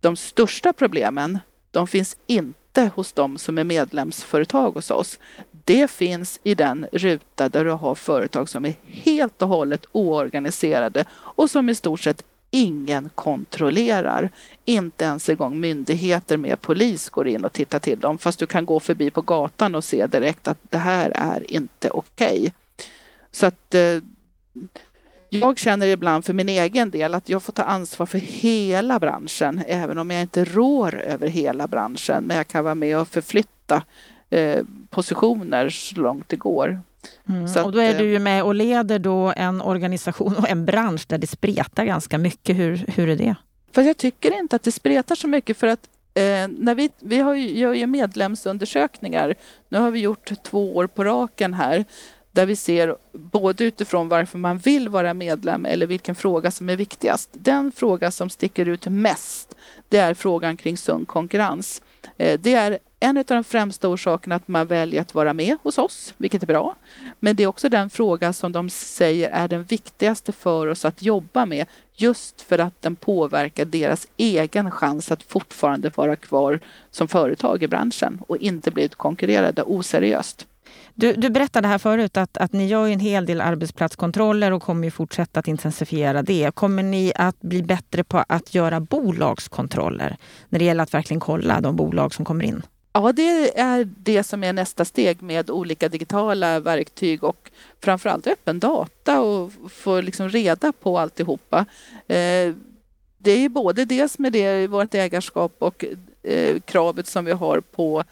De 0.01 0.16
största 0.16 0.72
problemen, 0.72 1.39
de 1.70 1.87
finns 1.87 2.16
inte 2.26 2.91
hos 2.95 3.12
de 3.12 3.39
som 3.39 3.59
är 3.59 3.64
medlemsföretag 3.64 4.70
hos 4.70 4.91
oss. 4.91 5.18
Det 5.64 5.91
finns 5.91 6.41
i 6.43 6.55
den 6.55 6.87
ruta 6.93 7.49
där 7.49 7.64
du 7.64 7.70
har 7.70 7.95
företag 7.95 8.49
som 8.49 8.64
är 8.64 8.74
helt 8.87 9.43
och 9.43 9.49
hållet 9.49 9.87
oorganiserade 9.93 11.05
och 11.12 11.51
som 11.51 11.68
i 11.68 11.74
stort 11.74 12.01
sett 12.01 12.22
ingen 12.51 13.11
kontrollerar. 13.14 14.30
Inte 14.64 15.05
ens 15.05 15.28
en 15.28 15.37
gång 15.37 15.61
myndigheter 15.61 16.37
med 16.37 16.61
polis 16.61 17.11
går 17.11 17.28
in 17.28 17.45
och 17.45 17.53
tittar 17.53 17.78
till 17.78 18.01
dem 18.01 18.18
fast 18.18 18.39
du 18.39 18.47
kan 18.47 18.66
gå 18.66 18.80
förbi 18.80 19.11
på 19.11 19.22
gatan 19.22 19.74
och 19.74 19.84
se 19.84 20.07
direkt 20.07 20.49
att 20.49 20.59
det 20.62 20.78
här 20.78 21.11
är 21.11 21.53
inte 21.53 21.91
okej. 21.91 22.39
Okay. 22.39 22.51
Så 23.37 23.47
att 23.47 23.74
eh, 23.74 23.99
jag 25.28 25.59
känner 25.59 25.87
ibland 25.87 26.24
för 26.24 26.32
min 26.32 26.49
egen 26.49 26.91
del 26.91 27.14
att 27.14 27.28
jag 27.28 27.43
får 27.43 27.53
ta 27.53 27.62
ansvar 27.62 28.07
för 28.07 28.18
hela 28.18 28.99
branschen, 28.99 29.62
även 29.66 29.99
om 29.99 30.11
jag 30.11 30.22
inte 30.22 30.45
rår 30.45 31.01
över 31.01 31.28
hela 31.28 31.66
branschen. 31.66 32.24
Men 32.24 32.37
jag 32.37 32.49
kan 32.49 32.64
vara 32.64 32.74
med 32.74 32.99
och 32.99 33.09
förflytta 33.09 33.82
eh, 34.30 34.64
positioner 34.91 35.68
så 35.68 36.01
långt 36.01 36.28
det 36.28 36.37
går. 36.37 36.80
Mm. 37.28 37.45
Att, 37.45 37.64
och 37.64 37.72
då 37.72 37.78
är 37.78 37.99
du 37.99 38.11
ju 38.11 38.18
med 38.18 38.43
och 38.43 38.55
leder 38.55 38.99
då 38.99 39.32
en 39.37 39.61
organisation 39.61 40.37
och 40.37 40.49
en 40.49 40.64
bransch 40.64 41.05
där 41.09 41.18
det 41.18 41.26
spretar 41.26 41.84
ganska 41.84 42.18
mycket. 42.18 42.57
Hur, 42.57 42.84
hur 42.89 43.09
är 43.09 43.16
det? 43.16 43.34
För 43.72 43.82
jag 43.82 43.97
tycker 43.97 44.39
inte 44.39 44.57
att 44.57 44.62
det 44.62 44.72
spretar 44.72 45.14
så 45.14 45.28
mycket 45.28 45.57
för 45.57 45.66
att 45.66 45.89
Eh, 46.16 46.49
när 46.49 46.74
vi, 46.74 46.91
vi 46.99 47.18
har 47.18 47.34
ju, 47.34 47.59
gör 47.59 47.74
ju 47.74 47.87
medlemsundersökningar. 47.87 49.34
Nu 49.68 49.78
har 49.78 49.91
vi 49.91 50.01
gjort 50.01 50.43
två 50.43 50.76
år 50.76 50.87
på 50.87 51.05
raken 51.05 51.55
här 51.55 51.84
där 52.37 52.47
vi 52.47 52.57
ser 52.57 52.97
både 53.12 53.64
utifrån 53.64 54.09
varför 54.09 54.39
man 54.39 54.59
vill 54.59 54.89
vara 54.89 55.14
medlem 55.14 55.66
eller 55.66 55.87
vilken 55.87 56.14
fråga 56.14 56.51
som 56.51 56.68
är 56.68 56.76
viktigast. 56.76 57.30
Den 57.32 57.72
fråga 57.72 58.11
som 58.11 58.30
sticker 58.30 58.66
ut 58.68 58.87
mest, 58.87 59.57
det 59.89 59.99
är 59.99 60.14
frågan 60.14 60.57
kring 60.57 60.76
sund 60.76 61.09
konkurrens. 61.09 61.82
Eh, 62.16 62.41
det 62.41 62.55
är 62.55 62.78
en 63.01 63.16
av 63.16 63.24
de 63.24 63.45
främsta 63.45 63.89
orsakerna 63.89 64.34
att 64.34 64.49
man 64.49 64.66
väljer 64.66 65.01
att 65.01 65.14
vara 65.14 65.34
med 65.34 65.57
hos 65.62 65.78
oss, 65.78 66.14
vilket 66.16 66.43
är 66.43 66.47
bra. 66.47 66.76
Men 67.20 67.37
det 67.37 67.43
är 67.43 67.47
också 67.47 67.68
den 67.68 67.91
fråga 67.91 68.32
som 68.32 68.53
de 68.53 68.70
säger 68.70 69.30
är 69.30 69.49
den 69.49 69.64
viktigaste 69.64 70.32
för 70.32 70.66
oss 70.66 70.84
att 70.84 71.03
jobba 71.03 71.47
med 71.47 71.66
just 71.95 72.41
för 72.41 72.59
att 72.59 72.82
den 72.82 72.97
påverkar 72.97 73.64
deras 73.64 74.07
egen 74.16 74.70
chans 74.70 75.11
att 75.11 75.22
fortfarande 75.22 75.91
vara 75.95 76.16
kvar 76.16 76.61
som 76.91 77.09
företag 77.09 77.62
i 77.62 77.68
branschen 77.68 78.20
och 78.28 78.37
inte 78.37 78.70
bli 78.70 78.89
konkurrerade 78.89 79.62
oseriöst. 79.62 80.47
Du, 80.99 81.12
du 81.12 81.30
berättade 81.30 81.68
här 81.68 81.78
förut 81.78 82.16
att, 82.16 82.36
att 82.36 82.53
ni 82.53 82.66
gör 82.66 82.88
en 82.88 83.01
hel 83.01 83.26
del 83.26 83.40
arbetsplatskontroller 83.40 84.53
och 84.53 84.62
kommer 84.62 84.90
fortsätta 84.90 85.40
att 85.40 85.49
intensifiera 85.49 86.22
det. 86.22 86.55
Kommer 86.55 86.82
ni 86.82 87.12
att 87.14 87.40
bli 87.40 87.62
bättre 87.62 88.05
på 88.05 88.24
att 88.28 88.55
göra 88.55 88.80
bolagskontroller 88.80 90.16
när 90.49 90.59
det 90.59 90.64
gäller 90.64 90.82
att 90.82 90.94
verkligen 90.94 91.20
kolla 91.20 91.61
de 91.61 91.76
bolag 91.76 92.14
som 92.14 92.24
kommer 92.24 92.44
in? 92.44 92.62
Ja, 92.92 93.12
det 93.12 93.59
är 93.59 93.84
det 93.84 94.24
som 94.24 94.44
är 94.44 94.53
nästa 94.53 94.84
steg 94.84 95.22
med 95.22 95.51
olika 95.51 95.88
digitala 95.88 96.61
verktyg 96.61 97.24
och 97.24 97.51
framförallt 97.80 98.26
öppen 98.26 98.61
data 98.61 99.20
och 99.20 99.53
få 99.70 100.01
liksom 100.01 100.28
reda 100.28 100.72
på 100.72 100.99
alltihopa. 100.99 101.59
Eh, 102.09 102.55
det 103.18 103.30
är 103.30 103.49
både 103.49 103.84
dels 103.84 104.18
med 104.18 104.32
det 104.32 104.66
vårt 104.66 104.94
ägarskap 104.94 105.57
och 105.59 105.84
eh, 106.22 106.61
kravet 106.61 107.07
som 107.07 107.24
vi 107.24 107.32
har 107.32 107.61
på 107.61 108.05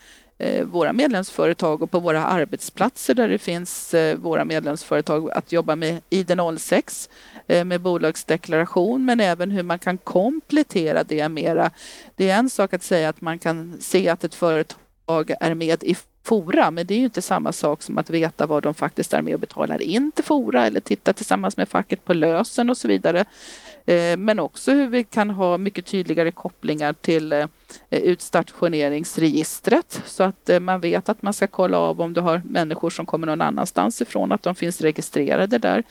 Eh, 0.45 0.65
våra 0.65 0.93
medlemsföretag 0.93 1.83
och 1.83 1.91
på 1.91 2.01
våra 2.01 2.25
arbetsplatser 2.25 3.15
där 3.15 3.29
det 3.29 3.39
finns 3.39 3.95
eh, 3.95 4.19
våra 4.19 4.45
medlemsföretag 4.45 5.31
att 5.31 5.53
jobba 5.53 5.77
med 5.77 6.01
ID06 6.11 7.09
eh, 7.47 7.65
med 7.65 7.81
bolagsdeklaration 7.81 9.05
men 9.05 9.21
även 9.21 9.51
hur 9.51 9.63
man 9.63 9.79
kan 9.79 9.99
komplettera 9.99 11.05
det 11.05 11.29
mera. 11.29 11.71
Det 12.17 12.31
är 12.31 12.39
en 12.39 12.51
sak 12.51 12.75
att 12.75 12.83
säga 12.83 13.09
att 13.09 13.21
man 13.21 13.39
kan 13.39 13.77
se 13.81 14.09
att 14.09 14.25
ett 14.25 14.35
företag 14.35 15.35
är 15.41 15.55
med 15.55 15.83
i 15.83 15.97
Fora, 16.25 16.71
men 16.71 16.87
det 16.87 16.95
är 16.95 16.99
ju 16.99 17.05
inte 17.05 17.23
samma 17.23 17.53
sak 17.53 17.83
som 17.83 17.99
att 17.99 18.11
veta 18.11 18.47
vad 18.47 18.63
de 18.63 18.75
faktiskt 18.75 19.15
är 19.15 19.23
med 19.23 19.35
och 19.35 19.41
betalar 19.41 19.83
in 19.83 20.13
till 20.13 20.25
Fora 20.25 20.67
eller 20.67 20.81
titta 20.81 21.13
tillsammans 21.13 21.57
med 21.57 21.69
facket 21.69 22.05
på 22.05 22.15
lösen 22.15 22.71
och 22.71 22.77
så 22.77 22.89
vidare. 22.89 23.25
Eh, 23.87 24.17
men 24.17 24.39
också 24.39 24.73
hur 24.73 24.89
vi 24.89 25.05
kan 25.05 25.31
ha 25.31 25.59
mycket 25.59 25.87
tydligare 25.87 26.31
kopplingar 26.31 26.93
till 26.93 27.33
eh, 27.33 27.47
eh, 27.91 28.03
utstationeringsregistret 28.03 30.03
så 30.07 30.23
att 30.23 30.51
man 30.61 30.81
vet 30.81 31.09
att 31.09 31.23
man 31.23 31.33
ska 31.33 31.47
kolla 31.47 31.79
av 31.79 32.01
om 32.01 32.13
du 32.13 32.21
har 32.21 32.43
människor 32.45 32.91
som 32.91 33.07
kommer 33.07 33.27
någon 33.27 33.41
annanstans 33.41 34.03
ifrån, 34.03 34.33
att 34.33 34.43
de 34.43 34.55
finns 34.55 34.81
registrerade 34.81 35.59
där. 35.59 35.83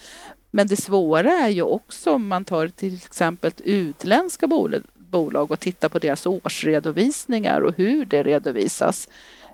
Men 0.51 0.67
det 0.67 0.77
svåra 0.77 1.31
är 1.31 1.49
ju 1.49 1.61
också 1.61 2.11
om 2.11 2.27
man 2.27 2.45
tar 2.45 2.67
till 2.67 2.95
exempel 2.95 3.51
utländska 3.63 4.47
bolag 4.95 5.51
och 5.51 5.59
tittar 5.59 5.89
på 5.89 5.99
deras 5.99 6.25
årsredovisningar 6.25 7.61
och 7.61 7.77
hur 7.77 8.05
det 8.05 8.23
redovisas. 8.23 9.07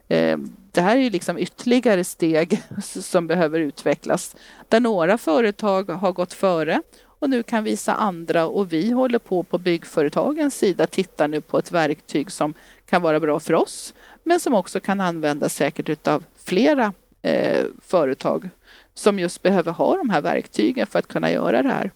Eh, 0.10 0.38
det 0.72 0.82
här 0.82 0.98
är 0.98 1.02
ju 1.02 1.10
liksom 1.10 1.38
ytterligare 1.38 2.04
steg 2.04 2.64
som 2.84 3.28
behöver 3.28 3.60
utvecklas 3.60 4.36
där 4.68 4.80
några 4.80 5.18
företag 5.18 5.90
har 5.90 6.12
gått 6.12 6.34
före 6.34 6.82
och 7.02 7.30
nu 7.30 7.44
kan 7.44 7.64
visa 7.64 7.94
andra 7.94 8.48
och 8.48 8.74
vi 8.74 8.92
håller 8.92 9.20
på 9.20 9.44
på 9.44 9.58
byggföretagens 9.58 10.56
sida 10.56 10.88
tittar 10.88 11.28
nu 11.28 11.42
på 11.42 11.58
ett 11.58 11.72
verktyg 11.72 12.32
som 12.32 12.54
kan 12.86 13.02
vara 13.02 13.20
bra 13.20 13.40
för 13.40 13.54
oss 13.54 13.94
men 14.24 14.40
som 14.40 14.54
också 14.54 14.80
kan 14.80 15.02
användas 15.02 15.56
säkert 15.56 15.90
utav 15.90 16.24
flera 16.44 16.94
eh, 17.22 17.66
företag 17.82 18.50
som 18.94 19.20
just 19.20 19.42
behöver 19.42 19.72
ha 19.72 19.98
de 19.98 20.10
här 20.10 20.22
verktygen 20.22 20.88
för 20.88 21.00
att 21.00 21.08
kunna 21.08 21.32
göra 21.32 21.64
det 21.64 21.70
här. 21.70 21.92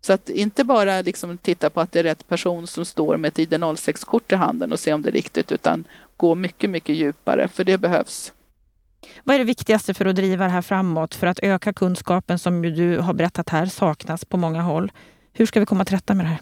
Så 0.00 0.12
att 0.12 0.28
inte 0.28 0.64
bara 0.64 1.02
liksom 1.02 1.38
titta 1.38 1.70
på 1.70 1.80
att 1.80 1.92
det 1.92 1.98
är 1.98 2.02
rätt 2.02 2.28
person 2.28 2.66
som 2.66 2.84
står 2.84 3.16
med 3.16 3.28
ett 3.28 3.50
ID06-kort 3.50 4.32
i 4.32 4.34
handen 4.34 4.72
och 4.72 4.80
se 4.80 4.92
om 4.92 5.02
det 5.02 5.10
är 5.10 5.12
riktigt 5.12 5.52
utan 5.52 5.84
gå 6.22 6.34
mycket, 6.34 6.70
mycket 6.70 6.96
djupare, 6.96 7.48
för 7.48 7.64
det 7.64 7.78
behövs. 7.78 8.32
Vad 9.24 9.34
är 9.34 9.38
det 9.38 9.44
viktigaste 9.44 9.94
för 9.94 10.06
att 10.06 10.16
driva 10.16 10.44
det 10.44 10.50
här 10.50 10.62
framåt, 10.62 11.14
för 11.14 11.26
att 11.26 11.38
öka 11.42 11.72
kunskapen 11.72 12.38
som 12.38 12.62
du 12.62 12.98
har 12.98 13.14
berättat 13.14 13.48
här 13.48 13.66
saknas 13.66 14.24
på 14.24 14.36
många 14.36 14.62
håll? 14.62 14.92
Hur 15.32 15.46
ska 15.46 15.60
vi 15.60 15.66
komma 15.66 15.84
till 15.84 15.96
rätta 15.96 16.14
med 16.14 16.24
det 16.24 16.28
här? 16.28 16.38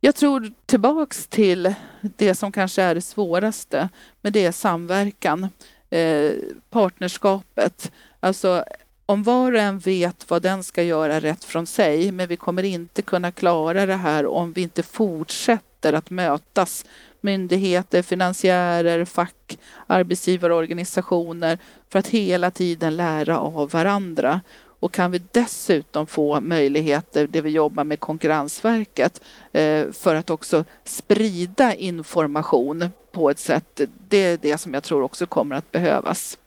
Jag 0.00 0.14
tror 0.14 0.52
tillbaks 0.66 1.26
till 1.26 1.74
det 2.00 2.34
som 2.34 2.52
kanske 2.52 2.82
är 2.82 2.94
det 2.94 3.00
svåraste, 3.00 3.88
men 4.20 4.32
det 4.32 4.44
är 4.44 4.52
samverkan, 4.52 5.48
eh, 5.90 6.32
partnerskapet. 6.70 7.92
Alltså 8.20 8.64
om 9.06 9.22
var 9.22 9.52
och 9.52 9.60
en 9.60 9.78
vet 9.78 10.30
vad 10.30 10.42
den 10.42 10.64
ska 10.64 10.82
göra 10.82 11.20
rätt 11.20 11.44
från 11.44 11.66
sig, 11.66 12.12
men 12.12 12.28
vi 12.28 12.36
kommer 12.36 12.62
inte 12.62 13.02
kunna 13.02 13.32
klara 13.32 13.86
det 13.86 13.96
här 13.96 14.26
om 14.26 14.52
vi 14.52 14.62
inte 14.62 14.82
fortsätter 14.82 15.92
att 15.92 16.10
mötas 16.10 16.84
myndigheter, 17.26 18.02
finansiärer, 18.02 19.04
fack, 19.04 19.58
arbetsgivarorganisationer 19.86 21.58
för 21.88 21.98
att 21.98 22.08
hela 22.08 22.50
tiden 22.50 22.96
lära 22.96 23.38
av 23.38 23.70
varandra. 23.70 24.40
Och 24.80 24.92
kan 24.92 25.10
vi 25.10 25.22
dessutom 25.32 26.06
få 26.06 26.40
möjligheter, 26.40 27.26
det 27.26 27.40
vi 27.40 27.50
jobbar 27.50 27.84
med 27.84 28.00
Konkurrensverket, 28.00 29.20
eh, 29.52 29.92
för 29.92 30.14
att 30.14 30.30
också 30.30 30.64
sprida 30.84 31.74
information 31.74 32.90
på 33.12 33.30
ett 33.30 33.38
sätt, 33.38 33.80
det 34.08 34.16
är 34.16 34.38
det 34.42 34.58
som 34.58 34.74
jag 34.74 34.82
tror 34.82 35.02
också 35.02 35.26
kommer 35.26 35.56
att 35.56 35.72
behövas. 35.72 36.38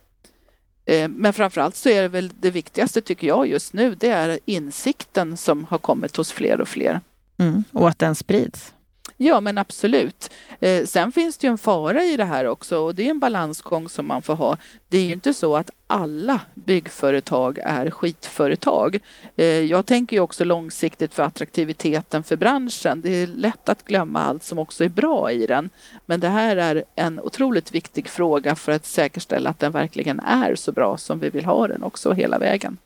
Eh, 0.86 1.08
men 1.08 1.34
framförallt 1.34 1.76
så 1.76 1.90
är 1.90 2.02
det 2.02 2.08
väl 2.08 2.32
det 2.40 2.52
viktigaste 2.52 3.02
tycker 3.02 3.28
jag 3.28 3.48
just 3.48 3.74
nu, 3.74 3.96
det 3.96 4.10
är 4.10 4.40
insikten 4.46 5.38
som 5.38 5.66
har 5.66 5.78
kommit 5.78 6.16
hos 6.16 6.32
fler 6.32 6.62
och 6.62 6.68
fler. 6.68 7.02
Mm, 7.38 7.64
och 7.72 7.90
att 7.90 8.00
den 8.00 8.16
sprids. 8.16 8.74
Ja, 9.22 9.40
men 9.40 9.58
absolut. 9.58 10.32
Eh, 10.60 10.86
sen 10.86 11.12
finns 11.12 11.38
det 11.38 11.48
ju 11.48 11.52
en 11.52 11.58
fara 11.58 12.04
i 12.04 12.18
det 12.18 12.24
här 12.24 12.46
också 12.46 12.80
och 12.80 12.96
det 12.96 13.06
är 13.06 13.10
en 13.10 13.20
balansgång 13.20 13.90
som 13.90 14.08
man 14.08 14.22
får 14.22 14.36
ha. 14.36 14.58
Det 14.88 14.98
är 14.98 15.04
ju 15.04 15.14
inte 15.14 15.34
så 15.34 15.56
att 15.56 15.70
alla 15.88 16.42
byggföretag 16.54 17.60
är 17.64 17.92
skitföretag. 17.92 19.00
Eh, 19.36 19.46
jag 19.46 19.86
tänker 19.86 20.18
ju 20.18 20.22
också 20.22 20.44
långsiktigt 20.44 21.14
för 21.14 21.24
attraktiviteten 21.24 22.24
för 22.24 22.36
branschen. 22.36 23.02
Det 23.02 23.10
är 23.10 23.28
lätt 23.28 23.70
att 23.70 23.86
glömma 23.86 24.22
allt 24.22 24.44
som 24.44 24.60
också 24.60 24.84
är 24.84 24.90
bra 24.90 25.32
i 25.32 25.46
den. 25.46 25.70
Men 26.06 26.20
det 26.20 26.30
här 26.30 26.58
är 26.58 26.84
en 26.96 27.20
otroligt 27.20 27.72
viktig 27.72 28.10
fråga 28.10 28.56
för 28.56 28.72
att 28.72 28.86
säkerställa 28.86 29.50
att 29.50 29.60
den 29.60 29.72
verkligen 29.72 30.20
är 30.20 30.56
så 30.56 30.72
bra 30.72 30.98
som 30.98 31.20
vi 31.20 31.30
vill 31.30 31.46
ha 31.46 31.68
den 31.68 31.84
också 31.84 32.14
hela 32.14 32.40
vägen. 32.40 32.78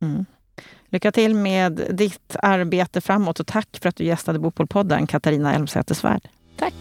Mm. 0.00 0.26
Lycka 0.92 1.12
till 1.12 1.34
med 1.34 1.86
ditt 1.90 2.36
arbete 2.42 3.00
framåt 3.00 3.40
och 3.40 3.46
tack 3.46 3.78
för 3.82 3.88
att 3.88 3.96
du 3.96 4.04
gästade 4.04 4.38
Bopolpodden, 4.38 5.06
Katarina 5.06 5.54
Elmsäter-Svärd. 5.54 6.28
Tack! 6.58 6.74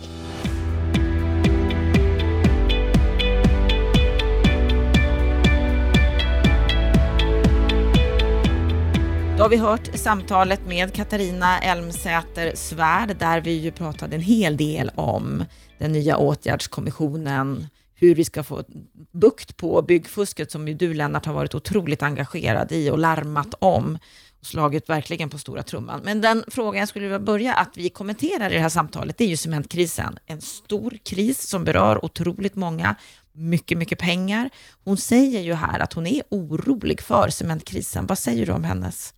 Då 9.37 9.43
har 9.43 9.49
vi 9.49 9.57
hört 9.57 9.89
samtalet 9.93 10.67
med 10.67 10.93
Katarina 10.93 11.59
Elmsäter 11.59 12.51
Svärd 12.55 13.15
där 13.19 13.41
vi 13.41 13.51
ju 13.51 13.71
pratade 13.71 14.15
en 14.15 14.21
hel 14.21 14.57
del 14.57 14.91
om 14.95 15.45
den 15.77 15.91
nya 15.91 16.17
åtgärdskommissionen, 16.17 17.67
hur 18.01 18.15
vi 18.15 18.25
ska 18.25 18.43
få 18.43 18.63
bukt 19.11 19.57
på 19.57 19.81
byggfusket 19.81 20.51
som 20.51 20.67
ju 20.67 20.73
du 20.73 20.93
Lennart 20.93 21.25
har 21.25 21.33
varit 21.33 21.55
otroligt 21.55 22.03
engagerad 22.03 22.71
i 22.71 22.89
och 22.89 22.99
larmat 22.99 23.53
om 23.59 23.97
och 24.39 24.45
slagit 24.45 24.89
verkligen 24.89 25.29
på 25.29 25.37
stora 25.37 25.63
trumman. 25.63 26.01
Men 26.03 26.21
den 26.21 26.43
frågan 26.47 26.79
jag 26.79 26.89
skulle 26.89 27.05
vilja 27.05 27.19
börja 27.19 27.53
att 27.53 27.77
vi 27.77 27.89
kommenterar 27.89 28.49
i 28.49 28.53
det 28.53 28.59
här 28.59 28.69
samtalet, 28.69 29.17
det 29.17 29.23
är 29.23 29.27
ju 29.27 29.37
cementkrisen. 29.37 30.19
En 30.25 30.41
stor 30.41 30.97
kris 31.05 31.47
som 31.47 31.63
berör 31.63 32.05
otroligt 32.05 32.55
många, 32.55 32.95
mycket, 33.33 33.77
mycket 33.77 33.99
pengar. 33.99 34.49
Hon 34.83 34.97
säger 34.97 35.41
ju 35.41 35.53
här 35.53 35.79
att 35.79 35.93
hon 35.93 36.07
är 36.07 36.23
orolig 36.29 37.01
för 37.01 37.29
cementkrisen. 37.29 38.05
Vad 38.05 38.19
säger 38.19 38.45
du 38.45 38.51
om 38.51 38.63
hennes 38.63 39.13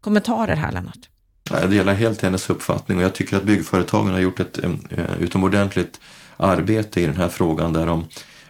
kommentarer 0.00 0.56
här, 0.56 0.72
Lennart? 0.72 1.08
Jag 1.50 1.70
delar 1.70 1.94
helt 1.94 2.22
hennes 2.22 2.50
uppfattning 2.50 2.98
och 2.98 3.04
jag 3.04 3.14
tycker 3.14 3.36
att 3.36 3.44
byggföretagen 3.44 4.12
har 4.12 4.20
gjort 4.20 4.40
ett 4.40 4.58
eh, 4.58 5.20
utomordentligt 5.20 6.00
arbete 6.40 7.00
i 7.00 7.06
den 7.06 7.16
här 7.16 7.28
frågan 7.28 7.72
där 7.72 7.86
de 7.86 8.04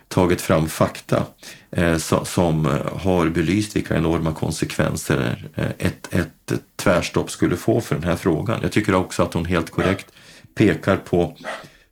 tagit 0.09 0.41
fram 0.41 0.69
fakta 0.69 1.27
eh, 1.71 1.97
som 2.25 2.67
eh, 2.67 2.99
har 2.99 3.29
belyst 3.29 3.77
vilka 3.77 3.97
enorma 3.97 4.33
konsekvenser 4.33 5.49
eh, 5.55 5.71
ett, 5.79 6.15
ett 6.15 6.53
tvärstopp 6.77 7.31
skulle 7.31 7.57
få 7.57 7.81
för 7.81 7.95
den 7.95 8.05
här 8.05 8.17
frågan. 8.17 8.59
Jag 8.63 8.73
tycker 8.73 8.95
också 8.95 9.23
att 9.23 9.35
hon 9.35 9.45
helt 9.45 9.71
korrekt 9.71 10.07
pekar 10.55 10.97
på, 10.97 11.37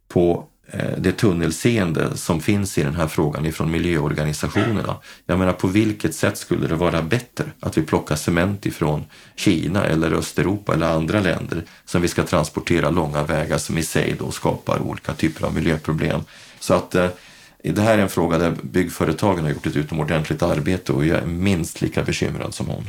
på 0.09 0.48
Eh, 0.71 0.99
det 0.99 1.13
tunnelseende 1.13 2.17
som 2.17 2.41
finns 2.41 2.79
i 2.79 2.83
den 2.83 2.95
här 2.95 3.09
frågan 3.09 3.47
ifrån 3.47 3.71
miljöorganisationerna. 3.71 4.97
Jag 5.27 5.39
menar, 5.39 5.53
på 5.53 5.67
vilket 5.67 6.15
sätt 6.15 6.39
skulle 6.39 6.67
det 6.67 6.75
vara 6.75 7.03
bättre 7.03 7.45
att 7.61 7.79
vi 7.79 7.83
plockar 7.83 8.17
cement 8.17 8.67
ifrån 8.67 9.05
Kina 9.37 9.85
eller 9.85 10.13
Östeuropa 10.13 10.75
eller 10.75 10.87
andra 10.87 11.21
länder 11.21 11.65
som 11.85 12.03
vi 12.03 12.09
ska 12.09 12.23
transportera 12.23 12.91
långa 12.91 13.23
vägar 13.23 13.59
som 13.59 13.79
i 13.79 13.83
sig 13.83 14.17
då 14.19 14.31
skapar 14.31 14.79
olika 14.79 15.15
typer 15.15 15.47
av 15.47 15.55
miljöproblem. 15.55 16.21
Så 16.61 16.75
att 16.75 16.95
eh, 16.95 17.09
det 17.63 17.81
här 17.81 17.99
är 17.99 18.03
en 18.03 18.09
fråga 18.09 18.39
där 18.39 18.57
byggföretagen 18.63 19.45
har 19.45 19.51
gjort 19.51 19.67
ett 19.67 19.77
utomordentligt 19.77 20.43
arbete 20.43 20.93
och 20.93 21.07
jag 21.07 21.19
är 21.19 21.27
minst 21.27 21.81
lika 21.81 22.03
bekymrad 22.03 22.55
som 22.55 22.67
hon. 22.67 22.85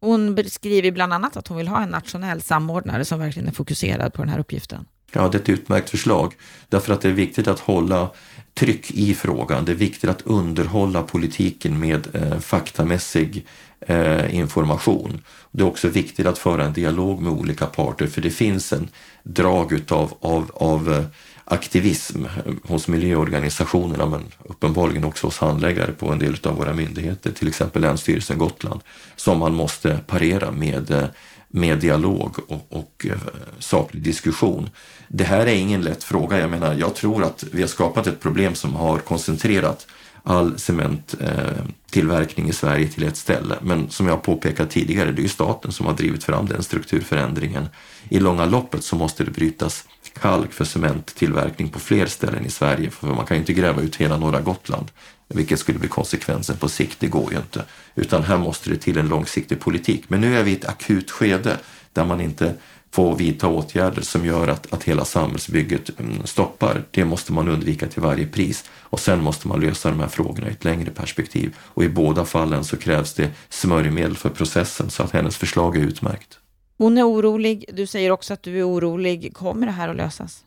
Hon 0.00 0.34
beskriver 0.34 0.90
bland 0.90 1.12
annat 1.12 1.36
att 1.36 1.48
hon 1.48 1.56
vill 1.56 1.68
ha 1.68 1.82
en 1.82 1.88
nationell 1.88 2.42
samordnare 2.42 3.04
som 3.04 3.20
verkligen 3.20 3.48
är 3.48 3.52
fokuserad 3.52 4.12
på 4.12 4.22
den 4.22 4.28
här 4.28 4.38
uppgiften. 4.38 4.86
Ja, 5.12 5.28
det 5.28 5.38
är 5.38 5.42
ett 5.42 5.48
utmärkt 5.48 5.90
förslag. 5.90 6.34
Därför 6.68 6.92
att 6.92 7.00
det 7.00 7.08
är 7.08 7.12
viktigt 7.12 7.48
att 7.48 7.60
hålla 7.60 8.10
tryck 8.54 8.90
i 8.90 9.14
frågan. 9.14 9.64
Det 9.64 9.72
är 9.72 9.76
viktigt 9.76 10.10
att 10.10 10.22
underhålla 10.22 11.02
politiken 11.02 11.80
med 11.80 12.08
eh, 12.14 12.38
faktamässig 12.38 13.46
eh, 13.80 14.34
information. 14.34 15.20
Det 15.50 15.62
är 15.62 15.66
också 15.66 15.88
viktigt 15.88 16.26
att 16.26 16.38
föra 16.38 16.64
en 16.64 16.72
dialog 16.72 17.22
med 17.22 17.32
olika 17.32 17.66
parter 17.66 18.06
för 18.06 18.20
det 18.20 18.30
finns 18.30 18.72
en 18.72 18.88
drag 19.22 19.72
utav, 19.72 20.14
av, 20.20 20.50
av 20.54 20.92
eh, 20.92 21.04
aktivism 21.44 22.24
eh, 22.24 22.52
hos 22.62 22.88
miljöorganisationerna 22.88 24.06
men 24.06 24.24
uppenbarligen 24.44 25.04
också 25.04 25.26
hos 25.26 25.38
handläggare 25.38 25.92
på 25.92 26.12
en 26.12 26.18
del 26.18 26.36
av 26.42 26.56
våra 26.56 26.72
myndigheter, 26.72 27.32
till 27.32 27.48
exempel 27.48 27.82
Länsstyrelsen 27.82 28.38
Gotland, 28.38 28.80
som 29.16 29.38
man 29.38 29.54
måste 29.54 29.98
parera 30.06 30.50
med, 30.50 30.90
eh, 30.90 31.04
med 31.48 31.78
dialog 31.78 32.36
och, 32.48 32.66
och 32.68 33.06
eh, 33.10 33.18
saklig 33.58 34.02
diskussion. 34.02 34.70
Det 35.08 35.24
här 35.24 35.46
är 35.46 35.54
ingen 35.54 35.82
lätt 35.82 36.04
fråga. 36.04 36.38
Jag 36.38 36.50
menar, 36.50 36.74
jag 36.74 36.94
tror 36.94 37.24
att 37.24 37.44
vi 37.52 37.60
har 37.60 37.68
skapat 37.68 38.06
ett 38.06 38.20
problem 38.20 38.54
som 38.54 38.74
har 38.74 38.98
koncentrerat 38.98 39.86
all 40.22 40.58
cementtillverkning 40.58 42.46
eh, 42.46 42.50
i 42.50 42.52
Sverige 42.52 42.88
till 42.88 43.02
ett 43.02 43.16
ställe. 43.16 43.58
Men 43.62 43.90
som 43.90 44.06
jag 44.06 44.22
påpekat 44.22 44.70
tidigare, 44.70 45.12
det 45.12 45.20
är 45.20 45.22
ju 45.22 45.28
staten 45.28 45.72
som 45.72 45.86
har 45.86 45.94
drivit 45.94 46.24
fram 46.24 46.46
den 46.46 46.62
strukturförändringen. 46.62 47.68
I 48.08 48.20
långa 48.20 48.44
loppet 48.44 48.84
så 48.84 48.96
måste 48.96 49.24
det 49.24 49.30
brytas 49.30 49.84
kalk 50.20 50.52
för 50.52 50.64
cementtillverkning 50.64 51.68
på 51.68 51.78
fler 51.78 52.06
ställen 52.06 52.46
i 52.46 52.50
Sverige. 52.50 52.90
För 52.90 53.06
man 53.06 53.26
kan 53.26 53.36
ju 53.36 53.40
inte 53.40 53.52
gräva 53.52 53.82
ut 53.82 53.96
hela 53.96 54.16
norra 54.16 54.40
Gotland, 54.40 54.90
vilket 55.28 55.58
skulle 55.58 55.78
bli 55.78 55.88
konsekvensen 55.88 56.56
på 56.56 56.68
sikt. 56.68 57.00
Det 57.00 57.06
går 57.06 57.32
ju 57.32 57.38
inte. 57.38 57.64
Utan 57.94 58.22
här 58.22 58.38
måste 58.38 58.70
det 58.70 58.76
till 58.76 58.98
en 58.98 59.08
långsiktig 59.08 59.60
politik. 59.60 60.04
Men 60.08 60.20
nu 60.20 60.38
är 60.38 60.42
vi 60.42 60.50
i 60.50 60.54
ett 60.56 60.68
akut 60.68 61.10
skede 61.10 61.56
där 61.92 62.04
man 62.04 62.20
inte 62.20 62.54
får 62.90 63.16
vidta 63.16 63.48
åtgärder 63.48 64.02
som 64.02 64.26
gör 64.26 64.48
att, 64.48 64.72
att 64.72 64.84
hela 64.84 65.04
samhällsbygget 65.04 66.00
mm, 66.00 66.26
stoppar. 66.26 66.84
Det 66.90 67.04
måste 67.04 67.32
man 67.32 67.48
undvika 67.48 67.86
till 67.86 68.02
varje 68.02 68.26
pris. 68.26 68.64
Och 68.80 69.00
sen 69.00 69.22
måste 69.22 69.48
man 69.48 69.60
lösa 69.60 69.90
de 69.90 70.00
här 70.00 70.08
frågorna 70.08 70.48
i 70.48 70.52
ett 70.52 70.64
längre 70.64 70.90
perspektiv. 70.90 71.56
Och 71.60 71.84
i 71.84 71.88
båda 71.88 72.24
fallen 72.24 72.64
så 72.64 72.76
krävs 72.76 73.14
det 73.14 73.30
smörjmedel 73.48 74.16
för 74.16 74.30
processen 74.30 74.90
så 74.90 75.02
att 75.02 75.10
hennes 75.10 75.36
förslag 75.36 75.76
är 75.76 75.80
utmärkt. 75.80 76.38
Hon 76.78 76.98
är 76.98 77.08
orolig. 77.08 77.64
Du 77.72 77.86
säger 77.86 78.10
också 78.10 78.34
att 78.34 78.42
du 78.42 78.58
är 78.58 78.68
orolig. 78.68 79.34
Kommer 79.34 79.66
det 79.66 79.72
här 79.72 79.88
att 79.88 79.96
lösas? 79.96 80.44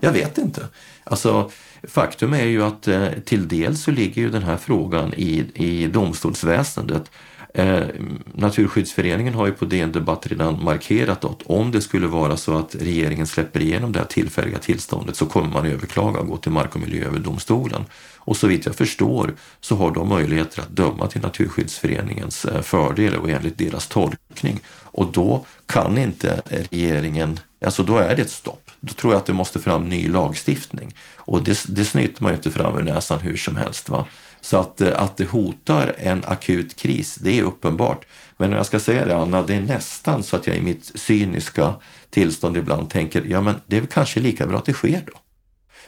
Jag 0.00 0.12
vet 0.12 0.38
inte. 0.38 0.68
Alltså, 1.04 1.50
faktum 1.82 2.32
är 2.32 2.44
ju 2.44 2.62
att 2.62 2.88
eh, 2.88 3.08
till 3.24 3.48
dels 3.48 3.82
så 3.82 3.90
ligger 3.90 4.22
ju 4.22 4.30
den 4.30 4.42
här 4.42 4.56
frågan 4.56 5.14
i, 5.14 5.44
i 5.54 5.86
domstolsväsendet. 5.86 7.10
Eh, 7.54 7.82
Naturskyddsföreningen 8.34 9.34
har 9.34 9.46
ju 9.46 9.52
på 9.52 9.64
DN 9.64 9.92
Debatt 9.92 10.26
redan 10.26 10.64
markerat 10.64 11.24
att 11.24 11.42
om 11.42 11.70
det 11.70 11.80
skulle 11.80 12.06
vara 12.06 12.36
så 12.36 12.58
att 12.58 12.74
regeringen 12.74 13.26
släpper 13.26 13.60
igenom 13.60 13.92
det 13.92 13.98
här 13.98 14.06
tillfälliga 14.06 14.58
tillståndet 14.58 15.16
så 15.16 15.26
kommer 15.26 15.48
man 15.48 15.66
överklaga 15.66 16.20
och 16.20 16.26
gå 16.26 16.36
till 16.36 16.52
Mark 16.52 16.74
och 16.74 16.80
miljööverdomstolen. 16.80 17.84
Och 18.16 18.36
så 18.36 18.46
vitt 18.46 18.66
jag 18.66 18.74
förstår 18.74 19.34
så 19.60 19.76
har 19.76 19.90
de 19.90 20.08
möjligheter 20.08 20.62
att 20.62 20.76
döma 20.76 21.06
till 21.06 21.20
Naturskyddsföreningens 21.20 22.44
eh, 22.44 22.62
fördel 22.62 23.16
och 23.16 23.30
enligt 23.30 23.58
deras 23.58 23.86
tolkning. 23.86 24.60
Och 24.82 25.12
då 25.12 25.46
kan 25.66 25.98
inte 25.98 26.42
regeringen, 26.70 27.40
alltså 27.64 27.82
då 27.82 27.96
är 27.96 28.16
det 28.16 28.22
ett 28.22 28.30
stopp. 28.30 28.65
Då 28.86 28.92
tror 28.92 29.12
jag 29.12 29.20
att 29.20 29.26
det 29.26 29.32
måste 29.32 29.60
fram 29.60 29.88
ny 29.88 30.08
lagstiftning. 30.08 30.94
Och 31.16 31.42
det, 31.42 31.64
det 31.68 31.84
snyter 31.84 32.22
man 32.22 32.32
ju 32.32 32.36
inte 32.36 32.50
fram 32.50 32.78
ur 32.78 32.82
näsan 32.82 33.20
hur 33.20 33.36
som 33.36 33.56
helst. 33.56 33.88
Va? 33.88 34.06
Så 34.40 34.56
att, 34.56 34.80
eh, 34.80 35.02
att 35.02 35.16
det 35.16 35.24
hotar 35.24 35.94
en 35.98 36.24
akut 36.24 36.76
kris, 36.76 37.14
det 37.14 37.38
är 37.38 37.42
uppenbart. 37.42 38.06
Men 38.36 38.50
när 38.50 38.56
jag 38.56 38.66
ska 38.66 38.80
säga 38.80 39.04
det 39.04 39.16
Anna, 39.16 39.42
det 39.42 39.54
är 39.54 39.60
nästan 39.60 40.22
så 40.22 40.36
att 40.36 40.46
jag 40.46 40.56
i 40.56 40.60
mitt 40.60 40.92
cyniska 40.94 41.74
tillstånd 42.10 42.56
ibland 42.56 42.90
tänker, 42.90 43.24
ja 43.28 43.40
men 43.40 43.54
det 43.66 43.76
är 43.76 43.86
kanske 43.86 44.20
lika 44.20 44.46
bra 44.46 44.58
att 44.58 44.64
det 44.64 44.72
sker 44.72 45.02
då 45.06 45.18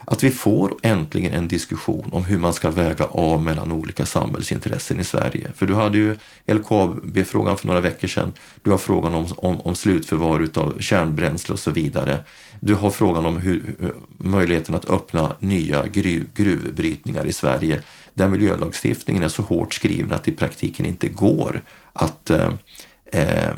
att 0.05 0.23
vi 0.23 0.31
får 0.31 0.77
äntligen 0.81 1.33
en 1.33 1.47
diskussion 1.47 2.09
om 2.11 2.23
hur 2.25 2.37
man 2.37 2.53
ska 2.53 2.69
väga 2.71 3.05
av 3.05 3.43
mellan 3.43 3.71
olika 3.71 4.05
samhällsintressen 4.05 4.99
i 4.99 5.03
Sverige. 5.03 5.51
För 5.55 5.65
du 5.65 5.75
hade 5.75 5.97
ju 5.97 6.17
LKAB-frågan 6.47 7.57
för 7.57 7.67
några 7.67 7.81
veckor 7.81 8.07
sedan. 8.07 8.33
Du 8.61 8.71
har 8.71 8.77
frågan 8.77 9.13
om, 9.13 9.27
om, 9.37 9.61
om 9.61 9.75
slutförvar 9.75 10.39
utav 10.39 10.79
kärnbränsle 10.79 11.53
och 11.53 11.59
så 11.59 11.71
vidare. 11.71 12.23
Du 12.59 12.75
har 12.75 12.89
frågan 12.89 13.25
om 13.25 13.37
hur, 13.37 13.75
möjligheten 14.17 14.75
att 14.75 14.89
öppna 14.89 15.35
nya 15.39 15.87
gruv, 15.87 16.25
gruvbrytningar 16.35 17.25
i 17.25 17.33
Sverige 17.33 17.81
där 18.13 18.27
miljölagstiftningen 18.27 19.23
är 19.23 19.27
så 19.27 19.41
hårt 19.41 19.73
skriven 19.73 20.13
att 20.13 20.23
det 20.23 20.31
i 20.31 20.35
praktiken 20.35 20.85
inte 20.85 21.07
går 21.07 21.61
att 21.93 22.29
eh, 22.29 22.53
eh, 23.05 23.53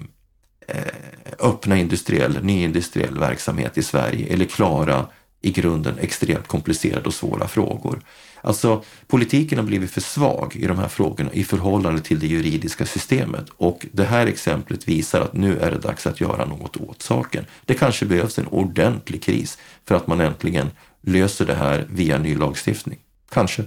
öppna 1.40 1.78
industriell, 1.78 2.44
nyindustriell 2.44 3.20
verksamhet 3.20 3.78
i 3.78 3.84
Sverige 3.84 4.34
eller 4.34 4.46
klara 4.46 5.06
i 5.42 5.52
grunden 5.52 5.98
extremt 6.00 6.48
komplicerade 6.48 7.06
och 7.06 7.14
svåra 7.14 7.48
frågor. 7.48 8.02
Alltså 8.42 8.84
politiken 9.08 9.58
har 9.58 9.66
blivit 9.66 9.92
för 9.92 10.02
svag 10.02 10.56
i 10.56 10.68
de 10.68 10.80
här 10.80 10.88
frågorna 10.88 11.34
i 11.34 11.44
förhållande 11.44 12.02
till 12.02 12.20
det 12.20 12.28
juridiska 12.28 12.86
systemet 12.86 13.46
och 13.50 13.86
det 13.92 14.04
här 14.04 14.28
exemplet 14.28 14.88
visar 14.88 15.22
att 15.22 15.34
nu 15.34 15.60
är 15.60 15.72
det 15.72 15.78
dags 15.78 16.08
att 16.08 16.22
göra 16.22 16.46
något 16.46 16.78
åt 16.78 17.02
saken. 17.02 17.46
Det 17.66 17.74
kanske 17.74 18.06
behövs 18.06 18.40
en 18.40 18.48
ordentlig 18.48 19.24
kris 19.24 19.58
för 19.86 19.96
att 19.96 20.08
man 20.08 20.22
äntligen 20.22 20.72
löser 21.02 21.46
det 21.46 21.56
här 21.56 21.88
via 21.90 22.18
ny 22.18 22.36
lagstiftning. 22.36 23.00
Kanske. 23.30 23.64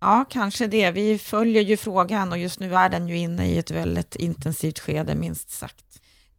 Ja, 0.00 0.24
kanske 0.30 0.66
det. 0.66 0.90
Vi 0.90 1.18
följer 1.18 1.62
ju 1.62 1.76
frågan 1.76 2.32
och 2.32 2.38
just 2.38 2.60
nu 2.60 2.74
är 2.74 2.88
den 2.88 3.08
ju 3.08 3.18
inne 3.18 3.46
i 3.46 3.58
ett 3.58 3.70
väldigt 3.70 4.16
intensivt 4.16 4.78
skede, 4.78 5.14
minst 5.14 5.50
sagt. 5.50 5.84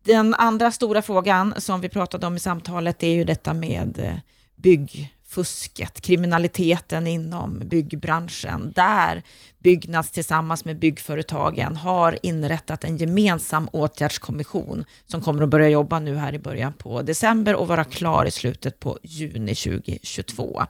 Den 0.03 0.33
andra 0.33 0.71
stora 0.71 1.01
frågan 1.01 1.53
som 1.57 1.81
vi 1.81 1.89
pratade 1.89 2.27
om 2.27 2.35
i 2.35 2.39
samtalet 2.39 3.03
är 3.03 3.13
ju 3.13 3.23
detta 3.23 3.53
med 3.53 3.99
eh, 3.99 4.13
byggfusket, 4.61 6.01
kriminaliteten 6.01 7.07
inom 7.07 7.59
byggbranschen, 7.65 8.71
där 8.75 9.23
Byggnads 9.59 10.11
tillsammans 10.11 10.65
med 10.65 10.79
byggföretagen 10.79 11.75
har 11.75 12.19
inrättat 12.23 12.83
en 12.83 12.97
gemensam 12.97 13.69
åtgärdskommission 13.71 14.85
som 15.05 15.21
kommer 15.21 15.43
att 15.43 15.49
börja 15.49 15.69
jobba 15.69 15.99
nu 15.99 16.15
här 16.15 16.33
i 16.33 16.39
början 16.39 16.73
på 16.73 17.01
december 17.01 17.55
och 17.55 17.67
vara 17.67 17.83
klar 17.83 18.25
i 18.25 18.31
slutet 18.31 18.79
på 18.79 18.99
juni 19.03 19.55
2022. 19.55 20.63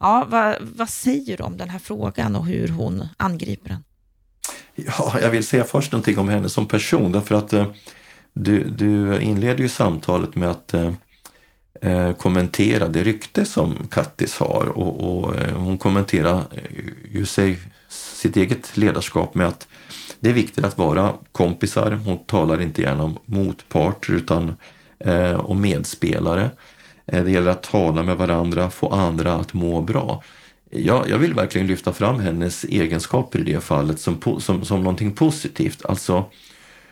Ja, 0.00 0.26
vad, 0.28 0.56
vad 0.60 0.88
säger 0.88 1.36
du 1.36 1.42
om 1.42 1.56
den 1.56 1.70
här 1.70 1.78
frågan 1.78 2.36
och 2.36 2.46
hur 2.46 2.68
hon 2.68 3.08
angriper 3.16 3.68
den? 3.68 3.84
Ja, 4.74 5.20
jag 5.22 5.30
vill 5.30 5.46
säga 5.46 5.64
först 5.64 5.92
någonting 5.92 6.18
om 6.18 6.28
henne 6.28 6.48
som 6.48 6.66
person 6.66 7.12
därför 7.12 7.34
att 7.34 7.52
eh, 7.52 7.66
du, 8.32 8.64
du 8.64 9.20
inleder 9.20 9.60
ju 9.60 9.68
samtalet 9.68 10.34
med 10.34 10.50
att 10.50 10.74
eh, 10.74 10.92
eh, 11.80 12.12
kommentera 12.12 12.88
det 12.88 13.04
rykte 13.04 13.44
som 13.44 13.74
Kattis 13.90 14.38
har 14.38 14.68
och, 14.68 15.18
och 15.18 15.36
eh, 15.36 15.56
hon 15.56 15.78
kommenterar 15.78 16.36
eh, 16.36 16.62
ju 17.12 17.26
sig, 17.26 17.58
sitt 17.88 18.36
eget 18.36 18.76
ledarskap 18.76 19.34
med 19.34 19.46
att 19.46 19.68
det 20.20 20.28
är 20.28 20.34
viktigt 20.34 20.64
att 20.64 20.78
vara 20.78 21.14
kompisar. 21.32 21.92
Hon 21.92 22.18
talar 22.18 22.60
inte 22.60 22.82
gärna 22.82 23.04
om 23.04 23.18
motparter 23.24 24.12
utan 24.12 24.56
eh, 24.98 25.40
om 25.40 25.60
medspelare. 25.60 26.50
Eh, 27.06 27.24
det 27.24 27.30
gäller 27.30 27.50
att 27.50 27.62
tala 27.62 28.02
med 28.02 28.16
varandra, 28.16 28.70
få 28.70 28.88
andra 28.88 29.34
att 29.34 29.54
må 29.54 29.80
bra. 29.82 30.22
Ja, 30.70 31.04
jag 31.08 31.18
vill 31.18 31.34
verkligen 31.34 31.66
lyfta 31.66 31.92
fram 31.92 32.20
hennes 32.20 32.64
egenskaper 32.64 33.38
i 33.38 33.52
det 33.52 33.60
fallet 33.60 34.00
som, 34.00 34.40
som, 34.40 34.64
som 34.64 34.80
någonting 34.82 35.12
positivt. 35.12 35.84
Alltså, 35.84 36.24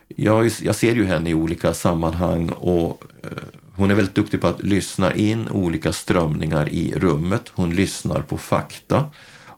jag, 0.09 0.51
jag 0.63 0.75
ser 0.75 0.95
ju 0.95 1.05
henne 1.05 1.31
i 1.31 1.35
olika 1.35 1.75
sammanhang 1.75 2.49
och 2.49 3.05
eh, 3.23 3.31
hon 3.77 3.91
är 3.91 3.95
väldigt 3.95 4.15
duktig 4.15 4.41
på 4.41 4.47
att 4.47 4.63
lyssna 4.63 5.15
in 5.15 5.49
olika 5.49 5.93
strömningar 5.93 6.69
i 6.69 6.95
rummet. 6.97 7.43
Hon 7.55 7.75
lyssnar 7.75 8.23
på 8.23 8.39
fakta 8.39 9.11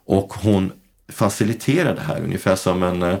och 0.05 0.33
hon 0.33 0.71
faciliterar 1.11 1.95
det 1.95 2.01
här 2.01 2.21
ungefär 2.21 2.55
som 2.55 2.83
en 2.83 3.03
uh, 3.03 3.17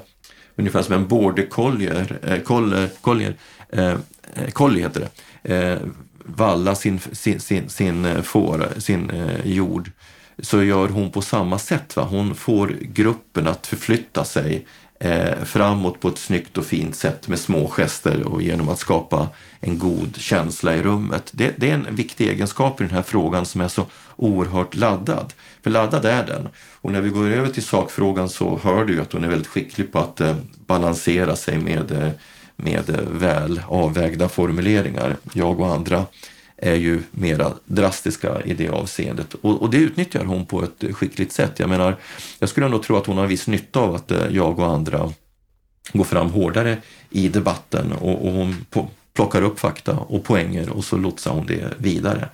ungefär 0.55 0.81
som 0.81 0.95
en 0.95 1.07
border 1.07 1.45
collier, 1.45 2.19
uh, 2.23 2.33
eh, 2.33 2.41
collier, 2.41 2.89
collier 3.01 3.35
eh, 3.69 3.83
uh, 3.89 4.49
collie 4.53 4.81
heter 4.81 5.09
det, 5.41 5.73
uh, 5.73 5.79
valla 6.25 6.75
sin, 6.75 6.99
sin, 6.99 7.39
sin, 7.39 7.69
sin, 7.69 8.23
får, 8.23 8.67
sin 8.77 9.11
jord 9.43 9.91
så 10.39 10.63
gör 10.63 10.87
hon 10.89 11.11
på 11.11 11.21
samma 11.21 11.59
sätt. 11.59 11.95
Va? 11.95 12.03
Hon 12.03 12.35
får 12.35 12.67
gruppen 12.81 13.47
att 13.47 13.67
förflytta 13.67 14.25
sig 14.25 14.67
eh, 14.99 15.43
framåt 15.43 15.99
på 15.99 16.07
ett 16.07 16.17
snyggt 16.17 16.57
och 16.57 16.65
fint 16.65 16.95
sätt 16.95 17.27
med 17.27 17.39
små 17.39 17.67
gester 17.67 18.23
och 18.23 18.41
genom 18.41 18.69
att 18.69 18.79
skapa 18.79 19.27
en 19.59 19.79
god 19.79 20.17
känsla 20.17 20.75
i 20.75 20.81
rummet. 20.81 21.29
Det, 21.31 21.53
det, 21.57 21.69
är 21.69 21.73
en 21.73 21.95
viktig 21.95 22.29
egenskap 22.29 22.81
i 22.81 22.83
den 22.83 22.93
här 22.93 23.01
frågan 23.01 23.45
som 23.45 23.61
är 23.61 23.67
så 23.67 23.85
oerhört 24.15 24.75
laddad. 24.75 25.33
För 25.63 25.69
laddad 25.69 26.05
är 26.05 26.25
den. 26.25 26.47
Och 26.81 26.91
när 26.91 27.01
vi 27.01 27.09
går 27.09 27.27
över 27.27 27.49
till 27.49 27.63
sakfrågan 27.63 28.29
så 28.29 28.59
hör 28.63 28.85
du 28.85 29.01
att 29.01 29.13
hon 29.13 29.23
är 29.23 29.29
väldigt 29.29 29.47
skicklig 29.47 29.91
på 29.91 29.99
att 29.99 30.21
eh, 30.21 30.35
balansera 30.65 31.35
sig 31.35 31.57
med, 31.57 31.91
eh, 31.91 32.09
med 32.55 32.89
eh, 32.89 33.01
väl 33.11 33.61
avvägda 33.67 34.29
formuleringar. 34.29 35.15
Jag 35.33 35.59
och 35.59 35.73
andra 35.73 36.05
är 36.61 36.75
ju 36.75 37.01
mera 37.11 37.53
drastiska 37.65 38.41
i 38.41 38.53
det 38.53 38.69
avseendet. 38.69 39.33
Och, 39.33 39.61
och, 39.61 39.69
det 39.69 39.77
utnyttjar 39.77 40.25
hon 40.25 40.45
på 40.45 40.63
ett 40.63 40.95
skickligt 40.95 41.31
sätt. 41.31 41.59
Jag 41.59 41.69
menar, 41.69 41.95
jag 42.39 42.49
skulle 42.49 42.65
ändå 42.65 42.83
tro 42.83 42.97
att 42.97 43.05
hon 43.05 43.17
har 43.17 43.27
viss 43.27 43.47
nytta 43.47 43.79
av 43.79 43.95
att 43.95 44.11
eh, 44.11 44.27
jag 44.31 44.59
och 44.59 44.67
andra 44.67 45.13
går 45.93 46.03
fram 46.03 46.29
hårdare 46.29 46.77
i 47.09 47.27
debatten 47.27 47.91
och, 47.91 48.25
och 48.27 48.33
hon 48.33 48.65
plockar 49.13 49.41
upp 49.41 49.59
fakta 49.59 49.97
och 49.97 50.23
poänger 50.23 50.69
och 50.69 50.85
så 50.85 50.97
lotsar 50.97 51.31
hon 51.31 51.45
det 51.45 51.73
vidare. 51.77 52.29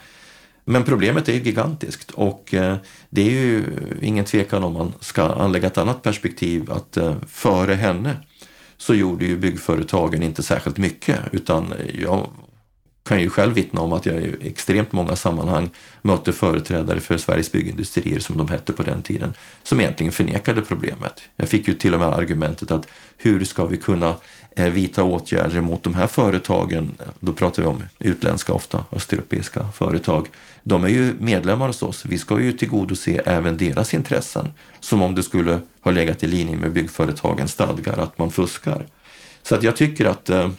Men 0.65 0.83
problemet 0.83 1.29
är 1.29 1.33
ju 1.33 1.39
gigantiskt 1.39 2.11
och 2.11 2.53
eh, 2.53 2.75
det 3.09 3.21
är 3.21 3.31
ju 3.31 3.63
ingen 4.01 4.25
tvekan 4.25 4.63
om 4.63 4.73
man 4.73 4.93
ska 4.99 5.23
anlägga 5.23 5.67
ett 5.67 5.77
annat 5.77 6.01
perspektiv 6.01 6.71
att 6.71 6.97
eh, 6.97 7.15
före 7.27 7.73
henne 7.73 8.17
så 8.77 8.93
gjorde 8.93 9.25
ju 9.25 9.37
byggföretagen 9.37 10.23
inte 10.23 10.43
särskilt 10.43 10.77
mycket 10.77 11.19
utan 11.31 11.73
jag 11.93 12.27
kan 13.05 13.21
ju 13.21 13.29
själv 13.29 13.53
vittna 13.53 13.81
om 13.81 13.93
att 13.93 14.05
jag 14.05 14.15
i 14.21 14.35
extremt 14.41 14.91
många 14.91 15.15
sammanhang 15.15 15.69
mötte 16.01 16.33
företrädare 16.33 16.99
för 16.99 17.17
Sveriges 17.17 17.51
byggindustrier, 17.51 18.19
som 18.19 18.37
de 18.37 18.47
hette 18.47 18.73
på 18.73 18.83
den 18.83 19.01
tiden, 19.01 19.33
som 19.63 19.79
egentligen 19.79 20.11
förnekade 20.11 20.61
problemet. 20.61 21.21
Jag 21.35 21.49
fick 21.49 21.67
ju 21.67 21.73
till 21.73 21.93
och 21.93 21.99
med 21.99 22.09
argumentet 22.09 22.71
att 22.71 22.87
hur 23.17 23.43
ska 23.43 23.65
vi 23.65 23.77
kunna 23.77 24.15
eh, 24.55 24.69
vidta 24.69 25.03
åtgärder 25.03 25.61
mot 25.61 25.83
de 25.83 25.93
här 25.93 26.07
företagen? 26.07 26.91
Då 27.19 27.33
pratar 27.33 27.63
vi 27.63 27.69
om 27.69 27.83
utländska, 27.99 28.53
ofta 28.53 28.85
östeuropeiska 28.91 29.67
företag. 29.73 30.27
De 30.63 30.83
är 30.83 30.89
ju 30.89 31.13
medlemmar 31.19 31.67
hos 31.67 31.83
oss. 31.83 32.05
Vi 32.05 32.17
ska 32.17 32.39
ju 32.39 32.53
tillgodose 32.53 33.21
även 33.25 33.57
deras 33.57 33.93
intressen, 33.93 34.53
som 34.79 35.01
om 35.01 35.15
det 35.15 35.23
skulle 35.23 35.59
ha 35.81 35.91
legat 35.91 36.23
i 36.23 36.27
linje 36.27 36.57
med 36.57 36.71
byggföretagens 36.71 37.51
stadgar 37.51 37.97
att 37.97 38.17
man 38.17 38.31
fuskar. 38.31 38.85
Så 39.43 39.55
att 39.55 39.63
jag 39.63 39.75
tycker 39.75 40.05
att 40.05 40.29
eh, 40.29 40.49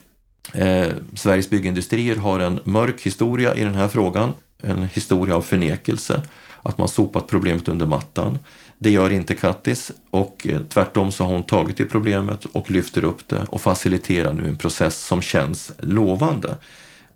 eh, 0.53 0.89
Sveriges 1.15 1.51
byggindustrier 1.51 2.17
har 2.17 2.41
en 2.41 2.61
mörk 2.65 3.03
historia 3.03 3.55
i 3.55 3.65
den 3.65 3.75
här 3.75 3.89
frågan, 3.89 4.33
en 4.63 4.83
historia 4.83 5.37
av 5.37 5.43
förnekelse, 5.43 6.23
att 6.63 6.79
man 6.79 6.89
sopat 6.89 7.27
problemet 7.27 7.69
under 7.69 7.87
mattan. 7.87 8.39
Det 8.79 8.91
gör 8.91 9.13
inte 9.13 9.35
Kattis 9.35 9.93
och 10.11 10.47
eh, 10.51 10.61
tvärtom 10.61 11.13
så 11.13 11.25
har 11.25 11.33
hon 11.33 11.43
tagit 11.43 11.81
i 11.81 11.85
problemet 11.85 12.45
och 12.45 12.71
lyfter 12.71 13.05
upp 13.05 13.29
det 13.29 13.47
och 13.49 13.61
faciliterar 13.61 14.33
nu 14.33 14.49
en 14.49 14.57
process 14.57 15.05
som 15.05 15.23
känns 15.23 15.73
lovande. 15.79 16.57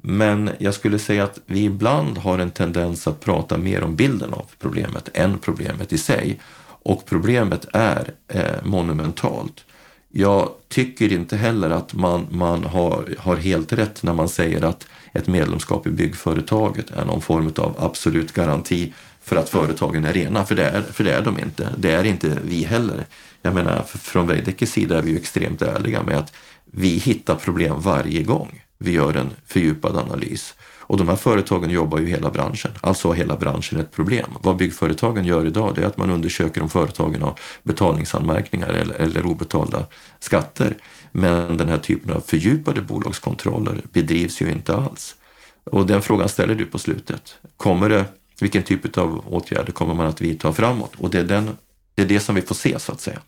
Men 0.03 0.51
jag 0.59 0.75
skulle 0.75 0.99
säga 0.99 1.25
att 1.25 1.39
vi 1.47 1.65
ibland 1.65 2.19
har 2.19 2.39
en 2.39 2.51
tendens 2.51 3.07
att 3.07 3.21
prata 3.21 3.59
mer 3.59 3.83
om 3.83 3.97
bilden 3.97 4.35
av 4.35 4.47
problemet 4.59 5.09
än 5.15 5.39
problemet 5.39 5.93
i 5.93 5.99
sig. 5.99 6.41
Och 6.83 7.07
problemet 7.07 7.67
är 7.73 8.13
eh, 8.29 8.65
monumentalt. 8.65 9.65
Jag 10.13 10.49
tycker 10.69 11.13
inte 11.13 11.37
heller 11.37 11.71
att 11.71 11.95
man, 11.95 12.27
man 12.31 12.65
har, 12.65 13.15
har 13.19 13.37
helt 13.37 13.73
rätt 13.73 14.03
när 14.03 14.15
man 14.15 14.29
säger 14.29 14.63
att 14.63 14.87
ett 15.13 15.27
medlemskap 15.27 15.87
i 15.87 15.91
byggföretaget 15.91 16.91
är 16.91 17.05
någon 17.05 17.23
form 17.23 17.53
av 17.57 17.77
absolut 17.79 18.33
garanti 18.33 18.93
för 19.23 19.37
att 19.37 19.49
företagen 19.49 20.05
är 20.05 20.13
rena, 20.13 20.45
för 20.45 20.55
det 20.55 20.65
är, 20.65 20.83
för 20.83 21.05
det 21.05 21.13
är 21.13 21.23
de 21.23 21.39
inte. 21.39 21.69
Det 21.79 21.91
är 21.91 22.05
inte 22.05 22.39
vi 22.45 22.65
heller. 22.65 23.07
Jag 23.43 23.55
menar, 23.55 23.83
från 23.83 24.27
Veidekkes 24.27 24.73
sida 24.73 24.99
är 24.99 25.03
vi 25.03 25.11
ju 25.11 25.17
extremt 25.17 25.63
ärliga 25.63 26.03
med 26.03 26.19
att 26.19 26.33
vi 26.65 26.89
hittar 26.89 27.35
problem 27.35 27.81
varje 27.81 28.23
gång 28.23 28.63
vi 28.79 28.93
gör 28.93 29.15
en 29.17 29.31
fördjupad 29.47 29.97
analys. 29.97 30.55
Och 30.91 30.97
de 30.97 31.09
här 31.09 31.17
företagen 31.17 31.71
jobbar 31.71 31.99
ju 31.99 32.07
i 32.07 32.11
hela 32.11 32.31
branschen, 32.31 32.71
alltså 32.81 33.09
har 33.09 33.15
hela 33.15 33.37
branschen 33.37 33.81
ett 33.81 33.93
problem. 33.93 34.31
Vad 34.43 34.57
byggföretagen 34.57 35.25
gör 35.25 35.47
idag 35.47 35.75
det 35.75 35.83
är 35.83 35.87
att 35.87 35.97
man 35.97 36.11
undersöker 36.11 36.63
om 36.63 36.69
företagen 36.69 37.23
har 37.23 37.35
betalningsanmärkningar 37.63 38.69
eller, 38.69 38.95
eller 38.95 39.27
obetalda 39.27 39.87
skatter. 40.19 40.77
Men 41.13 41.57
den 41.57 41.69
här 41.69 41.79
typen 41.79 42.13
av 42.13 42.21
fördjupade 42.21 42.83
bolagskontroller 42.83 43.83
bedrivs 43.93 44.43
ju 44.43 44.51
inte 44.51 44.77
alls. 44.77 45.17
Och 45.65 45.87
den 45.87 46.03
frågan 46.03 46.29
ställer 46.29 46.55
du 46.55 46.67
på 46.67 46.79
slutet. 46.79 47.35
Kommer 47.57 47.89
det, 47.89 48.05
vilken 48.41 48.63
typ 48.63 48.99
av 48.99 49.25
åtgärder 49.27 49.73
kommer 49.73 49.95
man 49.95 50.07
att 50.07 50.21
vidta 50.21 50.53
framåt? 50.53 50.93
Och 50.99 51.11
det 51.11 51.19
är, 51.19 51.25
den, 51.25 51.51
det 51.95 52.03
är 52.03 52.07
det 52.07 52.21
som 52.21 52.35
vi 52.35 52.43
får 52.43 52.55
se 52.55 52.79
så 52.79 52.93
att 52.93 53.01
säga. 53.01 53.21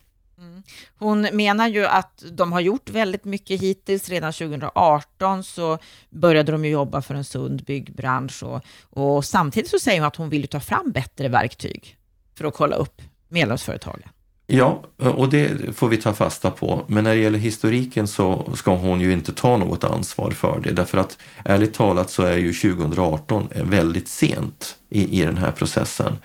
Hon 1.03 1.28
menar 1.32 1.68
ju 1.68 1.86
att 1.86 2.24
de 2.32 2.53
har 2.53 2.61
gjort 2.61 2.90
väldigt 2.90 3.24
mycket 3.24 3.61
hittills. 3.61 4.09
Redan 4.09 4.32
2018 4.32 5.44
så 5.44 5.78
började 6.11 6.53
de 6.53 6.64
jobba 6.64 7.03
för 7.03 7.14
en 7.14 7.24
sund 7.24 7.64
byggbransch 7.64 8.42
och, 8.42 8.61
och 8.90 9.24
samtidigt 9.24 9.70
så 9.70 9.78
säger 9.78 10.00
hon 10.00 10.07
att 10.07 10.16
hon 10.16 10.30
vill 10.30 10.48
ta 10.48 10.61
fram 10.61 10.92
bättre 10.92 11.28
verktyg 11.28 11.96
för 12.38 12.44
att 12.44 12.55
kolla 12.55 12.76
upp 12.76 13.03
medlemsföretagen. 13.28 14.09
Ja, 14.46 14.82
och 14.96 15.28
det 15.28 15.76
får 15.76 15.88
vi 15.88 15.96
ta 15.96 16.12
fasta 16.12 16.50
på. 16.50 16.84
Men 16.86 17.05
när 17.05 17.14
det 17.14 17.20
gäller 17.20 17.38
historiken 17.38 18.09
så 18.09 18.53
ska 18.55 18.74
hon 18.74 19.00
ju 19.00 19.12
inte 19.12 19.32
ta 19.32 19.57
något 19.57 19.84
ansvar 19.84 20.30
för 20.30 20.61
det. 20.61 20.72
Därför 20.72 20.98
att 20.98 21.18
ärligt 21.44 21.74
talat 21.74 22.11
så 22.11 22.22
är 22.22 22.36
ju 22.36 22.53
2018 22.53 23.48
väldigt 23.64 24.09
sent 24.09 24.76
i, 24.88 25.20
i 25.20 25.24
den 25.24 25.36
här 25.36 25.50
processen. 25.50 26.18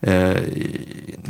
Eh, 0.00 0.36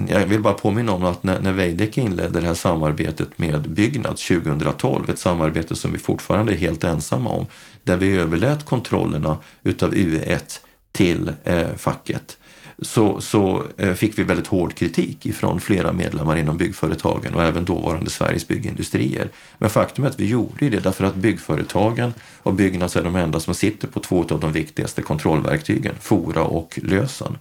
jag 0.09 0.27
vill 0.27 0.41
bara 0.41 0.55
påminna 0.55 0.93
om 0.93 1.05
att 1.05 1.23
när, 1.23 1.41
när 1.41 1.53
Veidekke 1.53 2.01
inledde 2.01 2.41
det 2.41 2.47
här 2.47 2.55
samarbetet 2.55 3.39
med 3.39 3.71
Byggnads 3.71 4.29
2012, 4.29 5.11
ett 5.11 5.19
samarbete 5.19 5.77
som 5.77 5.93
vi 5.93 5.99
fortfarande 5.99 6.53
är 6.53 6.57
helt 6.57 6.85
ensamma 6.85 7.31
om, 7.31 7.47
där 7.83 7.97
vi 7.97 8.17
överlät 8.17 8.65
kontrollerna 8.65 9.39
utav 9.63 9.95
U1 9.95 10.59
till 10.93 11.33
eh, 11.45 11.75
facket 11.77 12.39
så, 12.83 13.21
så 13.21 13.65
eh, 13.77 13.95
fick 13.95 14.19
vi 14.19 14.23
väldigt 14.23 14.47
hård 14.47 14.75
kritik 14.75 15.27
ifrån 15.27 15.61
flera 15.61 15.93
medlemmar 15.93 16.37
inom 16.37 16.57
byggföretagen 16.57 17.35
och 17.35 17.45
även 17.45 17.65
dåvarande 17.65 18.11
Sveriges 18.11 18.49
byggindustrier. 18.49 19.29
Men 19.59 19.71
faktum 19.71 20.05
är 20.05 20.09
att 20.09 20.21
vi 20.21 20.27
gjorde 20.27 20.69
det 20.69 20.81
därför 20.81 21.05
att 21.05 21.15
byggföretagen 21.15 22.15
och 22.43 22.55
Byggnads 22.55 22.97
är 22.97 23.03
de 23.03 23.17
enda 23.17 23.41
som 23.41 23.55
sitter 23.55 23.89
på 23.89 24.01
två 24.01 24.25
av 24.31 24.41
de 24.41 24.53
viktigaste 24.53 25.03
kontrollverktygen, 25.03 25.95
Fora 26.01 26.45
och 26.45 26.79
Lösen. 26.83 27.39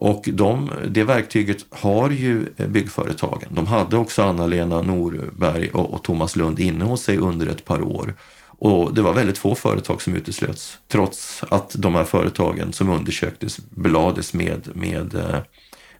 Och 0.00 0.28
de, 0.32 0.70
det 0.88 1.04
verktyget 1.04 1.64
har 1.70 2.10
ju 2.10 2.46
byggföretagen. 2.68 3.48
De 3.50 3.66
hade 3.66 3.96
också 3.96 4.22
Anna-Lena 4.22 4.82
Norberg 4.82 5.70
och, 5.70 5.94
och 5.94 6.02
Thomas 6.02 6.36
Lund 6.36 6.60
inne 6.60 6.84
hos 6.84 7.02
sig 7.02 7.16
under 7.16 7.46
ett 7.46 7.64
par 7.64 7.82
år. 7.82 8.14
Och 8.40 8.94
det 8.94 9.02
var 9.02 9.12
väldigt 9.12 9.38
få 9.38 9.54
företag 9.54 10.02
som 10.02 10.14
uteslöts 10.14 10.78
trots 10.88 11.44
att 11.48 11.74
de 11.78 11.94
här 11.94 12.04
företagen 12.04 12.72
som 12.72 12.88
undersöktes 12.88 13.58
belades 13.70 14.34
med, 14.34 14.68
med 14.74 15.14
eh, 15.14 15.38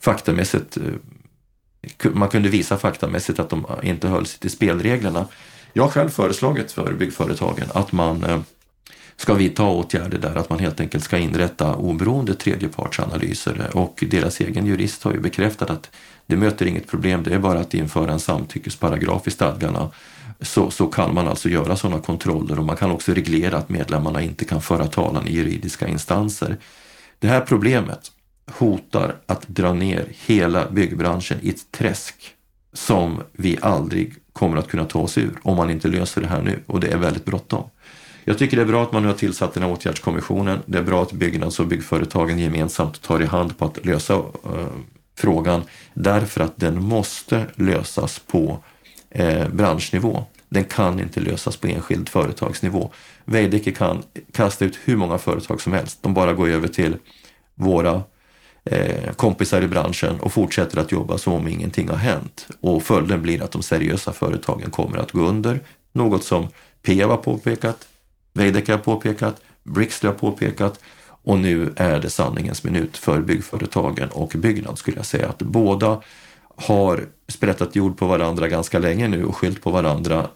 faktamässigt 0.00 0.76
eh, 0.76 2.12
man 2.12 2.28
kunde 2.28 2.48
visa 2.48 2.76
faktamässigt 2.76 3.38
att 3.38 3.50
de 3.50 3.66
inte 3.82 4.08
höll 4.08 4.26
sig 4.26 4.40
till 4.40 4.50
spelreglerna. 4.50 5.26
Jag 5.72 5.82
har 5.82 5.90
själv 5.90 6.08
föreslagit 6.08 6.72
för 6.72 6.92
byggföretagen 6.92 7.68
att 7.74 7.92
man 7.92 8.24
eh, 8.24 8.40
ska 9.20 9.34
vidta 9.34 9.62
åtgärder 9.62 10.18
där, 10.18 10.34
att 10.34 10.50
man 10.50 10.58
helt 10.58 10.80
enkelt 10.80 11.04
ska 11.04 11.18
inrätta 11.18 11.74
oberoende 11.74 12.34
tredjepartsanalyser 12.34 13.70
och 13.72 14.04
deras 14.10 14.40
egen 14.40 14.66
jurist 14.66 15.02
har 15.02 15.12
ju 15.12 15.20
bekräftat 15.20 15.70
att 15.70 15.90
det 16.26 16.36
möter 16.36 16.66
inget 16.66 16.86
problem, 16.86 17.22
det 17.22 17.34
är 17.34 17.38
bara 17.38 17.60
att 17.60 17.74
införa 17.74 18.12
en 18.12 18.20
samtyckesparagraf 18.20 19.26
i 19.26 19.30
stadgarna 19.30 19.90
så, 20.40 20.70
så 20.70 20.86
kan 20.86 21.14
man 21.14 21.28
alltså 21.28 21.48
göra 21.48 21.76
sådana 21.76 22.00
kontroller 22.00 22.58
och 22.58 22.64
man 22.64 22.76
kan 22.76 22.90
också 22.90 23.12
reglera 23.12 23.58
att 23.58 23.68
medlemmarna 23.68 24.22
inte 24.22 24.44
kan 24.44 24.62
föra 24.62 24.86
talan 24.86 25.26
i 25.26 25.32
juridiska 25.32 25.88
instanser. 25.88 26.56
Det 27.18 27.28
här 27.28 27.40
problemet 27.40 28.12
hotar 28.50 29.16
att 29.26 29.48
dra 29.48 29.72
ner 29.72 30.06
hela 30.26 30.70
byggbranschen 30.70 31.38
i 31.42 31.48
ett 31.48 31.72
träsk 31.72 32.14
som 32.72 33.22
vi 33.32 33.58
aldrig 33.62 34.14
kommer 34.32 34.56
att 34.56 34.68
kunna 34.68 34.84
ta 34.84 34.98
oss 34.98 35.18
ur 35.18 35.38
om 35.42 35.56
man 35.56 35.70
inte 35.70 35.88
löser 35.88 36.20
det 36.20 36.28
här 36.28 36.42
nu 36.42 36.62
och 36.66 36.80
det 36.80 36.88
är 36.88 36.98
väldigt 36.98 37.24
bråttom. 37.24 37.64
Jag 38.28 38.38
tycker 38.38 38.56
det 38.56 38.62
är 38.62 38.66
bra 38.66 38.82
att 38.82 38.92
man 38.92 39.02
nu 39.02 39.08
har 39.08 39.14
tillsatt 39.14 39.54
den 39.54 39.62
här 39.62 39.72
åtgärdskommissionen. 39.72 40.58
Det 40.66 40.78
är 40.78 40.82
bra 40.82 41.02
att 41.02 41.12
Byggnads 41.12 41.60
och 41.60 41.66
byggföretagen 41.66 42.38
gemensamt 42.38 43.02
tar 43.02 43.22
i 43.22 43.26
hand 43.26 43.58
på 43.58 43.64
att 43.64 43.84
lösa 43.84 44.14
eh, 44.14 44.68
frågan 45.18 45.62
därför 45.94 46.40
att 46.40 46.56
den 46.56 46.82
måste 46.82 47.46
lösas 47.54 48.18
på 48.18 48.58
eh, 49.10 49.48
branschnivå. 49.48 50.24
Den 50.48 50.64
kan 50.64 51.00
inte 51.00 51.20
lösas 51.20 51.56
på 51.56 51.66
enskild 51.66 52.08
företagsnivå. 52.08 52.90
Veidekke 53.24 53.72
kan 53.72 54.02
kasta 54.32 54.64
ut 54.64 54.78
hur 54.84 54.96
många 54.96 55.18
företag 55.18 55.60
som 55.60 55.72
helst. 55.72 55.98
De 56.02 56.14
bara 56.14 56.32
går 56.32 56.48
över 56.48 56.68
till 56.68 56.96
våra 57.54 58.02
eh, 58.64 59.12
kompisar 59.12 59.62
i 59.62 59.68
branschen 59.68 60.20
och 60.20 60.32
fortsätter 60.32 60.80
att 60.80 60.92
jobba 60.92 61.18
som 61.18 61.32
om 61.32 61.48
ingenting 61.48 61.88
har 61.88 61.96
hänt. 61.96 62.48
Och 62.60 62.82
följden 62.82 63.22
blir 63.22 63.42
att 63.42 63.52
de 63.52 63.62
seriösa 63.62 64.12
företagen 64.12 64.70
kommer 64.70 64.98
att 64.98 65.12
gå 65.12 65.20
under. 65.20 65.60
Något 65.92 66.24
som 66.24 66.48
Peab 66.82 67.10
har 67.10 67.16
påpekat, 67.16 67.88
Veidekke 68.32 68.72
har 68.72 68.78
påpekat, 68.78 69.40
Brixley 69.62 70.12
har 70.12 70.18
påpekat 70.18 70.80
och 71.22 71.38
nu 71.38 71.72
är 71.76 72.00
det 72.00 72.10
sanningens 72.10 72.64
minut 72.64 72.96
för 72.96 73.20
byggföretagen 73.20 74.08
och 74.08 74.32
Byggnad 74.36 74.78
skulle 74.78 74.96
jag 74.96 75.06
säga 75.06 75.28
att 75.28 75.38
båda 75.38 76.02
har 76.56 77.06
sprättat 77.28 77.76
jord 77.76 77.98
på 77.98 78.06
varandra 78.06 78.48
ganska 78.48 78.78
länge 78.78 79.08
nu 79.08 79.24
och 79.24 79.36
skyllt 79.36 79.62
på 79.62 79.70
varandra. 79.70 80.26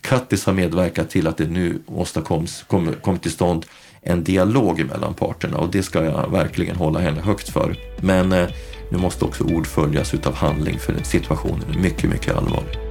Kattis 0.00 0.46
har 0.46 0.52
medverkat 0.52 1.10
till 1.10 1.26
att 1.26 1.36
det 1.36 1.46
nu 1.46 1.82
åstadkoms, 1.86 2.64
kom, 2.68 2.94
kom 3.02 3.18
till 3.18 3.32
stånd 3.32 3.66
en 4.02 4.24
dialog 4.24 4.84
mellan 4.84 5.14
parterna 5.14 5.58
och 5.58 5.70
det 5.70 5.82
ska 5.82 6.04
jag 6.04 6.30
verkligen 6.30 6.76
hålla 6.76 6.98
henne 6.98 7.20
högt 7.20 7.48
för. 7.48 7.76
Men 8.00 8.32
eh, 8.32 8.48
nu 8.90 8.98
måste 8.98 9.24
också 9.24 9.44
ord 9.44 9.66
följas 9.66 10.14
utav 10.14 10.34
handling 10.34 10.78
för 10.78 10.96
situationen 11.02 11.70
är 11.74 11.78
mycket, 11.78 12.10
mycket 12.10 12.36
allvarlig. 12.36 12.83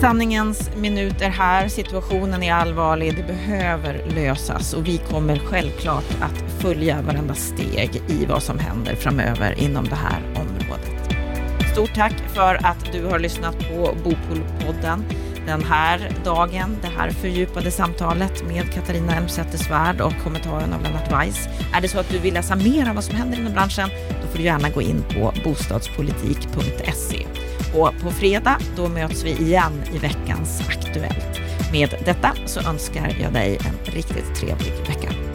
Sanningens 0.00 0.70
minut 0.76 1.20
är 1.20 1.30
här. 1.30 1.68
Situationen 1.68 2.42
är 2.42 2.54
allvarlig. 2.54 3.16
Det 3.16 3.22
behöver 3.22 4.04
lösas 4.14 4.74
och 4.74 4.86
vi 4.86 4.98
kommer 4.98 5.38
självklart 5.38 6.04
att 6.20 6.62
följa 6.62 7.02
varenda 7.02 7.34
steg 7.34 8.02
i 8.08 8.26
vad 8.26 8.42
som 8.42 8.58
händer 8.58 8.94
framöver 8.94 9.58
inom 9.58 9.84
det 9.84 9.94
här 9.94 10.22
området. 10.34 11.16
Stort 11.72 11.94
tack 11.94 12.14
för 12.34 12.54
att 12.54 12.92
du 12.92 13.04
har 13.04 13.18
lyssnat 13.18 13.58
på 13.58 13.96
Bopolpodden 14.04 15.04
den 15.46 15.62
här 15.62 16.10
dagen, 16.24 16.76
det 16.82 16.88
här 16.88 17.10
fördjupade 17.10 17.70
samtalet 17.70 18.44
med 18.46 18.72
Katarina 18.74 19.14
Elmsäter-Svärd 19.14 20.00
och 20.00 20.12
kommentaren 20.24 20.72
av 20.72 20.82
Lennart 20.82 21.12
Weiss. 21.12 21.48
Är 21.74 21.80
det 21.80 21.88
så 21.88 21.98
att 21.98 22.10
du 22.10 22.18
vill 22.18 22.34
läsa 22.34 22.56
mer 22.56 22.88
om 22.88 22.94
vad 22.94 23.04
som 23.04 23.16
händer 23.16 23.38
inom 23.38 23.52
branschen, 23.52 23.88
då 24.22 24.28
får 24.28 24.38
du 24.38 24.44
gärna 24.44 24.70
gå 24.70 24.82
in 24.82 25.04
på 25.14 25.32
bostadspolitik.se. 25.44 27.26
Och 27.74 27.92
på 28.02 28.10
fredag, 28.10 28.58
då 28.76 28.88
möts 28.88 29.24
vi 29.24 29.30
igen 29.30 29.82
i 29.94 29.98
veckans 29.98 30.62
Aktuellt. 30.68 31.40
Med 31.72 31.94
detta 32.04 32.32
så 32.46 32.60
önskar 32.60 33.16
jag 33.20 33.32
dig 33.32 33.58
en 33.66 33.92
riktigt 33.94 34.34
trevlig 34.34 34.72
vecka. 34.88 35.25